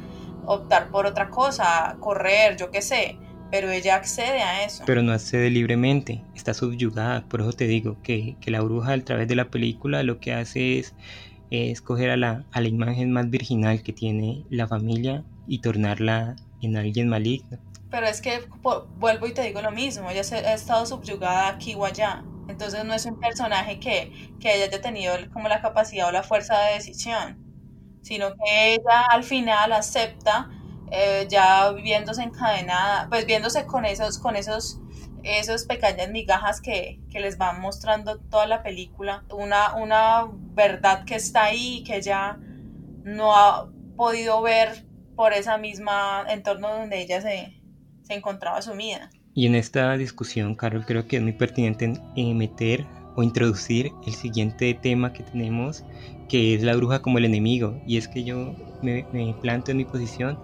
optar 0.44 0.90
por 0.90 1.06
otra 1.06 1.30
cosa, 1.30 1.96
correr, 2.00 2.56
yo 2.56 2.70
qué 2.70 2.82
sé, 2.82 3.18
pero 3.50 3.70
ella 3.70 3.96
accede 3.96 4.42
a 4.42 4.64
eso. 4.64 4.84
Pero 4.86 5.02
no 5.02 5.12
accede 5.12 5.50
libremente, 5.50 6.22
está 6.34 6.54
subyugada. 6.54 7.22
Por 7.28 7.40
eso 7.40 7.52
te 7.52 7.66
digo 7.66 7.96
que, 8.02 8.36
la 8.46 8.60
bruja 8.60 8.92
a 8.92 9.00
través 9.00 9.28
de 9.28 9.36
la 9.36 9.50
película 9.50 10.02
lo 10.02 10.20
que 10.20 10.32
hace 10.32 10.78
es 10.78 10.94
escoger 11.50 12.10
a 12.10 12.16
la, 12.16 12.44
a 12.52 12.60
la 12.60 12.68
imagen 12.68 13.12
más 13.12 13.30
virginal 13.30 13.82
que 13.82 13.92
tiene 13.92 14.44
la 14.50 14.66
familia 14.66 15.24
y 15.46 15.60
tornarla 15.60 16.36
en 16.60 16.76
alguien 16.76 17.08
maligno. 17.08 17.58
Pero 17.90 18.06
es 18.06 18.20
que 18.20 18.40
vuelvo 18.98 19.26
y 19.26 19.32
te 19.32 19.42
digo 19.42 19.62
lo 19.62 19.70
mismo, 19.70 20.10
ella 20.10 20.22
ha 20.22 20.54
estado 20.54 20.84
subyugada 20.86 21.48
aquí 21.48 21.74
o 21.74 21.84
allá. 21.84 22.24
Entonces 22.48 22.84
no 22.84 22.94
es 22.94 23.06
un 23.06 23.18
personaje 23.18 23.80
que, 23.80 24.12
que 24.40 24.50
haya 24.50 24.80
tenido 24.80 25.14
como 25.32 25.48
la 25.48 25.60
capacidad 25.60 26.08
o 26.08 26.12
la 26.12 26.22
fuerza 26.22 26.58
de 26.60 26.74
decisión, 26.74 27.38
sino 28.02 28.34
que 28.34 28.74
ella 28.74 29.06
al 29.10 29.24
final 29.24 29.72
acepta 29.72 30.50
eh, 30.90 31.26
ya 31.28 31.72
viéndose 31.72 32.22
encadenada, 32.22 33.08
pues 33.08 33.26
viéndose 33.26 33.66
con 33.66 33.84
esos, 33.84 34.18
con 34.18 34.36
esos, 34.36 34.80
esos 35.22 35.64
pequeñas 35.64 36.10
migajas 36.10 36.60
que, 36.60 37.00
que, 37.10 37.20
les 37.20 37.38
van 37.38 37.60
mostrando 37.60 38.18
toda 38.18 38.46
la 38.46 38.62
película, 38.62 39.24
una, 39.30 39.74
una 39.74 40.26
verdad 40.54 41.04
que 41.04 41.16
está 41.16 41.44
ahí 41.44 41.78
y 41.78 41.84
que 41.84 42.00
ya 42.00 42.38
no 43.04 43.34
ha 43.34 43.68
podido 43.96 44.40
ver 44.42 44.84
por 45.16 45.32
esa 45.32 45.58
misma 45.58 46.24
entorno 46.28 46.68
donde 46.68 47.00
ella 47.00 47.20
se, 47.20 47.60
se 48.02 48.14
encontraba 48.14 48.62
sumida. 48.62 49.10
Y 49.34 49.46
en 49.46 49.54
esta 49.54 49.96
discusión, 49.96 50.54
Carol, 50.54 50.86
creo 50.86 51.06
que 51.06 51.16
es 51.16 51.22
muy 51.22 51.32
pertinente 51.32 51.92
meter 52.16 52.86
o 53.16 53.22
introducir 53.22 53.92
el 54.06 54.14
siguiente 54.14 54.72
tema 54.74 55.12
que 55.12 55.22
tenemos, 55.22 55.84
que 56.28 56.54
es 56.54 56.62
la 56.62 56.76
bruja 56.76 57.00
como 57.02 57.18
el 57.18 57.24
enemigo. 57.24 57.80
Y 57.86 57.96
es 57.96 58.08
que 58.08 58.24
yo 58.24 58.54
me, 58.82 59.06
me 59.12 59.34
planto 59.40 59.70
en 59.70 59.78
mi 59.78 59.84
posición 59.84 60.38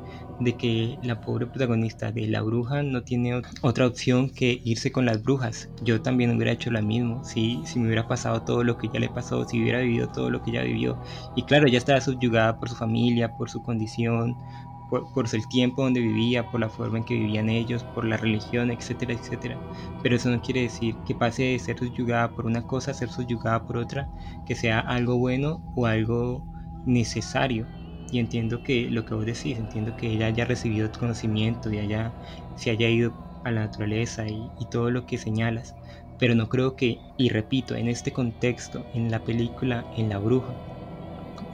de 0.44 0.56
que 0.56 0.98
la 1.02 1.20
pobre 1.20 1.46
protagonista 1.46 2.12
de 2.12 2.26
la 2.26 2.42
bruja 2.42 2.82
no 2.82 3.02
tiene 3.02 3.42
otra 3.62 3.86
opción 3.86 4.30
que 4.30 4.60
irse 4.64 4.92
con 4.92 5.06
las 5.06 5.22
brujas. 5.22 5.68
Yo 5.82 6.00
también 6.02 6.34
hubiera 6.34 6.52
hecho 6.52 6.70
lo 6.70 6.82
mismo, 6.82 7.24
si, 7.24 7.62
si 7.66 7.78
me 7.78 7.86
hubiera 7.86 8.06
pasado 8.06 8.42
todo 8.42 8.64
lo 8.64 8.76
que 8.78 8.88
ya 8.88 9.00
le 9.00 9.08
pasó, 9.08 9.44
si 9.44 9.60
hubiera 9.60 9.80
vivido 9.80 10.08
todo 10.08 10.30
lo 10.30 10.42
que 10.42 10.52
ya 10.52 10.62
vivió. 10.62 10.98
Y 11.36 11.42
claro, 11.44 11.66
ya 11.68 11.78
estaba 11.78 12.00
subyugada 12.00 12.58
por 12.58 12.68
su 12.68 12.76
familia, 12.76 13.36
por 13.36 13.50
su 13.50 13.62
condición, 13.62 14.36
por, 15.14 15.26
el 15.32 15.48
tiempo 15.48 15.82
donde 15.82 16.00
vivía, 16.00 16.50
por 16.50 16.60
la 16.60 16.68
forma 16.68 16.98
en 16.98 17.04
que 17.04 17.14
vivían 17.14 17.48
ellos, 17.48 17.82
por 17.94 18.04
la 18.04 18.18
religión, 18.18 18.70
etcétera, 18.70 19.14
etcétera. 19.14 19.58
Pero 20.02 20.16
eso 20.16 20.28
no 20.28 20.42
quiere 20.42 20.62
decir 20.62 20.96
que 21.06 21.14
pase 21.14 21.44
de 21.44 21.58
ser 21.58 21.78
subyugada 21.78 22.32
por 22.34 22.44
una 22.46 22.62
cosa 22.66 22.90
a 22.90 22.94
ser 22.94 23.08
subyugada 23.08 23.64
por 23.66 23.78
otra, 23.78 24.08
que 24.46 24.54
sea 24.54 24.80
algo 24.80 25.16
bueno 25.16 25.62
o 25.74 25.86
algo 25.86 26.44
necesario. 26.84 27.66
Y 28.12 28.18
entiendo 28.18 28.62
que 28.62 28.90
lo 28.90 29.06
que 29.06 29.14
vos 29.14 29.24
decís, 29.24 29.58
entiendo 29.58 29.96
que 29.96 30.08
ella 30.08 30.26
haya 30.26 30.44
recibido 30.44 30.90
tu 30.90 31.00
conocimiento 31.00 31.70
y 31.72 31.78
haya, 31.78 32.14
se 32.54 32.70
haya 32.70 32.90
ido 32.90 33.16
a 33.42 33.50
la 33.52 33.62
naturaleza 33.62 34.28
y, 34.28 34.52
todo 34.70 34.90
lo 34.90 35.06
que 35.06 35.16
señalas. 35.16 35.76
Pero 36.18 36.34
no 36.34 36.50
creo 36.50 36.76
que, 36.76 37.04
y 37.16 37.30
repito, 37.30 37.74
en 37.74 37.88
este 37.88 38.12
contexto, 38.12 38.86
en 38.92 39.10
la 39.10 39.24
película, 39.24 39.88
en 39.92 40.10
la 40.10 40.18
bruja, 40.18 40.60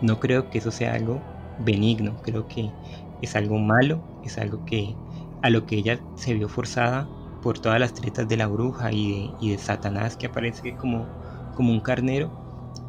no 0.01 0.19
creo 0.19 0.51
que 0.51 0.59
eso 0.59 0.73
sea 0.73 0.95
algo 0.95 1.29
benigno. 1.59 2.17
Creo 2.23 2.49
que 2.49 2.75
es 3.21 3.37
algo 3.37 3.59
malo, 3.59 4.05
es 4.23 4.39
algo 4.39 4.65
que 4.65 4.99
a 5.41 5.51
lo 5.51 5.65
que 5.65 5.77
ella 5.77 6.05
se 6.15 6.35
vio 6.35 6.49
forzada 6.49 7.13
por 7.41 7.61
todas 7.61 7.79
las 7.79 7.95
tretas 7.95 8.27
de 8.27 8.37
la 8.37 8.49
bruja 8.49 8.91
y 8.93 9.37
de, 9.39 9.59
Satanás 9.59 10.17
que 10.17 10.27
aparece 10.27 10.77
como 10.77 11.13
un 11.57 11.81
carnero 11.83 12.35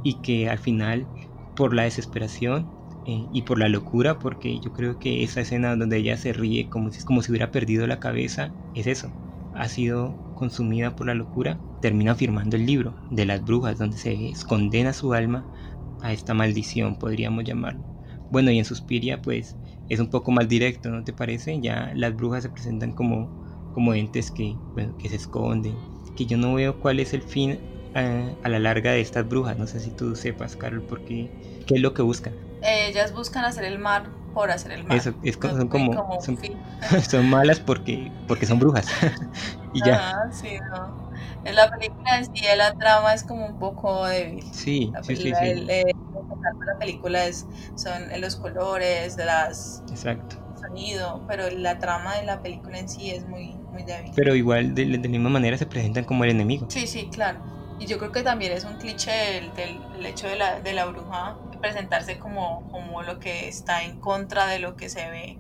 y 0.01 0.21
que 0.21 0.49
al 0.49 0.59
final 0.59 1.11
por 1.53 1.75
la 1.75 1.83
desesperación 1.83 2.73
eh, 3.05 3.27
y 3.31 3.43
por 3.43 3.59
la 3.59 3.69
locura, 3.69 4.19
porque 4.19 4.59
yo 4.59 4.71
creo 4.73 4.97
que 4.99 5.23
esa 5.23 5.41
escena 5.41 5.75
donde 5.75 5.97
ella 5.97 6.17
se 6.17 6.33
ríe 6.33 6.69
como 6.69 6.91
si, 6.91 7.03
como 7.03 7.21
si 7.23 7.31
hubiera 7.31 7.51
perdido 7.51 7.87
la 7.87 7.99
cabeza, 7.99 8.55
es 8.73 8.87
eso, 8.87 9.15
ha 9.51 9.67
sido 9.69 10.21
consumida 10.33 10.95
por 10.95 11.07
la 11.07 11.15
locura, 11.15 11.61
termina 11.79 12.15
firmando 12.15 12.55
el 12.57 12.65
libro 12.65 12.97
de 13.09 13.25
las 13.25 13.43
brujas, 13.43 13.77
donde 13.77 13.97
se 13.97 14.33
condena 14.47 14.93
su 14.93 15.13
alma 15.13 15.49
a 15.99 16.13
esta 16.13 16.33
maldición, 16.33 16.97
podríamos 16.97 17.43
llamarlo. 17.43 17.85
Bueno, 18.29 18.51
y 18.51 18.59
en 18.59 18.65
Suspiria, 18.65 19.21
pues 19.21 19.57
es 19.87 19.99
un 19.99 20.09
poco 20.09 20.31
más 20.31 20.47
directo, 20.47 20.89
¿no 20.89 21.03
te 21.03 21.13
parece? 21.13 21.59
Ya 21.61 21.91
las 21.95 22.15
brujas 22.15 22.43
se 22.43 22.49
presentan 22.49 22.93
como, 22.93 23.33
como 23.71 23.93
entes 23.93 24.31
que, 24.31 24.59
que 24.97 25.09
se 25.09 25.15
esconden, 25.15 25.85
que 26.15 26.25
yo 26.25 26.37
no 26.37 26.53
veo 26.53 26.79
cuál 26.79 26.99
es 26.99 27.13
el 27.13 27.23
fin 27.23 27.63
eh, 27.93 28.37
a, 28.41 28.49
la 28.49 28.59
larga 28.59 28.91
de 28.91 29.01
estas 29.01 29.27
brujas. 29.27 29.57
No 29.57 29.67
sé 29.67 29.79
si 29.79 29.91
tú 29.91 30.15
sepas, 30.15 30.55
Carol, 30.55 30.83
porque 30.85 31.33
qué 31.65 31.75
es 31.75 31.81
lo 31.81 31.93
que 31.93 32.01
buscan. 32.01 32.37
Ellas 32.61 33.13
buscan 33.13 33.45
hacer 33.45 33.63
el 33.63 33.79
mal 33.79 34.09
por 34.33 34.51
hacer 34.51 34.71
el 34.71 34.83
mal. 34.83 34.97
Eso, 34.97 35.13
es, 35.23 35.37
son 35.41 35.67
como, 35.67 35.93
son, 37.09 37.29
malas 37.29 37.59
porque, 37.59 38.11
porque 38.27 38.45
son 38.45 38.59
brujas. 38.59 38.87
y 39.73 39.83
ya. 39.83 40.11
Ah, 40.11 40.31
sí, 40.31 40.57
no. 40.71 41.09
En 41.43 41.55
la 41.55 41.69
película 41.69 42.17
en 42.17 42.25
sí 42.25 42.43
la 42.57 42.73
trama 42.73 43.13
es 43.13 43.23
como 43.23 43.45
un 43.45 43.59
poco 43.59 44.05
débil. 44.05 44.43
Sí, 44.51 44.91
sí, 45.03 45.15
sí, 45.15 45.31
la 45.31 46.77
película 46.79 47.25
es, 47.25 47.47
son 47.75 47.93
los 48.19 48.35
colores, 48.35 49.15
de 49.15 49.25
las 49.25 49.83
Exacto. 49.89 50.37
sonido, 50.59 51.23
pero 51.27 51.49
la 51.49 51.79
trama 51.79 52.15
de 52.15 52.25
la 52.25 52.41
película 52.41 52.79
en 52.79 52.89
sí 52.89 53.11
es 53.11 53.25
muy, 53.25 53.55
muy 53.71 53.83
débil. 53.83 54.11
Pero 54.15 54.35
igual 54.35 54.75
de, 54.75 54.85
la 54.85 54.97
misma 54.97 55.29
manera 55.29 55.57
se 55.57 55.65
presentan 55.65 56.03
como 56.03 56.23
el 56.23 56.31
enemigo. 56.31 56.65
Sí, 56.69 56.87
sí, 56.87 57.09
claro. 57.11 57.39
Y 57.79 57.85
yo 57.85 57.97
creo 57.97 58.11
que 58.11 58.23
también 58.23 58.51
es 58.51 58.65
un 58.65 58.75
cliché 58.75 59.37
el, 59.37 59.53
del, 59.53 60.05
hecho 60.05 60.27
de 60.27 60.35
la, 60.35 60.59
de 60.59 60.73
la 60.73 60.85
bruja 60.85 61.37
presentarse 61.59 62.19
como, 62.19 62.69
como 62.71 63.03
lo 63.03 63.19
que 63.19 63.47
está 63.47 63.83
en 63.83 63.99
contra 63.99 64.47
de 64.47 64.59
lo 64.59 64.75
que 64.75 64.89
se 64.89 65.09
ve 65.09 65.39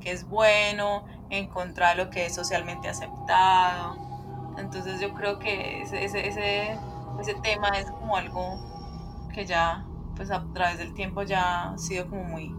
que 0.00 0.10
es 0.10 0.24
bueno, 0.24 1.04
en 1.30 1.46
contra 1.46 1.90
de 1.90 1.96
lo 1.96 2.10
que 2.10 2.26
es 2.26 2.34
socialmente 2.34 2.88
aceptado. 2.88 3.96
Entonces 4.58 5.00
yo 5.00 5.14
creo 5.14 5.38
que 5.38 5.82
ese, 5.82 6.04
ese, 6.04 6.28
ese, 6.28 7.34
tema 7.42 7.68
es 7.78 7.86
como 7.90 8.16
algo 8.16 8.58
que 9.32 9.46
ya 9.46 9.86
pues 10.16 10.30
a 10.30 10.44
través 10.52 10.78
del 10.78 10.92
tiempo 10.94 11.22
ya 11.22 11.70
ha 11.70 11.78
sido 11.78 12.08
como 12.08 12.24
muy 12.24 12.52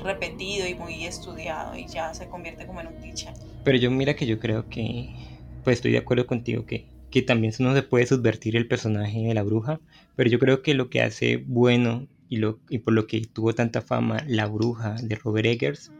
repetido 0.00 0.68
y 0.68 0.74
muy 0.74 1.04
estudiado 1.04 1.76
y 1.76 1.86
ya 1.86 2.14
se 2.14 2.28
convierte 2.28 2.66
como 2.66 2.80
en 2.80 2.88
un 2.88 2.94
cliché. 2.94 3.32
Pero 3.64 3.78
yo 3.78 3.90
mira 3.90 4.14
que 4.14 4.26
yo 4.26 4.38
creo 4.38 4.68
que, 4.68 5.14
pues 5.64 5.78
estoy 5.78 5.92
de 5.92 5.98
acuerdo 5.98 6.26
contigo 6.26 6.66
que, 6.66 6.86
que 7.10 7.22
también 7.22 7.52
no 7.58 7.74
se 7.74 7.82
puede 7.82 8.06
subvertir 8.06 8.54
el 8.54 8.68
personaje 8.68 9.20
de 9.20 9.34
la 9.34 9.42
bruja, 9.42 9.80
pero 10.14 10.30
yo 10.30 10.38
creo 10.38 10.62
que 10.62 10.74
lo 10.74 10.90
que 10.90 11.02
hace 11.02 11.38
bueno 11.38 12.06
y, 12.28 12.40
y 12.68 12.78
por 12.78 12.94
lo 12.94 13.06
que 13.06 13.20
tuvo 13.20 13.54
tanta 13.54 13.82
fama 13.82 14.18
la 14.26 14.46
bruja 14.46 14.94
de 15.02 15.14
Robert 15.16 15.46
Eggers 15.46 15.92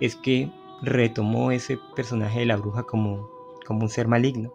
es 0.00 0.16
que 0.16 0.50
retomó 0.82 1.50
ese 1.50 1.78
personaje 1.96 2.40
de 2.40 2.46
la 2.46 2.56
bruja 2.56 2.82
como, 2.84 3.28
como 3.66 3.82
un 3.82 3.88
ser 3.88 4.08
maligno 4.08 4.52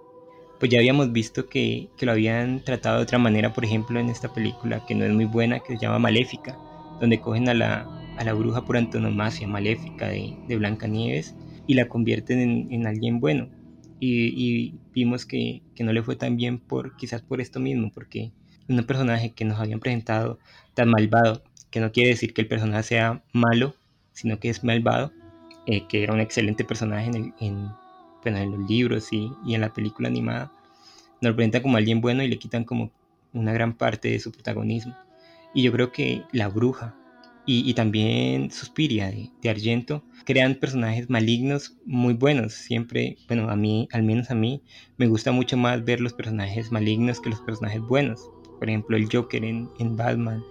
pues 0.59 0.69
ya 0.71 0.79
habíamos 0.79 1.11
visto 1.13 1.47
que, 1.47 1.89
lo 2.01 2.11
habían 2.11 2.63
tratado 2.63 2.97
de 2.97 3.03
otra 3.03 3.17
manera, 3.17 3.53
por 3.53 3.63
ejemplo, 3.63 3.99
en 3.99 4.09
esta 4.09 4.33
película 4.33 4.85
que 4.85 4.93
no 4.93 5.05
es 5.05 5.13
muy 5.13 5.25
buena, 5.25 5.61
que 5.61 5.73
se 5.73 5.79
llama 5.79 5.99
Maléfica, 5.99 6.57
donde 6.99 7.21
cogen 7.21 7.47
a 7.47 7.53
la, 7.53 7.87
a 8.17 8.23
la 8.23 8.33
bruja 8.33 8.65
por 8.65 8.75
antonomasia, 8.75 9.47
Maléfica 9.47 10.09
de, 10.09 10.35
de 10.47 10.57
Blancanieves, 10.57 11.35
y 11.65 11.75
la 11.75 11.87
convierten 11.87 12.67
en, 12.71 12.87
alguien 12.87 13.21
bueno. 13.21 13.47
Y, 14.01 14.75
vimos 14.93 15.25
que, 15.25 15.61
que, 15.75 15.83
no 15.83 15.93
le 15.93 16.03
fue 16.03 16.15
tan 16.17 16.35
bien 16.35 16.59
por 16.59 16.97
quizás 16.97 17.21
por 17.21 17.39
esto 17.39 17.59
mismo, 17.59 17.91
porque 17.93 18.33
un 18.69 18.83
personaje 18.83 19.31
que 19.31 19.45
nos 19.45 19.59
habían 19.59 19.79
presentado 19.79 20.39
tan 20.73 20.89
malvado, 20.89 21.43
que 21.71 21.79
no 21.79 21.91
quiere 21.91 22.09
decir 22.09 22.33
que 22.33 22.41
el 22.41 22.47
personaje 22.47 22.83
sea 22.83 23.23
malo, 23.33 23.75
sino 24.13 24.39
que 24.39 24.49
es 24.49 24.63
malvado, 24.63 25.11
eh, 25.65 25.87
que 25.87 26.03
era 26.03 26.13
un 26.13 26.19
excelente 26.19 26.63
personaje 26.63 27.09
en, 27.09 27.33
en 27.41 28.51
los 28.51 28.69
libros 28.69 29.11
y, 29.11 29.31
en 29.47 29.61
la 29.61 29.73
película 29.73 30.07
animada, 30.07 30.51
nos 31.21 31.35
presentan 31.35 31.61
como 31.61 31.77
alguien 31.77 32.01
bueno 32.01 32.23
y 32.23 32.27
le 32.27 32.39
quitan 32.39 32.63
como 32.63 32.91
una 33.33 33.53
gran 33.53 33.73
parte 33.73 34.09
de 34.09 34.19
su 34.19 34.31
protagonismo. 34.31 34.95
Y 35.53 35.63
yo 35.63 35.71
creo 35.71 35.91
que 35.91 36.23
La 36.31 36.47
Bruja 36.47 36.95
y, 37.45 37.69
y 37.69 37.73
también 37.73 38.51
Suspiria 38.51 39.07
de, 39.07 39.31
de, 39.41 39.49
Argento 39.49 40.03
crean 40.25 40.55
personajes 40.55 41.09
malignos 41.09 41.77
muy 41.85 42.13
buenos. 42.13 42.53
Siempre, 42.53 43.17
bueno, 43.27 43.49
a 43.49 43.55
mí, 43.55 43.87
al 43.91 44.03
menos 44.03 44.29
a 44.29 44.35
mí, 44.35 44.61
me 44.97 45.07
gusta 45.07 45.31
mucho 45.31 45.57
más 45.57 45.83
ver 45.83 45.99
los 45.99 46.13
personajes 46.13 46.71
malignos 46.71 47.19
que 47.19 47.29
los 47.29 47.41
personajes 47.41 47.81
buenos. 47.81 48.29
Por 48.59 48.69
ejemplo, 48.69 48.97
el 48.97 49.09
Joker 49.11 49.43
en, 49.43 49.69
en 49.79 49.95
Batman 49.95 50.43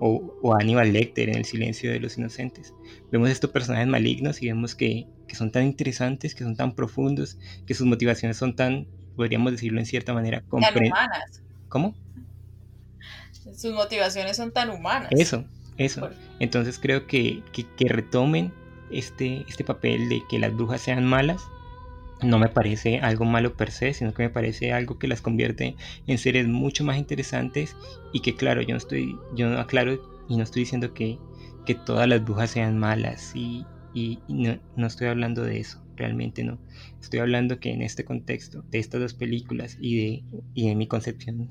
o, 0.00 0.38
o 0.42 0.54
Aníbal 0.54 0.92
Lecter 0.92 1.28
en 1.28 1.36
El 1.36 1.44
silencio 1.44 1.90
de 1.90 2.00
los 2.00 2.16
inocentes. 2.16 2.72
Vemos 3.10 3.30
estos 3.30 3.50
personajes 3.50 3.88
malignos 3.88 4.42
y 4.42 4.46
vemos 4.46 4.74
que, 4.74 5.06
que 5.26 5.34
son 5.34 5.50
tan 5.50 5.64
interesantes, 5.64 6.34
que 6.34 6.44
son 6.44 6.56
tan 6.56 6.74
profundos, 6.74 7.38
que 7.66 7.74
sus 7.74 7.86
motivaciones 7.86 8.36
son 8.36 8.54
tan, 8.56 8.86
podríamos 9.16 9.52
decirlo 9.52 9.80
en 9.80 9.86
cierta 9.86 10.14
manera, 10.14 10.42
tan 10.50 10.86
humanas. 10.86 11.42
¿Cómo? 11.68 11.94
Sus 13.30 13.72
motivaciones 13.72 14.36
son 14.36 14.52
tan 14.52 14.70
humanas. 14.70 15.08
Eso, 15.12 15.44
eso. 15.76 16.10
Entonces 16.40 16.78
creo 16.78 17.06
que, 17.06 17.42
que, 17.52 17.64
que 17.76 17.88
retomen 17.88 18.52
este, 18.90 19.44
este 19.48 19.64
papel 19.64 20.08
de 20.08 20.22
que 20.28 20.38
las 20.38 20.54
brujas 20.54 20.80
sean 20.80 21.04
malas 21.04 21.42
no 22.22 22.38
me 22.38 22.48
parece 22.48 22.98
algo 23.00 23.24
malo 23.24 23.54
per 23.54 23.70
se, 23.70 23.92
sino 23.92 24.14
que 24.14 24.22
me 24.24 24.30
parece 24.30 24.72
algo 24.72 24.98
que 24.98 25.08
las 25.08 25.20
convierte 25.20 25.76
en 26.06 26.18
seres 26.18 26.48
mucho 26.48 26.84
más 26.84 26.96
interesantes 26.96 27.76
y 28.12 28.20
que 28.20 28.34
claro, 28.34 28.62
yo 28.62 28.70
no 28.70 28.78
estoy, 28.78 29.16
yo 29.34 29.48
no 29.48 29.58
aclaro 29.58 30.00
y 30.28 30.36
no 30.36 30.42
estoy 30.42 30.62
diciendo 30.62 30.94
que, 30.94 31.18
que 31.66 31.74
todas 31.74 32.08
las 32.08 32.24
brujas 32.24 32.50
sean 32.50 32.78
malas 32.78 33.32
y, 33.34 33.64
y, 33.92 34.18
no, 34.28 34.58
no, 34.76 34.86
estoy 34.86 35.08
hablando 35.08 35.42
de 35.42 35.58
eso, 35.58 35.82
realmente 35.96 36.44
no. 36.44 36.58
Estoy 37.00 37.20
hablando 37.20 37.60
que 37.60 37.72
en 37.72 37.82
este 37.82 38.04
contexto 38.04 38.64
de 38.70 38.78
estas 38.78 39.00
dos 39.00 39.14
películas 39.14 39.76
y 39.80 39.96
de, 39.96 40.24
y 40.54 40.68
de 40.68 40.74
mi 40.74 40.86
concepción 40.86 41.50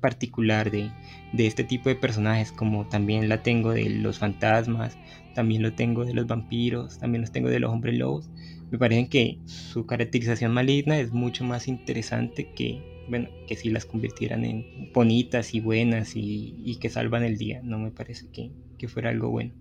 particular 0.00 0.70
de, 0.70 0.90
de 1.32 1.46
este 1.46 1.64
tipo 1.64 1.88
de 1.88 1.96
personajes, 1.96 2.52
como 2.52 2.86
también 2.86 3.28
la 3.28 3.42
tengo 3.42 3.72
de 3.72 3.90
los 3.90 4.18
fantasmas, 4.18 4.96
también 5.34 5.62
lo 5.62 5.74
tengo 5.74 6.04
de 6.04 6.14
los 6.14 6.26
vampiros, 6.26 6.98
también 6.98 7.22
los 7.22 7.32
tengo 7.32 7.48
de 7.48 7.60
los 7.60 7.70
hombres 7.72 7.96
lobos, 7.96 8.30
me 8.70 8.78
parece 8.78 9.08
que 9.08 9.38
su 9.46 9.86
caracterización 9.86 10.52
maligna 10.52 10.98
es 10.98 11.12
mucho 11.12 11.44
más 11.44 11.68
interesante 11.68 12.52
que, 12.52 13.04
bueno, 13.08 13.28
que 13.46 13.56
si 13.56 13.70
las 13.70 13.84
convirtieran 13.84 14.44
en 14.44 14.90
bonitas 14.92 15.54
y 15.54 15.60
buenas 15.60 16.16
y, 16.16 16.56
y 16.64 16.76
que 16.76 16.90
salvan 16.90 17.22
el 17.22 17.38
día. 17.38 17.60
No 17.62 17.78
me 17.78 17.90
parece 17.90 18.28
que, 18.32 18.50
que, 18.78 18.88
fuera 18.88 19.10
algo 19.10 19.30
bueno. 19.30 19.52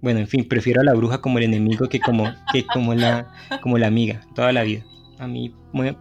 Bueno, 0.00 0.20
en 0.20 0.28
fin, 0.28 0.46
prefiero 0.46 0.82
a 0.82 0.84
la 0.84 0.94
bruja 0.94 1.20
como 1.20 1.38
el 1.38 1.44
enemigo 1.44 1.88
que 1.88 1.98
como, 1.98 2.32
que 2.52 2.64
como, 2.66 2.94
la, 2.94 3.32
como 3.62 3.78
la 3.78 3.88
amiga, 3.88 4.20
toda 4.34 4.52
la 4.52 4.62
vida. 4.62 4.84
A 5.18 5.26
mí, 5.26 5.54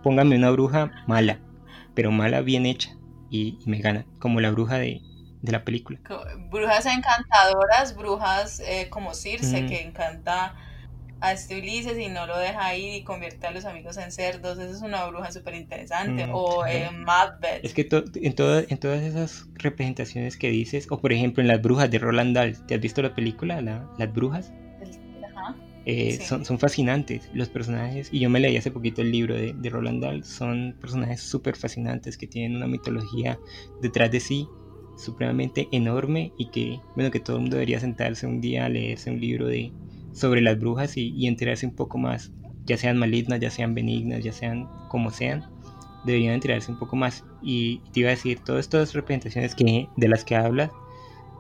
póngame 0.04 0.36
una 0.36 0.52
bruja 0.52 0.92
mala, 1.08 1.40
pero 1.94 2.12
mala 2.12 2.42
bien 2.42 2.66
hecha 2.66 2.98
y, 3.30 3.60
me 3.66 3.80
gana, 3.80 4.06
como 4.20 4.42
la 4.42 4.52
bruja 4.52 4.78
de, 4.78 5.02
de 5.42 5.52
la 5.52 5.64
película. 5.64 6.00
Brujas 6.52 6.86
encantadoras, 6.86 7.96
brujas 7.96 8.60
eh, 8.60 8.90
como 8.90 9.14
Circe, 9.14 9.64
mm. 9.64 9.68
que 9.68 9.82
encanta 9.82 10.56
a 11.24 11.32
este 11.32 11.58
Ulises 11.58 11.98
y 11.98 12.10
no 12.10 12.28
lo 12.28 12.38
deja 12.38 12.76
ir 12.76 12.96
y 12.96 13.04
convierte 13.04 13.48
a 13.48 13.52
los 13.52 13.64
amigos 13.64 13.96
en 13.96 14.12
cerdos. 14.12 14.60
Esa 14.60 14.76
es 14.76 14.82
una 14.82 15.06
bruja 15.06 15.32
súper 15.32 15.56
interesante. 15.56 16.28
Mm, 16.28 16.32
o 16.34 16.68
en 16.68 17.02
Macbeth. 17.06 17.64
Es 17.64 17.74
que 17.74 17.88
en, 18.16 18.36
todas 18.36 18.66
en 18.70 18.78
todas 18.78 19.02
esas 19.02 19.48
representaciones 19.56 20.36
que 20.36 20.50
dices, 20.50 20.88
o 20.90 21.00
por 21.00 21.14
ejemplo 21.14 21.42
en 21.42 21.48
Las 21.48 21.62
Brujas 21.62 21.90
de 21.90 21.98
Roland 21.98 22.36
Dahl, 22.36 22.66
¿te 22.68 22.76
has 22.76 22.82
visto 22.82 23.02
la 23.02 23.16
película, 23.16 23.62
Las 23.62 24.14
Brujas? 24.14 24.52
Eh, 25.86 26.20
son, 26.22 26.46
son, 26.46 26.60
fascinantes 26.60 27.30
los 27.34 27.50
personajes, 27.50 28.08
y 28.10 28.20
yo 28.20 28.30
me 28.30 28.40
leí 28.40 28.56
hace 28.56 28.72
poquito 28.72 29.02
el 29.02 29.12
libro 29.12 29.36
de, 29.36 29.54
de 29.54 29.70
Roland 29.70 30.02
Dahl, 30.02 30.24
son 30.24 30.78
personajes 30.80 31.20
súper 31.22 31.58
fascinantes 31.58 32.18
que 32.18 32.26
tienen 32.26 32.56
una 32.56 32.68
mitología 32.68 33.38
detrás 33.82 34.10
de 34.10 34.22
sí 34.22 34.48
supremamente 34.98 35.68
enorme 35.74 36.32
y 36.38 36.52
que, 36.52 36.80
bueno, 36.96 37.12
que 37.12 37.20
todo 37.20 37.36
el 37.36 37.42
mundo 37.42 37.58
debería 37.58 37.82
sentarse 37.82 38.26
un 38.26 38.40
día 38.40 38.66
a 38.66 38.70
leerse 38.70 39.12
un 39.12 39.20
libro 39.20 39.48
de, 39.48 39.74
sobre 40.14 40.42
las 40.42 40.60
brujas 40.60 40.96
y, 40.98 41.28
enterarse 41.28 41.66
un 41.66 41.76
poco 41.76 41.98
más, 41.98 42.32
ya 42.66 42.78
sean 42.78 42.98
malignas, 42.98 43.40
ya 43.40 43.50
sean 43.50 43.74
benignas, 43.74 44.24
ya 44.24 44.32
sean 44.32 44.68
como 44.88 45.12
sean, 45.12 45.44
deberían 46.06 46.36
enterarse 46.36 46.72
un 46.72 46.80
poco 46.80 46.96
más. 46.96 47.24
Y 47.42 47.80
te 47.92 48.02
iba 48.02 48.10
a 48.10 48.12
decir, 48.12 48.40
todas 48.40 48.62
estas 48.62 48.94
representaciones 48.94 49.56
que, 49.56 49.90
de 49.98 50.08
las 50.08 50.24
que 50.24 50.36
hablas 50.36 50.72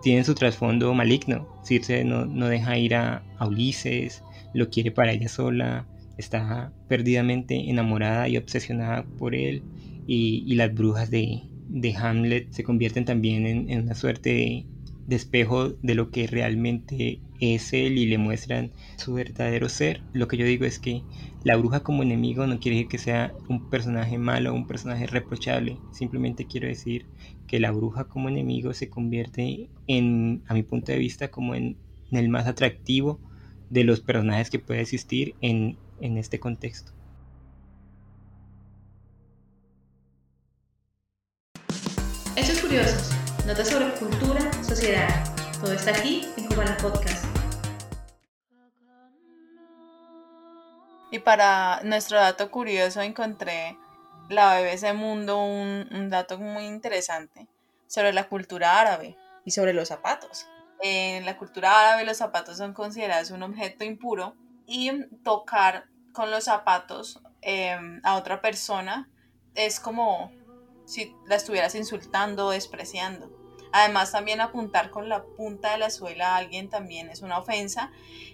tienen 0.01 0.26
su 0.26 0.36
trasfondo 0.36 0.93
maligno. 0.93 1.47
Circe 1.63 2.03
no, 2.03 2.26
no 2.26 2.47
deja 2.47 2.78
ir 2.78 2.95
a, 2.95 3.24
Ulises, 3.39 4.24
lo 4.53 4.69
quiere 4.69 4.91
para 4.91 5.11
ella 5.11 5.30
sola, 5.30 5.88
está 6.17 6.74
perdidamente 6.88 7.69
enamorada 7.69 8.28
y 8.28 8.38
obsesionada 8.38 9.05
por 9.17 9.36
él. 9.36 9.63
Y, 10.05 10.53
las 10.55 10.74
brujas 10.74 11.09
de, 11.09 11.43
de, 11.69 11.95
Hamlet 11.95 12.51
se 12.51 12.63
convierten 12.63 13.05
también 13.05 13.47
en, 13.47 13.69
en 13.69 13.84
una 13.84 13.95
suerte 13.95 14.34
de, 14.34 14.65
de 15.08 15.16
espejo 15.16 15.70
de 15.70 15.95
lo 15.95 16.10
que 16.12 16.28
realmente 16.28 17.20
es 17.39 17.74
él 17.74 17.97
y 17.97 18.06
le 18.06 18.18
muestran 18.18 18.72
su 18.97 19.14
verdadero 19.14 19.70
ser. 19.70 20.01
Lo 20.14 20.28
que 20.28 20.38
yo 20.38 20.45
digo 20.45 20.66
es 20.66 20.80
que 20.80 21.04
la 21.43 21.58
bruja 21.58 21.82
como 21.82 22.04
enemigo 22.04 22.47
no 22.47 22.60
quiere 22.60 22.78
decir 22.78 22.89
que 22.89 22.97
sea 22.97 23.34
un 23.49 23.70
personaje 23.70 24.18
malo 24.18 24.54
un 24.54 24.68
personaje 24.68 25.08
reprochable. 25.08 25.78
Simplemente 25.91 26.45
quiero 26.45 26.68
decir 26.68 27.06
que 27.47 27.60
la 27.60 27.72
bruja 27.72 28.06
como 28.06 28.30
enemigo 28.30 28.74
se 28.74 28.89
convierte 28.89 29.70
en, 29.88 30.43
a 30.47 30.54
mi 30.54 30.64
punto 30.64 30.91
de 30.91 30.97
vista, 30.97 31.30
como 31.30 31.56
en, 31.56 31.78
el 32.12 32.30
más 32.30 32.45
atractivo 32.45 33.20
de 33.72 33.84
los 33.84 33.99
personajes 33.99 34.51
que 34.51 34.60
puede 34.60 34.82
existir 34.82 35.34
en, 35.41 35.78
en 35.99 36.18
este 36.18 36.39
contexto. 36.39 36.91
Hechos 42.36 42.60
curiosos. 42.62 43.22
Notas 43.46 43.68
sobre 43.68 43.94
cultura, 43.96 44.39
sociedad. 44.64 45.10
Todo 45.60 45.74
está 45.74 45.91
aquí 45.91 46.26
en 46.38 46.48
Cubana 46.48 46.78
Podcast. 46.78 47.26
Y 51.12 51.20
para 51.20 51.82
nuestro 51.84 52.18
dato 52.20 52.50
curioso 52.50 53.02
encontré 53.02 53.78
la 54.30 54.62
BBC 54.62 54.94
Mundo 54.94 55.44
un, 55.44 56.10
dato 56.10 56.38
muy 56.38 56.68
interesante 56.68 57.50
sobre 57.86 58.14
la 58.14 58.30
cultura 58.30 58.80
árabe 58.80 59.18
y 59.44 59.52
sobre 59.52 59.74
los 59.74 59.89
zapatos. 59.89 60.48
En 60.82 61.26
la 61.26 61.36
cultura 61.36 61.82
árabe 61.82 62.06
los 62.06 62.16
zapatos 62.16 62.56
son 62.56 62.74
considerados 62.74 63.32
un 63.32 63.44
objeto 63.44 63.84
impuro 63.84 64.38
y 64.66 64.89
tocar 65.22 65.88
con 66.14 66.32
los 66.32 66.46
zapatos 66.46 67.22
em, 67.41 68.00
a 68.06 68.16
otra 68.16 68.39
persona 68.39 69.10
es 69.54 69.82
como 69.82 70.32
si 70.86 71.15
la 71.25 71.36
estuvieras 71.36 71.75
insultando 71.75 72.47
o 72.47 72.51
despreciando. 72.51 73.31
Además, 73.75 74.11
también 74.11 74.39
apuntar 74.39 74.91
con 74.91 75.09
la 75.09 75.23
punta 75.23 75.71
de 75.71 75.79
la 75.79 75.89
suela 75.89 76.36
a 76.36 76.38
alguien 76.38 76.69
también 76.69 77.09
es 77.09 77.23
una 77.23 77.39
ofensa. 77.39 77.91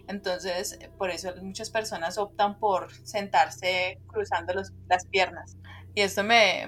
Entonces, 0.08 0.78
por 0.98 1.12
eso 1.12 1.34
muchas 1.42 1.70
personas 1.70 2.18
optan 2.18 2.60
por 2.60 2.92
sentarse 3.08 4.02
cruzando 4.08 4.54
las 4.54 5.06
piernas. 5.06 5.56
Y 5.96 6.02
esto 6.02 6.24
me, 6.24 6.68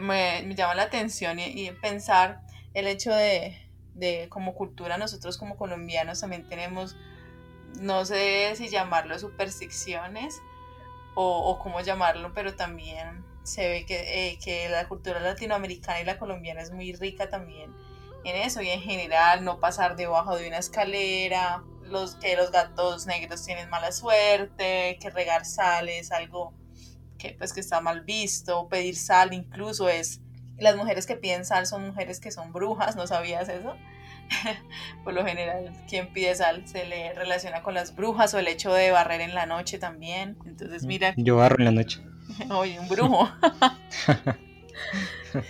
llama 0.55 0.75
la 0.75 0.83
atención 0.83 1.39
y, 1.39 1.69
pensar 1.81 2.41
el 2.73 2.87
hecho 2.87 3.13
de, 3.13 3.57
de, 3.93 4.27
como 4.29 4.55
cultura, 4.55 4.97
nosotros 4.97 5.37
como 5.37 5.57
colombianos 5.57 6.21
también 6.21 6.47
tenemos, 6.47 6.95
no 7.79 8.05
sé 8.05 8.53
si 8.55 8.69
llamarlo 8.69 9.19
supersticiones 9.19 10.41
o, 11.15 11.49
o 11.51 11.59
cómo 11.59 11.81
llamarlo, 11.81 12.33
pero 12.33 12.55
también 12.55 13.25
se 13.43 13.67
ve 13.67 13.85
que, 13.85 14.29
eh, 14.29 14.39
que 14.43 14.69
la 14.69 14.87
cultura 14.87 15.19
latinoamericana 15.19 16.01
y 16.01 16.05
la 16.05 16.17
colombiana 16.17 16.61
es 16.61 16.71
muy 16.71 16.93
rica 16.93 17.29
también 17.29 17.73
en 18.23 18.35
eso 18.35 18.61
y 18.61 18.69
en 18.69 18.81
general 18.81 19.43
no 19.43 19.59
pasar 19.59 19.95
debajo 19.95 20.35
de 20.35 20.47
una 20.47 20.57
escalera, 20.57 21.63
los, 21.83 22.15
que 22.15 22.35
los 22.35 22.51
gatos 22.51 23.05
negros 23.05 23.43
tienen 23.45 23.69
mala 23.69 23.91
suerte, 23.91 24.97
que 25.01 25.09
regar 25.09 25.45
sal 25.45 25.89
es 25.89 26.11
algo 26.11 26.53
que 27.17 27.35
pues 27.37 27.53
que 27.53 27.59
está 27.59 27.81
mal 27.81 28.01
visto, 28.01 28.67
pedir 28.67 28.95
sal 28.95 29.33
incluso 29.33 29.89
es, 29.89 30.21
las 30.57 30.75
mujeres 30.75 31.05
que 31.05 31.15
piden 31.15 31.45
sal 31.45 31.65
son 31.65 31.85
mujeres 31.85 32.19
que 32.19 32.31
son 32.31 32.53
brujas, 32.53 32.95
¿no 32.95 33.07
sabías 33.07 33.49
eso? 33.49 33.75
Por 35.03 35.13
lo 35.13 35.25
general, 35.25 35.71
quien 35.89 36.13
pide 36.13 36.35
sal 36.35 36.67
se 36.67 36.85
le 36.85 37.13
relaciona 37.13 37.63
con 37.63 37.73
las 37.73 37.95
brujas 37.95 38.33
o 38.33 38.39
el 38.39 38.47
hecho 38.47 38.73
de 38.73 38.91
barrer 38.91 39.21
en 39.21 39.35
la 39.35 39.45
noche 39.45 39.77
también. 39.77 40.37
Entonces, 40.45 40.83
mira. 40.83 41.13
Yo 41.17 41.35
barro 41.35 41.57
en 41.59 41.65
la 41.65 41.71
noche. 41.71 42.01
Oye, 42.51 42.79
un 42.79 42.87
brujo. 42.87 43.29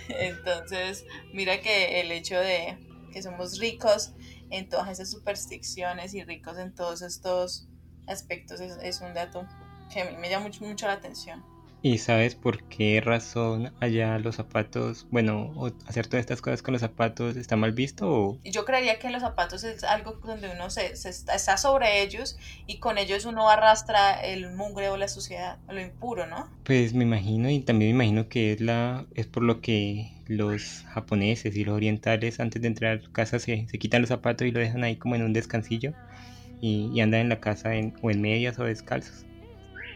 Entonces, 0.08 1.04
mira 1.32 1.60
que 1.60 2.00
el 2.00 2.12
hecho 2.12 2.38
de 2.38 2.78
que 3.12 3.22
somos 3.22 3.58
ricos 3.58 4.12
en 4.50 4.68
todas 4.68 4.88
esas 4.88 5.10
supersticiones 5.10 6.14
y 6.14 6.24
ricos 6.24 6.58
en 6.58 6.74
todos 6.74 7.02
estos 7.02 7.68
aspectos 8.06 8.60
es, 8.60 9.00
un 9.00 9.14
dato 9.14 9.46
que 9.92 10.02
a 10.02 10.10
mí 10.10 10.16
me 10.16 10.30
llama 10.30 10.46
mucho, 10.46 10.64
mucho 10.64 10.86
la 10.86 10.94
atención. 10.94 11.44
¿Y 11.84 11.98
sabes 11.98 12.36
por 12.36 12.62
qué 12.64 13.00
razón 13.00 13.72
allá 13.80 14.16
los 14.20 14.36
zapatos, 14.36 15.08
bueno, 15.10 15.52
hacer 15.86 16.06
todas 16.06 16.20
estas 16.20 16.40
cosas 16.40 16.62
con 16.62 16.72
los 16.72 16.80
zapatos 16.80 17.36
está 17.36 17.56
mal 17.56 17.72
visto? 17.72 18.08
O? 18.08 18.38
Yo 18.44 18.64
creería 18.64 19.00
que 19.00 19.10
los 19.10 19.20
zapatos 19.20 19.64
es 19.64 19.82
algo 19.82 20.12
donde 20.24 20.48
uno 20.48 20.70
se, 20.70 20.92
está, 20.92 21.56
sobre 21.56 22.02
ellos 22.02 22.38
y 22.68 22.78
con 22.78 22.98
ellos 22.98 23.24
uno 23.24 23.48
arrastra 23.48 24.20
el 24.22 24.52
mugre 24.52 24.90
o 24.90 24.96
la 24.96 25.08
suciedad, 25.08 25.58
lo 25.68 25.80
impuro, 25.80 26.26
¿no? 26.26 26.48
Pues 26.62 26.94
me 26.94 27.02
imagino 27.02 27.50
y 27.50 27.58
también 27.58 27.90
me 27.90 28.04
imagino 28.04 28.28
que 28.28 28.52
es, 28.52 28.60
la, 28.60 29.04
es 29.14 29.26
por 29.26 29.42
lo 29.42 29.60
que 29.60 30.12
los 30.28 30.84
japoneses 30.92 31.56
y 31.56 31.64
los 31.64 31.74
orientales 31.74 32.38
antes 32.38 32.62
de 32.62 32.68
entrar 32.68 32.98
a 33.04 33.12
casa 33.12 33.40
se, 33.40 33.66
se 33.68 33.78
quitan 33.80 34.02
los 34.02 34.08
zapatos 34.08 34.46
y 34.46 34.52
lo 34.52 34.60
dejan 34.60 34.84
ahí 34.84 34.96
como 34.96 35.16
en 35.16 35.22
un 35.22 35.32
descansillo 35.32 35.94
y, 36.60 37.00
andan 37.00 37.22
en 37.22 37.28
la 37.28 37.40
casa 37.40 37.74
en, 37.74 37.92
o 38.02 38.10
en 38.12 38.20
medias 38.20 38.58
o 38.60 38.64
descalzos. 38.64 39.26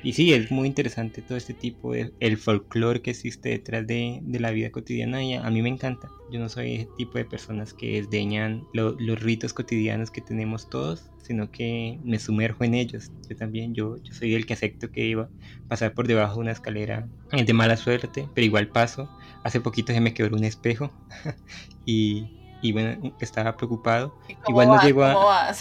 Y 0.07 0.13
sí, 0.13 0.33
es 0.33 0.53
muy 0.53 0.69
interesante 0.69 1.21
todo 1.21 1.37
este 1.37 1.53
tipo 1.53 1.93
de 1.93 2.13
el 2.21 2.37
folclore 2.37 3.03
que 3.03 3.11
existe 3.11 3.49
detrás 3.49 3.89
de, 3.89 4.21
de, 4.23 4.39
la 4.39 4.53
vida 4.53 4.71
cotidiana 4.71 5.25
y 5.25 5.35
a, 5.35 5.51
mí 5.51 5.63
me 5.63 5.69
encanta. 5.69 6.09
Yo 6.31 6.39
no 6.39 6.49
soy 6.49 6.77
ese 6.77 6.89
tipo 6.97 7.19
de 7.19 7.25
personas 7.25 7.75
que 7.75 8.01
desdeñan 8.01 8.63
los 8.73 9.21
ritos 9.21 9.53
cotidianos 9.53 10.13
que 10.13 10.21
tenemos 10.21 10.71
todos, 10.71 11.11
sino 11.23 11.51
que 11.51 11.99
me 12.05 12.21
sumerjo 12.21 12.63
en 12.63 12.75
ellos. 12.75 13.11
Yo 13.29 13.35
también, 13.35 13.75
yo, 13.75 13.97
yo 13.97 14.15
soy 14.15 14.37
el 14.37 14.47
que 14.47 14.53
acepto 14.55 14.93
que 14.93 15.05
iba 15.05 15.25
a 15.25 15.69
pasar 15.69 15.93
por 15.93 16.07
debajo 16.07 16.35
de 16.35 16.41
una 16.43 16.53
escalera 16.53 17.09
de 17.33 17.53
mala 17.53 17.77
suerte, 17.77 18.29
pero 18.33 18.45
igual 18.45 18.69
paso. 18.69 19.11
Hace 19.43 19.61
poquito 19.61 19.93
se 19.93 20.01
me 20.01 20.15
quebró 20.15 20.37
un 20.37 20.45
espejo 20.45 20.93
y, 21.85 22.29
y 22.63 22.71
bueno, 22.71 23.13
estaba 23.21 23.57
preocupado. 23.57 24.17
Igual 24.47 24.69
no 24.69 24.81
llegó 24.81 25.03
a, 25.05 25.53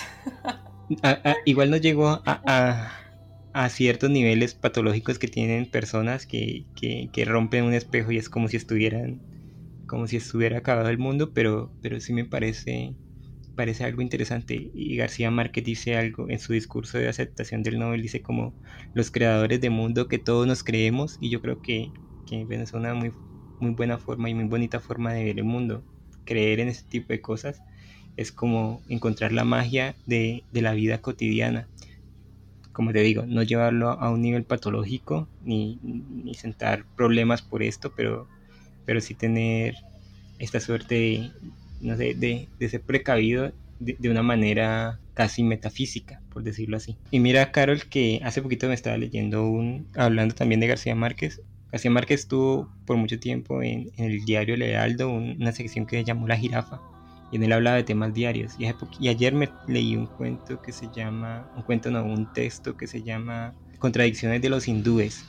igual 1.45 1.71
no 1.71 1.77
llegó 1.77 2.21
a 2.23 2.41
a 2.45 3.04
ciertos 3.69 4.09
niveles 4.09 4.55
patológicos 4.55 5.19
que 5.19 5.27
tienen 5.27 5.69
personas 5.69 6.25
que, 6.27 6.67
rompen 7.25 7.63
un 7.65 7.73
espejo 7.73 8.11
y 8.11 8.17
es 8.17 8.29
como 8.29 8.47
si 8.49 8.57
estuvieran 8.57 9.23
como 9.87 10.07
si 10.07 10.17
estuviera 10.17 10.59
acabado 10.59 10.89
el 10.89 10.97
mundo 10.99 11.33
pero 11.33 11.75
pero 11.81 11.99
sí 11.99 12.13
me 12.13 12.25
parece 12.25 12.97
parece 13.55 13.83
algo 13.85 14.01
interesante. 14.01 14.71
Y 14.73 14.97
García 14.97 15.31
Márquez 15.31 15.63
dice 15.65 15.95
algo 15.97 16.29
en 16.29 16.39
su 16.39 16.53
discurso 16.53 16.97
de 16.99 17.09
aceptación 17.09 17.63
del 17.63 17.79
Nobel 17.79 18.01
dice 18.01 18.21
como 18.21 18.57
los 18.93 19.11
creadores 19.11 19.61
de 19.61 19.69
mundo 19.71 20.07
que 20.09 20.19
todos 20.19 20.47
nos 20.47 20.63
creemos 20.63 21.17
y 21.19 21.29
yo 21.31 21.41
creo 21.41 21.61
que, 21.61 21.93
que 22.25 22.45
es 22.49 22.73
una 22.73 22.93
muy 22.95 23.15
muy 23.59 23.71
buena 23.73 23.97
forma 23.99 24.29
y 24.29 24.33
muy 24.35 24.45
bonita 24.45 24.79
forma 24.81 25.13
de 25.13 25.23
ver 25.25 25.37
el 25.39 25.45
mundo. 25.45 25.85
Creer 26.25 26.59
en 26.61 26.69
ese 26.69 26.83
tipo 26.89 27.13
de 27.13 27.21
cosas 27.21 27.61
es 28.17 28.31
como 28.31 28.83
encontrar 28.87 29.31
la 29.33 29.43
magia 29.45 29.97
de, 30.05 30.45
de 30.51 30.61
la 30.61 30.73
vida 30.73 31.01
cotidiana 31.01 31.69
como 32.75 32.91
te 32.91 32.99
digo, 32.99 33.25
no 33.25 33.41
llevarlo 33.41 33.91
a 33.91 34.11
un 34.11 34.21
nivel 34.21 34.43
patológico 34.43 35.29
ni, 35.45 35.79
sentar 36.33 36.83
problemas 36.97 37.41
por 37.41 37.63
esto, 37.63 37.93
pero, 37.95 38.27
pero 38.85 38.99
sí 38.99 39.15
tener 39.15 39.75
esta 40.39 40.59
suerte 40.59 40.95
de, 40.95 41.31
no 41.79 41.95
sé, 41.95 42.13
de, 42.13 42.69
ser 42.69 42.81
precavido 42.81 43.53
de, 43.79 44.09
una 44.09 44.23
manera 44.23 44.99
casi 45.13 45.41
metafísica, 45.41 46.21
por 46.33 46.43
decirlo 46.43 46.75
así. 46.75 46.97
Y 47.11 47.21
mira, 47.21 47.53
Carol, 47.53 47.85
que 47.85 48.19
hace 48.25 48.41
poquito 48.41 48.67
me 48.67 48.73
estaba 48.73 48.97
leyendo 48.97 49.47
un, 49.47 49.87
hablando 49.95 50.35
también 50.35 50.59
de 50.59 50.67
García 50.67 50.95
Márquez. 50.95 51.41
García 51.71 51.91
Márquez 51.91 52.27
tuvo 52.27 52.69
por 52.85 52.97
mucho 52.97 53.17
tiempo 53.19 53.63
en, 53.63 53.89
el 53.95 54.25
diario 54.25 54.55
El 54.55 55.05
una 55.05 55.53
sección 55.53 55.85
que 55.85 55.95
se 55.95 56.03
llamó 56.03 56.27
La 56.27 56.35
Jirafa 56.35 56.81
y 57.31 57.37
en 57.37 57.43
él 57.43 57.51
hablaba 57.53 57.77
de 57.77 57.83
temas 57.83 58.13
diarios. 58.13 58.53
Y, 58.59 58.67
y, 58.99 59.09
ayer 59.09 59.33
me 59.33 59.49
leí 59.67 59.95
un 59.95 60.07
cuento 60.07 60.61
que 60.61 60.71
se 60.71 60.89
llama, 60.93 61.49
un 61.55 61.63
cuento 61.63 61.91
no, 61.91 62.03
un 62.03 62.31
texto 62.33 62.77
que 62.77 62.87
se 62.87 63.03
llama 63.03 63.53
contradicciones 63.79 64.41
de 64.41 64.49
los 64.49 64.67
hindúes, 64.67 65.25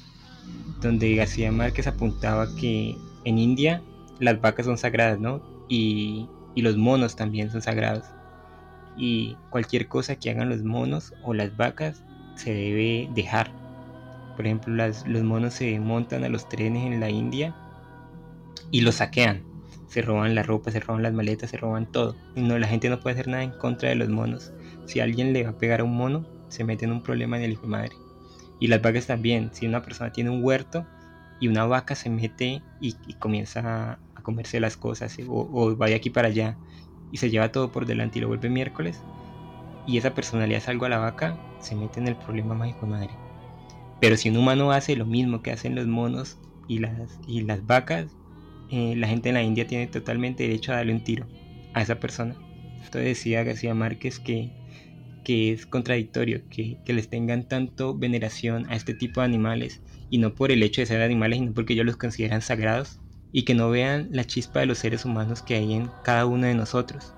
donde 0.80 1.14
García 1.14 1.50
Márquez 1.52 1.86
apuntaba 1.86 2.46
que 2.56 2.96
en 3.24 3.38
India 3.38 3.82
las 4.18 4.40
vacas 4.40 4.66
son 4.66 4.78
sagradas, 4.78 5.18
¿no? 5.18 5.42
Y, 5.68 6.28
los 6.56 6.78
monos 6.78 7.16
también 7.16 7.50
son 7.50 7.60
sagrados. 7.60 8.04
Y 8.96 9.36
cualquier 9.50 9.88
cosa 9.88 10.16
que 10.16 10.30
hagan 10.30 10.48
los 10.48 10.62
monos 10.62 11.12
o 11.22 11.34
las 11.34 11.54
vacas 11.54 12.02
se 12.34 12.54
debe 12.54 13.10
dejar. 13.14 13.50
Por 14.36 14.46
ejemplo, 14.46 14.74
los 14.74 15.22
monos 15.22 15.52
se 15.52 15.78
montan 15.80 16.24
a 16.24 16.30
los 16.30 16.48
trenes 16.48 16.86
en 16.86 16.98
la 16.98 17.10
India 17.10 17.54
y 18.70 18.80
los 18.80 18.96
saquean. 18.96 19.42
Se 19.86 20.02
roban 20.02 20.34
la 20.34 20.42
ropa, 20.42 20.70
se 20.70 20.80
roban 20.80 21.02
las 21.02 21.12
maletas, 21.12 21.50
se 21.50 21.56
roban 21.56 21.90
todo. 21.90 22.16
No, 22.34 22.58
la 22.58 22.66
gente 22.66 22.88
no 22.88 23.00
puede 23.00 23.14
hacer 23.14 23.28
nada 23.28 23.42
en 23.42 23.52
contra 23.52 23.88
de 23.88 23.94
los 23.94 24.08
monos. 24.08 24.52
Si 24.86 25.00
alguien 25.00 25.32
le 25.32 25.44
va 25.44 25.50
a 25.50 25.58
pegar 25.58 25.80
a 25.80 25.84
un 25.84 25.96
mono, 25.96 26.26
se 26.48 26.64
mete 26.64 26.84
en 26.84 26.92
un 26.92 27.02
problema 27.02 27.36
en 27.36 27.44
el 27.44 27.52
hijo 27.52 27.62
de 27.62 27.68
madre. 27.68 27.92
Y 28.58 28.66
las 28.68 28.82
vacas 28.82 29.06
también. 29.06 29.50
Si 29.52 29.66
una 29.66 29.82
persona 29.82 30.12
tiene 30.12 30.30
un 30.30 30.42
huerto 30.44 30.86
y 31.40 31.48
una 31.48 31.66
vaca 31.66 31.94
se 31.94 32.10
mete 32.10 32.62
y, 32.80 32.94
comienza 33.18 33.92
a, 34.14 34.22
comerse 34.22 34.58
las 34.58 34.76
cosas 34.76 35.16
o, 35.28 35.48
o 35.52 35.76
va 35.76 35.86
de 35.86 35.94
aquí 35.94 36.10
para 36.10 36.26
allá 36.26 36.56
y 37.12 37.18
se 37.18 37.30
lleva 37.30 37.52
todo 37.52 37.70
por 37.70 37.86
delante 37.86 38.18
y 38.18 38.22
lo 38.22 38.26
vuelve 38.26 38.50
miércoles 38.50 39.00
y 39.86 39.98
esa 39.98 40.14
persona 40.14 40.46
le 40.46 40.56
hace 40.56 40.70
algo 40.70 40.86
a 40.86 40.88
la 40.88 40.98
vaca, 40.98 41.38
se 41.60 41.74
mete 41.74 42.00
en 42.00 42.08
el 42.08 42.16
problema 42.16 42.54
más 42.54 42.68
hijo 42.68 42.80
de 42.82 42.92
madre. 42.92 43.10
Pero 44.00 44.16
si 44.16 44.28
un 44.28 44.36
humano 44.36 44.72
hace 44.72 44.96
lo 44.96 45.06
mismo 45.06 45.42
que 45.42 45.52
hacen 45.52 45.74
los 45.74 45.86
monos 45.86 46.38
y 46.68 46.80
las, 46.80 47.18
y 47.26 47.42
las 47.42 47.64
vacas, 47.66 48.06
eh, 48.70 48.94
la 48.96 49.08
gente 49.08 49.28
en 49.28 49.34
la 49.34 49.42
India 49.42 49.66
tiene 49.66 49.86
totalmente 49.86 50.44
derecho 50.44 50.72
a 50.72 50.76
darle 50.76 50.92
un 50.92 51.04
tiro 51.04 51.26
a 51.74 51.82
esa 51.82 52.00
persona. 52.00 52.34
Entonces 52.76 53.04
decía 53.04 53.42
García 53.42 53.74
Márquez 53.74 54.18
que 54.18 54.50
que 55.26 55.50
es 55.50 55.66
contradictorio 55.66 56.42
que, 56.48 56.78
les 56.86 57.08
tengan 57.08 57.48
tanto 57.48 57.98
veneración 57.98 58.64
a 58.70 58.76
este 58.76 58.94
tipo 58.94 59.20
de 59.20 59.26
animales 59.26 59.82
y 60.08 60.18
no 60.18 60.36
por 60.36 60.52
el 60.52 60.62
hecho 60.62 60.82
de 60.82 60.86
ser 60.86 61.02
animales, 61.02 61.40
sino 61.40 61.52
porque 61.52 61.72
ellos 61.72 61.84
los 61.84 61.96
consideran 61.96 62.42
sagrados 62.42 63.00
y 63.32 63.42
que 63.42 63.52
no 63.52 63.68
vean 63.68 64.06
la 64.12 64.22
chispa 64.22 64.60
de 64.60 64.66
los 64.66 64.78
seres 64.78 65.04
humanos 65.04 65.42
que 65.42 65.56
hay 65.56 65.72
en 65.72 65.90
cada 66.04 66.26
uno 66.26 66.46
de 66.46 66.54
nosotros. 66.54 67.12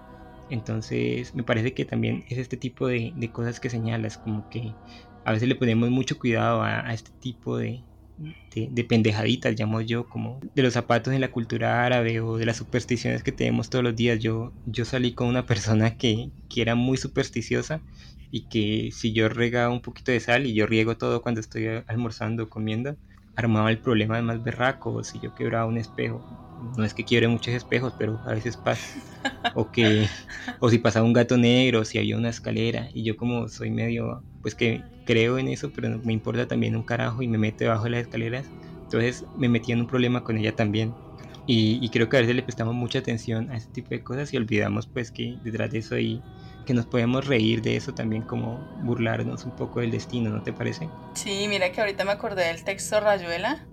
Entonces 0.49 1.35
me 1.35 1.43
parece 1.43 1.75
que 1.75 1.85
también 1.85 2.25
es 2.31 2.39
este 2.39 2.57
tipo 2.57 2.87
de, 2.87 3.13
cosas 3.31 3.61
que 3.61 3.69
señalas, 3.69 4.17
como 4.17 4.49
que 4.49 4.73
a 5.27 5.33
veces 5.33 5.47
le 5.47 5.57
ponemos 5.57 5.91
mucho 5.91 6.19
cuidado 6.19 6.63
a 6.63 6.95
este 6.95 7.11
tipo 7.21 7.59
de, 7.59 7.83
de, 8.19 8.85
pendejaditas, 8.85 9.55
llamo 9.59 9.81
yo, 9.81 10.09
como 10.09 10.41
de 10.55 10.63
los 10.63 10.75
zapatos 10.75 11.15
en 11.15 11.21
la 11.21 11.31
cultura 11.31 11.85
árabe 11.85 12.21
o 12.21 12.37
de 12.37 12.47
las 12.47 12.57
supersticiones 12.57 13.23
que 13.23 13.33
tenemos 13.33 13.71
todos 13.71 13.85
los 13.85 13.97
días. 13.97 14.19
Yo, 14.21 14.55
yo 14.65 14.85
salí 14.85 15.15
con 15.15 15.29
una 15.29 15.47
persona 15.47 15.97
que, 15.97 16.33
que 16.49 16.63
era 16.63 16.75
muy 16.75 16.97
supersticiosa 16.97 17.83
y 18.31 18.49
que 18.49 18.91
si 18.93 19.13
yo 19.13 19.29
regaba 19.29 19.73
un 19.73 19.81
poquito 19.83 20.13
de 20.13 20.21
sal 20.21 20.47
y 20.47 20.55
yo 20.55 20.67
riego 20.67 20.97
todo 20.97 21.23
cuando 21.23 21.41
estoy 21.41 21.67
almorzando 21.87 22.45
o 22.45 22.49
comiendo, 22.49 22.97
armaba 23.37 23.71
el 23.71 23.81
problema 23.81 24.17
de 24.17 24.23
más 24.23 24.43
berraco, 24.43 25.03
si 25.05 25.21
yo 25.21 25.35
quebraba 25.35 25.67
un 25.67 25.79
espejo. 25.79 26.27
No 26.77 26.85
es 26.85 26.95
que 26.95 27.05
quiebre 27.05 27.29
muchos 27.29 27.55
espejos, 27.55 27.95
pero 27.97 28.21
a 28.25 28.35
veces 28.35 28.57
pasa. 28.57 28.83
O 29.55 29.71
que, 29.71 30.09
o 30.61 30.69
si 30.71 30.79
pasaba 30.79 31.07
un 31.07 31.13
gato 31.13 31.37
negro, 31.37 31.81
o 31.81 31.85
si 31.85 31.99
había 31.99 32.17
una 32.17 32.29
escalera. 32.31 32.89
Y 32.93 33.05
yo 33.05 33.17
como 33.17 33.49
soy 33.49 33.71
medio, 33.71 34.25
pues 34.43 34.55
que 34.55 34.87
creo 35.09 35.39
en 35.39 35.49
eso, 35.49 35.73
pero 35.75 35.99
me 36.05 36.13
importa 36.13 36.47
también 36.47 36.77
un 36.77 36.83
carajo 36.83 37.23
y 37.23 37.29
me 37.29 37.39
meto 37.39 37.65
debajo 37.65 37.85
de 37.85 37.91
las 37.91 38.03
escaleras. 38.03 38.45
Entonces 38.83 39.25
me 39.39 39.49
metí 39.49 39.73
en 39.73 39.81
un 39.81 39.87
problema 39.87 40.23
con 40.23 40.37
ella 40.37 40.55
también. 40.55 40.95
Y, 41.47 41.89
creo 41.89 42.11
que 42.11 42.19
a 42.19 42.21
veces 42.21 42.37
le 42.37 42.43
prestamos 42.43 42.75
mucha 42.75 42.99
atención 42.99 43.51
a 43.51 43.57
este 43.57 43.73
tipo 43.73 43.89
de 43.89 44.03
cosas 44.03 44.35
y 44.35 44.37
olvidamos 44.37 44.87
pues 44.87 45.11
que 45.11 45.39
detrás 45.43 45.71
de 45.71 45.79
eso 45.79 45.95
hay 45.95 46.23
que 46.67 46.75
nos 46.75 46.85
podemos 46.85 47.27
reír 47.27 47.63
de 47.63 47.77
eso 47.77 47.95
también 47.95 48.21
como 48.21 48.59
burlarnos 48.83 49.47
un 49.47 49.53
poco 49.53 49.81
del 49.81 49.91
destino, 49.91 50.29
¿no 50.29 50.43
te 50.43 50.53
parece? 50.53 50.91
Sí, 51.15 51.47
mira 51.49 51.73
que 51.73 51.81
ahorita 51.81 52.05
me 52.05 52.11
acordé 52.11 52.45
del 52.45 52.63
texto 52.63 53.01
Rayuela, 53.01 53.67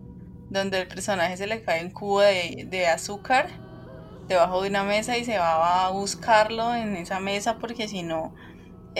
donde 0.49 0.79
el 0.79 0.87
personaje 0.87 1.35
se 1.35 1.47
le 1.47 1.63
cae 1.63 1.83
un 1.83 1.91
cubo 1.91 2.21
de, 2.21 2.65
de 2.69 2.87
azúcar 2.87 3.49
debajo 4.29 4.61
de 4.61 4.69
una 4.69 4.85
mesa 4.85 5.17
y 5.17 5.25
se 5.25 5.37
va 5.37 5.85
a 5.85 5.89
buscarlo 5.89 6.73
en 6.73 6.95
esa 6.95 7.19
mesa 7.19 7.57
porque 7.57 7.89
si 7.89 8.03
no 8.03 8.33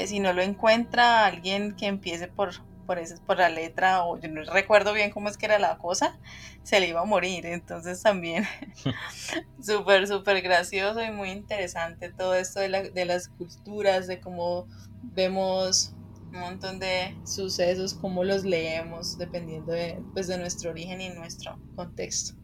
si 0.06 0.20
no 0.20 0.34
lo 0.34 0.42
encuentra 0.42 1.26
alguien 1.26 1.76
que 1.76 1.88
empiece 1.88 2.28
por, 2.28 2.52
por, 2.86 3.00
por 3.26 3.38
la 3.38 3.50
letra, 3.50 4.04
o 4.04 4.20
yo 4.20 4.30
no 4.30 4.44
recuerdo 4.44 4.94
bien 4.94 5.12
cómo 5.12 5.30
es 5.30 5.38
que 5.38 5.46
era 5.46 5.60
la 5.60 5.78
cosa, 5.78 6.20
se 6.64 6.80
le 6.80 6.88
iba 6.88 7.02
a 7.02 7.06
morir. 7.06 7.46
Entonces 7.46 8.02
también 8.02 8.46
súper, 9.62 10.08
súper 10.08 10.42
gracioso 10.42 11.04
y 11.04 11.12
muy 11.12 11.32
interesante 11.32 12.12
todo 12.12 12.36
esto 12.36 12.60
de, 12.60 12.70
la, 12.70 12.84
de 12.84 13.06
las 13.06 13.30
culturas, 13.30 14.08
de 14.08 14.20
cómo 14.20 14.68
vemos 15.02 15.94
un 16.34 16.40
montón 16.40 16.80
de 16.80 17.16
sucesos, 17.26 17.94
cómo 17.94 18.24
los 18.24 18.44
leemos, 18.44 19.18
dependiendo 19.18 19.72
de, 19.72 20.02
pues, 20.14 20.28
de 20.28 20.38
nuestro 20.38 20.72
origen 20.72 21.02
y 21.02 21.10
nuestro 21.10 21.58
contexto. 21.76 22.36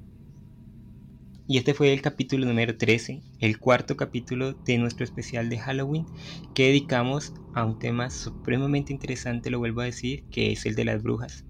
Y 1.52 1.58
este 1.58 1.74
fue 1.74 1.92
el 1.92 2.02
capítulo 2.02 2.46
número 2.46 2.78
13, 2.78 3.22
el 3.42 3.60
cuarto 3.60 3.98
capítulo 3.98 4.54
de 4.54 4.78
nuestro 4.78 5.04
especial 5.04 5.50
de 5.50 5.60
Halloween 5.60 6.06
que 6.56 6.68
dedicamos 6.68 7.34
a 7.54 7.66
un 7.66 7.78
tema 7.78 8.10
supremamente 8.10 8.94
interesante, 8.94 9.50
lo 9.50 9.60
vuelvo 9.60 9.82
a 9.82 9.84
decir, 9.84 10.24
que 10.32 10.54
es 10.54 10.66
el 10.66 10.76
de 10.76 10.86
las 10.86 11.04
brujas. 11.04 11.44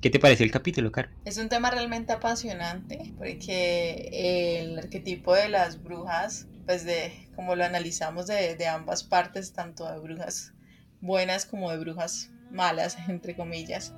¿Qué 0.00 0.08
te 0.08 0.18
parece 0.18 0.44
el 0.44 0.50
capítulo, 0.50 0.90
Car? 0.90 1.10
Es 1.26 1.36
un 1.36 1.50
tema 1.50 1.70
realmente 1.70 2.14
apasionante 2.14 3.12
porque 3.18 4.62
el 4.62 4.78
arquetipo 4.78 5.34
de 5.34 5.50
las 5.50 5.82
brujas, 5.82 6.48
pues 6.64 6.86
de 6.86 7.12
como 7.36 7.54
lo 7.54 7.66
analizamos 7.66 8.26
de, 8.26 8.56
de 8.56 8.66
ambas 8.66 9.04
partes, 9.04 9.52
tanto 9.52 9.84
de 9.92 9.98
brujas 9.98 10.54
buenas 11.02 11.44
como 11.44 11.70
de 11.70 11.76
brujas 11.76 12.30
malas, 12.50 12.96
entre 13.08 13.36
comillas, 13.36 13.92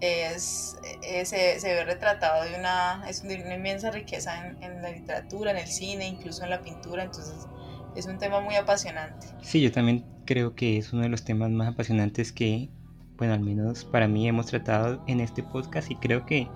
es, 0.00 0.76
eh, 1.02 1.24
se, 1.24 1.58
ve 1.62 1.84
retratado 1.84 2.44
de 2.44 2.58
una, 2.58 3.04
es 3.08 3.22
una 3.22 3.54
inmensa 3.54 3.90
riqueza 3.90 4.54
en, 4.60 4.82
la 4.82 4.90
literatura, 4.90 5.50
en 5.52 5.58
el 5.58 5.66
cine, 5.66 6.06
incluso 6.06 6.44
en 6.44 6.50
la 6.50 6.60
pintura, 6.60 7.04
entonces 7.04 7.46
es 7.94 8.06
un 8.06 8.18
tema 8.18 8.40
muy 8.40 8.56
apasionante. 8.56 9.26
Sí, 9.42 9.60
yo 9.60 9.72
también 9.72 10.04
creo 10.26 10.54
que 10.54 10.78
es 10.78 10.92
uno 10.92 11.02
de 11.02 11.08
los 11.08 11.24
temas 11.24 11.50
más 11.50 11.68
apasionantes 11.68 12.32
que, 12.32 12.68
bueno, 13.16 13.34
al 13.34 13.40
menos 13.40 13.84
para 13.84 14.06
mí 14.06 14.28
hemos 14.28 14.46
tratado 14.46 15.02
en 15.06 15.20
este 15.20 15.42
podcast 15.42 15.90
y 15.90 15.96
creo 15.96 16.26
que 16.26 16.48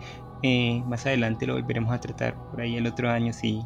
eh, 0.43 0.82
más 0.86 1.07
adelante 1.07 1.47
lo 1.47 1.55
volveremos 1.55 1.93
a 1.93 2.01
tratar 2.01 2.34
por 2.51 2.61
ahí 2.61 2.76
el 2.76 2.86
otro 2.86 3.11
año 3.11 3.32
si, 3.32 3.62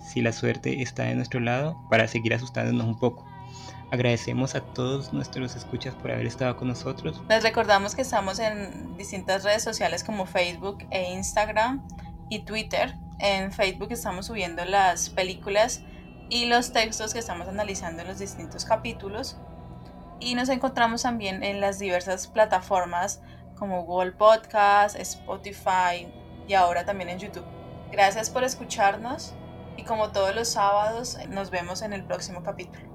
si 0.00 0.22
la 0.22 0.32
suerte 0.32 0.82
está 0.82 1.04
de 1.04 1.14
nuestro 1.14 1.40
lado 1.40 1.76
para 1.90 2.08
seguir 2.08 2.32
asustándonos 2.34 2.86
un 2.86 2.98
poco. 2.98 3.29
Agradecemos 3.92 4.54
a 4.54 4.60
todos 4.60 5.12
nuestros 5.12 5.56
escuchas 5.56 5.94
por 5.94 6.12
haber 6.12 6.26
estado 6.26 6.56
con 6.56 6.68
nosotros. 6.68 7.20
Les 7.28 7.42
recordamos 7.42 7.96
que 7.96 8.02
estamos 8.02 8.38
en 8.38 8.96
distintas 8.96 9.42
redes 9.42 9.64
sociales 9.64 10.04
como 10.04 10.26
Facebook 10.26 10.86
e 10.90 11.12
Instagram 11.12 11.86
y 12.28 12.40
Twitter. 12.40 12.94
En 13.18 13.50
Facebook 13.50 13.88
estamos 13.90 14.26
subiendo 14.26 14.64
las 14.64 15.10
películas 15.10 15.82
y 16.28 16.46
los 16.46 16.72
textos 16.72 17.12
que 17.12 17.18
estamos 17.18 17.48
analizando 17.48 18.02
en 18.02 18.08
los 18.08 18.20
distintos 18.20 18.64
capítulos. 18.64 19.36
Y 20.20 20.36
nos 20.36 20.50
encontramos 20.50 21.02
también 21.02 21.42
en 21.42 21.60
las 21.60 21.80
diversas 21.80 22.28
plataformas 22.28 23.20
como 23.58 23.84
Google 23.84 24.12
Podcast, 24.12 24.94
Spotify 24.96 26.06
y 26.46 26.54
ahora 26.54 26.84
también 26.84 27.10
en 27.10 27.18
YouTube. 27.18 27.46
Gracias 27.90 28.30
por 28.30 28.44
escucharnos 28.44 29.34
y 29.76 29.82
como 29.82 30.12
todos 30.12 30.32
los 30.34 30.48
sábados 30.48 31.18
nos 31.28 31.50
vemos 31.50 31.82
en 31.82 31.92
el 31.92 32.04
próximo 32.04 32.44
capítulo. 32.44 32.89